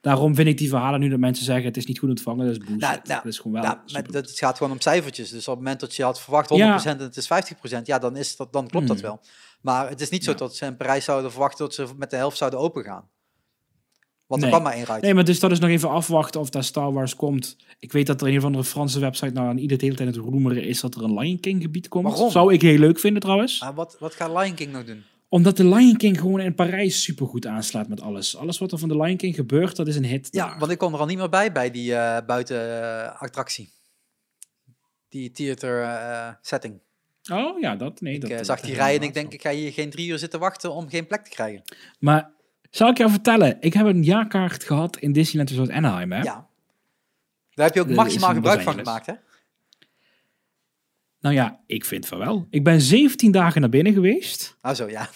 [0.00, 2.52] Daarom vind ik die verhalen nu dat mensen zeggen het is niet goed ontvangen, dat
[2.56, 2.80] is bullshit.
[2.80, 5.30] Nou, nou, dat is gewoon wel super- het gaat gewoon om cijfertjes.
[5.30, 6.84] Dus op het moment dat je had verwacht 100% Ja.
[6.84, 9.06] en het is 50%, ja, dan, is dat, dan klopt dat Hmm.
[9.06, 9.20] wel.
[9.60, 10.36] Maar het is niet zo Ja.
[10.36, 13.08] dat ze in Parijs zouden verwachten dat ze met de helft zouden opengaan.
[14.26, 14.50] Want Nee.
[14.50, 15.00] er kwam maar één ride.
[15.00, 17.56] Nee, maar dus dat is nog even afwachten of daar Star Wars komt.
[17.78, 20.14] Ik weet dat er een of andere Franse website nou aan ieder de hele tijd
[20.14, 22.04] het roemeren is dat er een Lion King gebied komt.
[22.04, 22.30] Waarom?
[22.30, 23.60] Zou ik heel leuk vinden trouwens.
[23.60, 25.04] Maar wat, wat gaat Lion King nog doen?
[25.28, 28.36] Omdat de Lion King gewoon in Parijs supergoed aanslaat met alles.
[28.36, 30.28] Alles wat er van de Lion King gebeurt, dat is een hit.
[30.30, 30.58] Ja, daar.
[30.58, 33.72] want ik kom er al niet meer bij bij die eh buiten eh, attractie.
[35.08, 36.80] Die theater eh, setting.
[37.32, 38.00] Oh ja, dat.
[38.00, 40.08] Nee, Ik dat, zag dat die rijden en ik denk, ik ga hier geen drie
[40.08, 41.62] uur zitten wachten om geen plek te krijgen.
[41.98, 42.30] Maar
[42.70, 46.12] zal ik jou vertellen, ik heb een jaarkaart gehad in Disneyland Resort Anaheim.
[46.12, 46.22] Hè?
[46.22, 46.46] Ja.
[47.54, 49.12] Daar heb je ook maximaal gebruik van gemaakt, hè?
[51.20, 52.46] Nou ja, ik vind van wel.
[52.50, 55.08] Ik ben 17 dagen naar binnen geweest Ah zo, ja.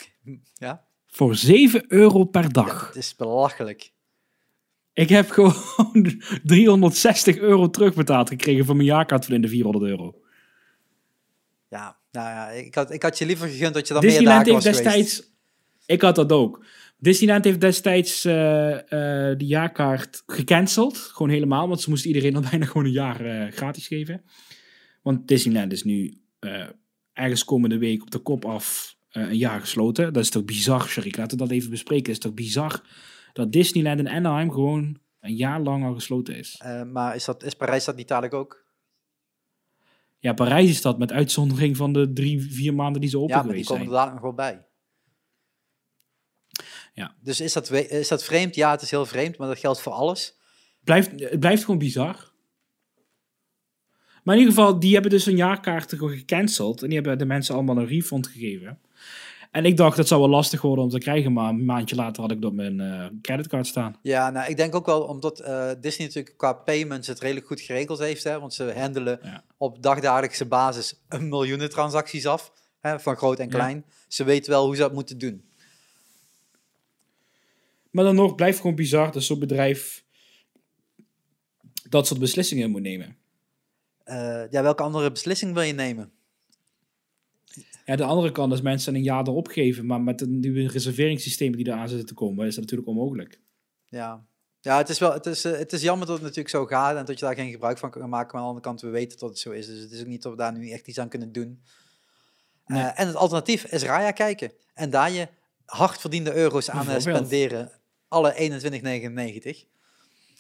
[0.55, 2.87] Ja, voor 7 euro per dag.
[2.87, 3.93] het is belachelijk.
[4.93, 10.21] Ik heb gewoon 360 euro terugbetaald gekregen van mijn jaarkaart van in de 400 euro.
[11.69, 14.47] Ja, nou ja, ik had, ik had je liever gegund dat je dan meer Disneyland
[14.47, 15.07] dagen heeft was geweest.
[15.07, 15.31] destijds...
[15.87, 16.65] Ik had dat ook.
[16.99, 20.97] Disneyland heeft destijds eh eh, die jaarkaart gecanceld.
[20.97, 24.23] Gewoon helemaal, want ze moesten iedereen al bijna gewoon een jaar eh, gratis geven.
[25.03, 26.69] Want Disneyland is nu eh,
[27.13, 30.13] ergens komende week op de kop af eh, een jaar gesloten.
[30.13, 31.17] Dat is toch bizar, Sharik?
[31.17, 32.13] Laten we dat even bespreken.
[32.13, 32.83] Het is toch bizar
[33.33, 36.61] dat Disneyland in Anaheim gewoon een jaar lang al gesloten is.
[36.63, 38.65] Eh, maar is, dat, is Parijs dat niet dadelijk ook?
[40.19, 43.43] Ja, Parijs is dat met uitzondering van de drie, vier maanden die ze open ja,
[43.43, 43.99] maar die geweest komen er zijn.
[43.99, 44.67] dadelijk nog wel bij.
[46.95, 47.15] Ja.
[47.21, 48.55] Dus is dat, is dat vreemd?
[48.55, 50.39] Ja, het is heel vreemd, maar dat geldt voor alles.
[50.85, 52.32] Blijft, het blijft gewoon bizar.
[54.23, 56.83] Maar in ieder geval, die hebben dus een jaarkaart gewoon gecanceld.
[56.83, 58.79] En die hebben de mensen allemaal een refund gegeven.
[59.51, 61.33] En ik dacht, dat zou wel lastig worden om te krijgen.
[61.33, 63.97] Maar een maandje later had ik dat op mijn eh, creditcard staan.
[64.03, 67.61] Ja, nou, ik denk ook wel omdat eh, Disney natuurlijk qua payments het redelijk goed
[67.61, 68.25] geregeld heeft.
[68.25, 69.45] Hè, want ze handelen Ja.
[69.57, 72.53] op dagdagelijkse basis een miljoenen transacties af.
[72.81, 73.51] Hè, van groot en Ja.
[73.55, 73.85] klein.
[74.09, 75.45] Ze weten wel hoe ze dat moeten doen.
[77.91, 80.05] Maar dan nog, blijft gewoon bizar dat zo'n bedrijf
[81.89, 83.17] dat soort beslissingen moet nemen.
[84.05, 86.13] Eh, ja, welke andere beslissing wil je nemen?
[87.85, 89.87] Ja, de andere kant is mensen een jaar erop geven.
[89.87, 93.41] Maar met de nieuwe reserveringssystemen die eraan zitten te komen, is dat natuurlijk onmogelijk.
[93.89, 94.25] Ja,
[94.61, 96.97] ja het, is wel, het, is, eh, het is jammer dat het natuurlijk zo gaat
[96.97, 98.27] en dat je daar geen gebruik van kan maken.
[98.27, 99.67] Maar aan de andere kant, we weten dat het zo is.
[99.67, 101.63] Dus het is ook niet dat we daar nu echt iets aan kunnen doen.
[102.65, 102.85] Eh, Nee.
[102.85, 104.53] en het alternatief is Raya kijken.
[104.75, 105.29] En daar je
[105.65, 107.71] hard verdiende euro's aan spenderen.
[108.09, 109.67] Alle 21,99.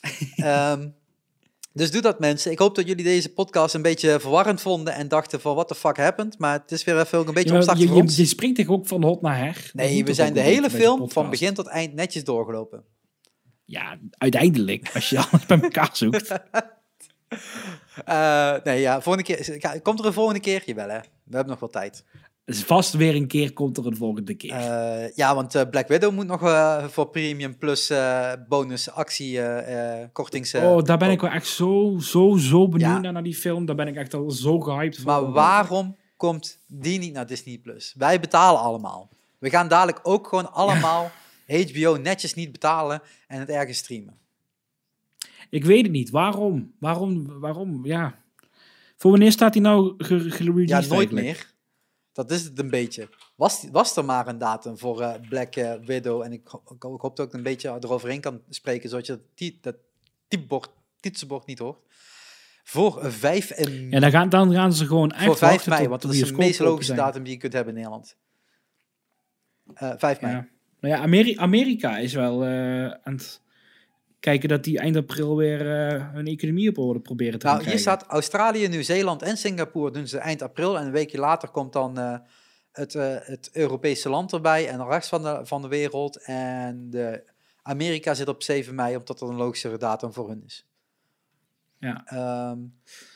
[0.36, 0.88] Ehm,
[1.72, 2.50] dus doe dat mensen.
[2.50, 5.74] Ik hoop dat jullie deze podcast een beetje verwarrend vonden en dachten van what the
[5.74, 6.38] fuck happened.
[6.38, 8.86] Maar het is weer even ook een beetje Ja, je, je, je springt toch ook
[8.86, 9.70] van hot naar her?
[9.72, 12.84] Nee, we zijn de een hele film van begin tot eind netjes doorgelopen.
[13.64, 16.32] Ja, uiteindelijk, als je alles bij elkaar zoekt.
[18.04, 19.80] Eh, nee, ja, volgende keer.
[19.82, 20.62] Komt er een volgende keer?
[20.66, 20.98] Jawel, hè?
[20.98, 22.04] We hebben nog wel tijd.
[22.44, 24.50] Dus vast weer een keer komt er een volgende keer.
[24.52, 27.92] Eh, ja, want eh, Black Widow moet nog eh, voor Premium Plus
[28.48, 29.40] bonus actie
[30.12, 30.54] kortings.
[30.54, 33.10] oh, daar ben ik wel echt zo, zo, zo benieuwd Ja.
[33.10, 33.64] naar, die film.
[33.66, 35.04] Daar ben ik echt al zo gehyped voor.
[35.06, 37.94] Maar waarom komt die niet naar Disney Plus?
[37.98, 39.08] Wij betalen allemaal.
[39.38, 41.10] We gaan dadelijk ook gewoon allemaal
[41.46, 44.14] HBO netjes niet betalen en het ergens streamen.
[45.50, 46.10] Ik weet het niet.
[46.10, 46.72] Waarom?
[46.78, 47.38] Waarom?
[47.40, 47.86] Waarom?
[47.86, 48.14] Ja.
[48.96, 51.26] Voor wanneer staat hij nou ge- gereleased Ja, nooit eigenlijk?
[51.26, 51.51] meer.
[52.12, 53.08] Dat is het een beetje.
[53.34, 57.00] Was, was er maar een datum voor eh, Black eh, Widow en ik, ik, ik
[57.00, 59.76] hoop dat ik een beetje eroverheen kan spreken, zodat je dat, ti- dat
[60.28, 61.78] typebord, niet hoort.
[62.64, 65.88] Voor 5 en Ja, dan gaan, dan gaan ze gewoon echt voor 5 wachten mei,
[65.88, 68.16] want dat is de meest logische datum die je kunt hebben in Nederland.
[69.74, 70.34] Eh 5 mei.
[70.34, 70.46] Ja.
[70.80, 73.40] Nou ja, Ameri- Amerika is wel eh, aan het...
[74.22, 77.68] kijken dat die eind april weer eh, hun economie op orde proberen te Nou, gaan
[77.68, 78.00] hier krijgen.
[78.00, 80.78] staat Australië, Nieuw-Zeeland en Singapore doen ze eind april.
[80.78, 82.16] En een weekje later komt dan eh,
[82.72, 86.16] het, eh, het Europese land erbij en de rest van de, van de wereld.
[86.24, 87.24] En de
[87.62, 90.66] Amerika zit op 7 mei, omdat dat een logischere datum voor hun is.
[91.78, 92.02] Ja.
[92.06, 92.58] Ehm,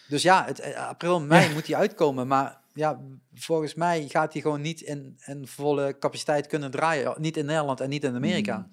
[0.09, 1.53] dus ja, het, april, mei Ja.
[1.53, 2.27] moet die uitkomen.
[2.27, 3.01] Maar ja,
[3.35, 7.15] volgens mij gaat die gewoon niet in, in volle capaciteit kunnen draaien.
[7.19, 8.57] Niet in Nederland en niet in Amerika.
[8.57, 8.71] Mm.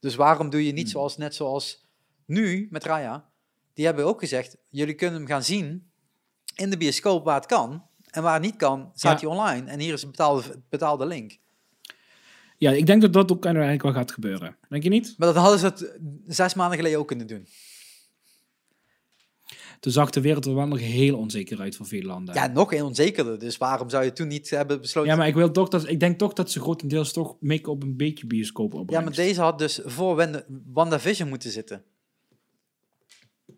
[0.00, 0.90] Dus waarom doe je niet Mm.
[0.90, 1.84] zoals, net zoals
[2.24, 3.28] nu met Raya?
[3.74, 5.90] Die hebben ook gezegd, jullie kunnen hem gaan zien
[6.54, 7.86] in de bioscoop waar het kan.
[8.10, 9.28] En waar het niet kan, staat Ja.
[9.28, 9.70] hij online.
[9.70, 11.38] En hier is een betaalde, betaalde link.
[12.58, 14.56] ja, ik denk dat dat ook uiteindelijk wel gaat gebeuren.
[14.68, 15.14] Denk je niet?
[15.18, 17.46] Maar dat hadden ze het zes maanden geleden ook kunnen doen.
[19.80, 22.34] Toen zag de wereld er wel nog heel onzeker uit voor veel landen.
[22.34, 23.36] Ja, nog een onzekerde.
[23.36, 25.10] Dus waarom zou je toen niet hebben besloten?
[25.10, 27.82] Ja, maar ik, wil toch dat, ik denk toch dat ze grotendeels toch mikken op
[27.82, 29.06] een beetje bioscoop Ja, opbrengst.
[29.06, 31.82] maar deze had dus voor Wanda- WandaVision moeten zitten.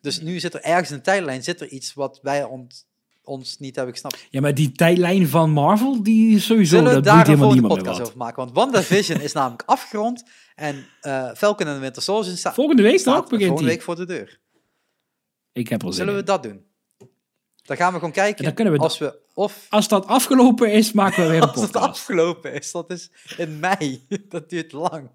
[0.00, 2.86] Dus nu zit er ergens in de tijdlijn zit er iets wat wij ont-
[3.22, 4.26] ons niet hebben gesnapt.
[4.30, 7.68] Ja, maar die tijdlijn van Marvel, die is sowieso, Zullen we dat daar een volgende
[7.68, 8.36] podcast over maken?
[8.36, 10.22] Want WandaVision is namelijk afgerond
[10.54, 13.96] en eh Falcon en de Winter Soldier sta- Volgende week staat begint volgende week voor
[13.96, 14.40] de deur.
[15.58, 16.26] Ik heb er zin Zullen we in.
[16.26, 16.66] dat doen?
[17.62, 20.72] Dan gaan we gewoon En kijken dan kunnen we als we of Als dat afgelopen
[20.72, 21.90] is, maken we weer een als het podcast.
[21.98, 22.72] afgelopen is.
[22.72, 24.06] Dat is in mei.
[24.28, 25.10] Dat duurt lang.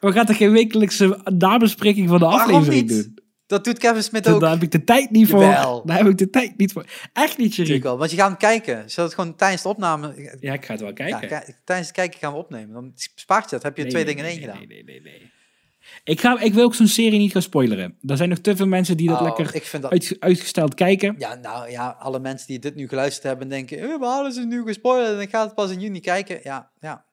[0.00, 3.04] We gaan toch geen wekelijkse nabespreking van de Waarom aflevering niet?
[3.04, 3.18] doen?
[3.46, 4.40] Dat doet Kevin Smith ook.
[4.40, 5.40] daar heb ik de tijd niet voor.
[5.42, 5.86] Jawel.
[5.86, 6.84] Daar heb ik de tijd niet voor.
[7.12, 7.98] Echt niet, wel.
[7.98, 8.90] Want je gaat hem kijken.
[8.90, 11.20] Zodat het gewoon tijdens de opname Ja, ik ga het wel kijken.
[11.28, 12.74] ki- tijdens het kijken gaan we opnemen.
[12.74, 13.62] Dan spaart je dat.
[13.62, 14.68] Heb je Nee, twee nee, dingen in één nee, gedaan.
[14.68, 15.32] Nee, nee, nee, nee.
[16.04, 17.96] Ik, ga, ik wil ook zo'n serie niet gaan spoileren.
[18.06, 19.90] Er zijn nog te veel mensen die dat Oh, lekker dat...
[19.90, 21.14] uit, uitgesteld kijken.
[21.18, 23.78] Ja, nou ja, alle mensen die dit nu geluisterd hebben denken...
[23.78, 26.40] Eh, we hadden ze nu gespoilerd en ik ga het pas in juni kijken.
[26.42, 27.04] Ja, ja.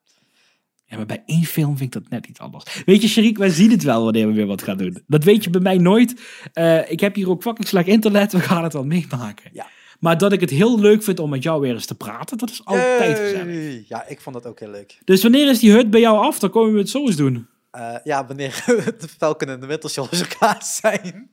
[0.85, 2.83] Ja, maar bij één film vind ik dat net iets anders.
[2.85, 5.03] Weet je, Sharik, wij zien het wel wanneer we weer wat gaan doen.
[5.07, 6.21] Dat weet je bij mij nooit.
[6.53, 8.31] Eh, ik heb hier ook fucking slecht internet.
[8.31, 9.49] We gaan het wel meemaken.
[9.53, 9.67] Ja.
[9.99, 12.49] Maar dat ik het heel leuk vind om met jou weer eens te praten, dat
[12.49, 13.25] is altijd Yay!
[13.25, 13.87] gezellig.
[13.87, 14.99] Ja, ik vond dat ook heel leuk.
[15.05, 16.39] Dus wanneer is die hut bij jou af?
[16.39, 17.47] Dan komen we het zo eens doen.
[17.71, 18.63] Eh, ja, wanneer
[18.99, 21.29] de Falcon en de Winter Soldier klaar zijn.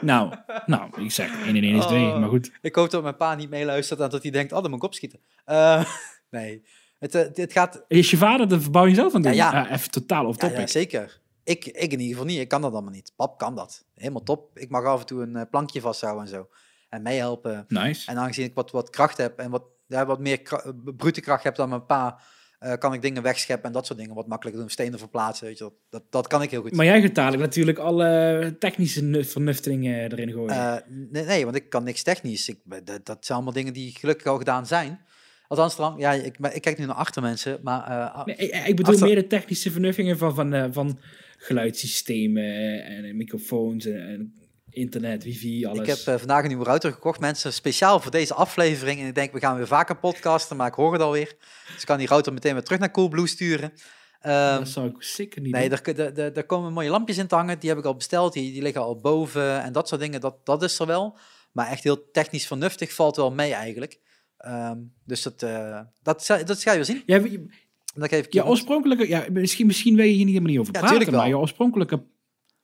[0.00, 0.34] Nou,
[0.66, 2.18] nou, ik zeg 1 en 1 is 2, Oh.
[2.20, 2.50] maar goed.
[2.60, 4.52] Ik hoop dat mijn pa niet meeluistert en dat hij denkt...
[4.52, 5.20] Oh, dan moet ik opschieten.
[5.44, 5.84] Eh,
[6.30, 6.64] nee,
[6.98, 7.84] het, eh, het gaat...
[7.88, 9.34] Is je vader de verbouwing zelf aan het doen?
[9.34, 9.70] Ja, ja.
[9.70, 10.58] even totaal off topic.
[10.58, 11.20] ja, zeker.
[11.44, 12.38] Ik, ik in ieder geval niet.
[12.40, 13.12] Ik kan dat allemaal niet.
[13.16, 13.84] Pap kan dat.
[13.94, 14.58] Helemaal top.
[14.58, 16.48] Ik mag af en toe een eh, plankje vasthouden en zo.
[16.88, 17.64] En meehelpen.
[17.68, 18.10] Nice.
[18.10, 21.44] En aangezien ik wat, wat kracht heb en wat, ja, wat meer eh, brute kracht
[21.44, 22.20] heb dan mijn pa,
[22.60, 24.70] eh, kan ik dingen wegscheppen en dat soort dingen wat makkelijker doen.
[24.70, 26.72] Stenen verplaatsen, weet je, dat, dat, dat kan ik heel goed.
[26.74, 30.50] Maar jij gaat dadelijk natuurlijk alle technische nu- vernuftingen erin gooien.
[30.50, 30.76] Eh,
[31.10, 32.48] nee, nee, want ik kan niks technisch.
[32.48, 35.00] Ik, dat, dat zijn allemaal dingen die gelukkig al gedaan zijn.
[35.48, 38.92] Althans, ja, ik, ik kijk nu naar achter mensen, maar eh, Nee, ik, ik bedoel
[38.92, 40.98] Achter- meer de technische vernuffingen van, van, van
[41.36, 44.34] geluidssystemen en microfoons en, en
[44.70, 45.80] internet, wifi, alles.
[45.80, 49.00] ik heb eh, vandaag een nieuwe router gekocht, mensen, speciaal voor deze aflevering.
[49.00, 51.36] En ik denk, we gaan weer vaker podcasten, maar ik hoor het alweer.
[51.72, 53.72] Dus ik kan die router meteen weer terug naar Coolblue sturen.
[54.20, 55.78] Ehm, dat zou ik zeker niet Nee, doen.
[55.78, 57.58] er, er, er, er komen mooie lampjes in te hangen.
[57.58, 58.32] Die heb ik al besteld.
[58.32, 59.62] Die, die liggen al boven.
[59.62, 61.18] En dat soort dingen, dat, dat is er wel.
[61.52, 64.00] Maar echt heel technisch vernuftig valt wel mee eigenlijk.
[64.36, 67.02] Ehm, dus dat, eh, dat, dat ga je wel zien.
[67.06, 67.46] Ja, je,
[67.94, 70.72] Dat geef ik je oorspronkelijke, ja, misschien, misschien wil je hier niet helemaal niet over
[70.72, 72.02] Ja, praten, tuurlijk maar je oorspronkelijke,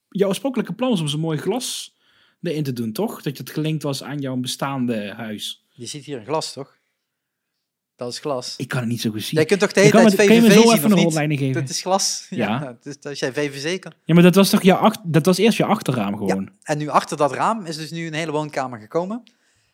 [0.08, 1.95] je oorspronkelijke plan was om zo'n mooi glas
[2.42, 3.22] erin te doen, toch?
[3.22, 5.64] Dat het gelinkt was aan jouw bestaande huis.
[5.72, 6.76] Je ziet hier een glas, toch?
[7.96, 8.54] Dat is glas.
[8.56, 9.38] Ik kan het niet zo goed zien.
[9.38, 11.36] Jij kunt toch de Je hele tijd je VVV zo zien, even of een hotline
[11.36, 11.60] geven?
[11.60, 12.26] Dat is glas.
[12.30, 12.48] Ja.
[12.48, 12.60] Ja.
[12.60, 13.92] ja dus als jij VVV kan.
[14.04, 16.50] Ja, maar dat was toch je acht, dat was eerst je achterraam gewoon.
[16.62, 19.22] En nu achter dat raam is dus nu een hele woonkamer gekomen.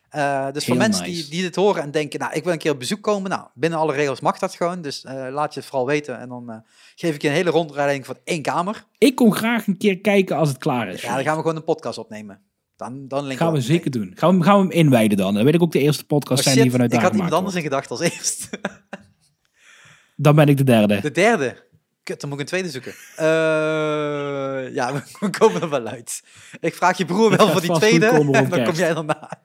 [0.09, 1.21] Eh, dus voor mensen nice.
[1.21, 3.29] die, die dit horen en denken, nou, ik wil een keer op bezoek komen.
[3.29, 4.81] Nou, binnen alle regels mag dat gewoon.
[4.81, 6.19] Dus eh, laat je het vooral weten.
[6.19, 6.57] En dan eh,
[6.95, 8.85] geef ik je een hele rondleiding van één kamer.
[8.97, 11.01] Ik kom graag een keer kijken als het klaar is.
[11.01, 12.41] Ja, dan gaan we gewoon een podcast opnemen.
[12.83, 14.11] Dan, dan gaan we zeker doen.
[14.15, 15.33] Gaan we, gaan we hem inwijden dan.
[15.33, 17.15] Dan weet ik ook de eerste podcast Oh, zijn shit, die vanuit ik daar had
[17.15, 17.65] iemand anders wordt.
[17.65, 18.49] in gedacht als eerst.
[20.15, 21.01] Dan ben ik de derde.
[21.01, 21.71] De derde.
[22.03, 22.93] Kut, dan moet ik een tweede zoeken.
[23.15, 26.23] Eh, ja, we, komen er wel uit.
[26.59, 28.05] Ik vraag je broer wel voor die tweede.
[28.05, 29.41] En dan kom jij daarna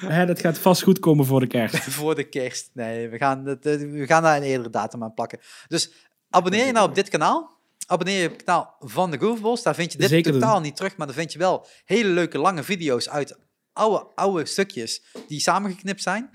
[0.00, 1.82] Hè, dat gaat vast goed komen voor de kerst.
[1.98, 2.70] voor de kerst.
[2.72, 5.38] Nee, we gaan, eh, we gaan daar een eerdere datum aan plakken.
[5.68, 5.92] Dus
[6.30, 7.55] abonneer je nou op dit kanaal.
[7.86, 9.62] Abonneer je op het kanaal van de Goofballs.
[9.62, 10.40] Daar vind je dit Zeker doen.
[10.40, 13.38] totaal niet terug, maar dan vind je wel hele leuke lange video's uit
[13.72, 16.30] oude, oude stukjes die samengeknipt zijn.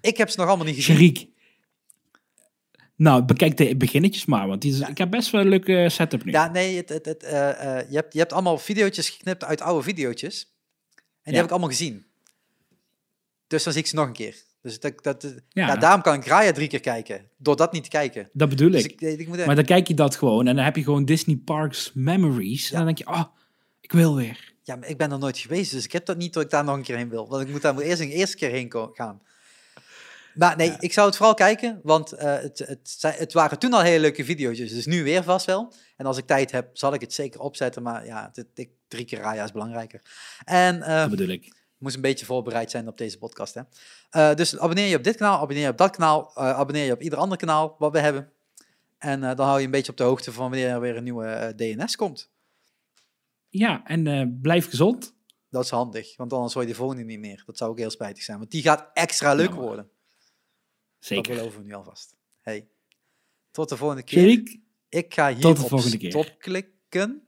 [0.00, 0.96] Ik heb ze nog allemaal niet gezien.
[0.96, 1.28] Sharik.
[2.96, 6.24] Nou, bekijk de beginnetjes maar, want die is, ik heb best wel een leuke setup
[6.24, 6.32] nu.
[6.32, 9.60] Ja, nee, het, het, het, eh, eh, je, hebt, je hebt allemaal video's geknipt uit
[9.60, 10.22] oude video's.
[10.22, 10.28] En
[11.22, 11.36] die Ja.
[11.36, 12.06] heb ik allemaal gezien.
[13.46, 14.36] Dus dan zie ik ze nog een keer.
[14.66, 15.66] Dus dat, dat, Ja.
[15.66, 15.76] ja.
[15.76, 17.28] daarom kan ik Raya drie keer kijken.
[17.36, 18.28] Door dat niet te kijken.
[18.32, 19.00] Dat bedoel Dus ik.
[19.00, 21.36] ik, ik moet Maar dan kijk je dat gewoon en dan heb je gewoon Disney
[21.36, 22.70] Parks Memories.
[22.70, 23.24] En dan denk je, ah,
[23.80, 24.54] ik wil weer.
[24.62, 26.64] Ja, maar ik ben er nooit geweest, dus ik heb dat niet dat ik daar
[26.64, 27.28] nog een keer heen wil.
[27.28, 29.20] Want ik moet daar eerst een eerste keer heen gaan.
[30.34, 30.76] Maar nee, Ja.
[30.80, 34.24] ik zou het vooral kijken, want eh, het, het, het waren toen al hele leuke
[34.24, 35.72] video's, dus nu weer vast wel.
[35.96, 39.04] En als ik tijd heb, zal ik het zeker opzetten, maar ja, dit, ik, drie
[39.04, 40.00] keer Raya is belangrijker.
[40.44, 41.52] En eh, Dat bedoel ik.
[41.78, 43.54] Moest een beetje voorbereid zijn op deze podcast.
[43.54, 43.62] Hè?
[44.10, 46.92] Eh, dus abonneer je op dit kanaal, abonneer je op dat kanaal, eh, abonneer je
[46.92, 48.32] op ieder ander kanaal wat we hebben.
[48.98, 51.04] En eh, dan hou je een beetje op de hoogte van wanneer er weer een
[51.04, 52.30] nieuwe DNS komt.
[53.48, 55.14] Ja, en blijf gezond.
[55.50, 57.42] Dat is handig, want anders hoor je de volgende niet meer.
[57.46, 59.84] Dat zou ook heel spijtig zijn, want die gaat extra leuk worden.
[59.86, 59.94] Dat
[60.98, 61.34] Zeker.
[61.34, 62.16] beloven we nu alvast.
[62.40, 62.68] Hey,
[63.50, 64.22] tot de volgende keer.
[64.22, 64.58] Erik,
[64.88, 66.10] Ik ga hier Tot de op volgende keer.
[66.10, 67.25] stop klikken.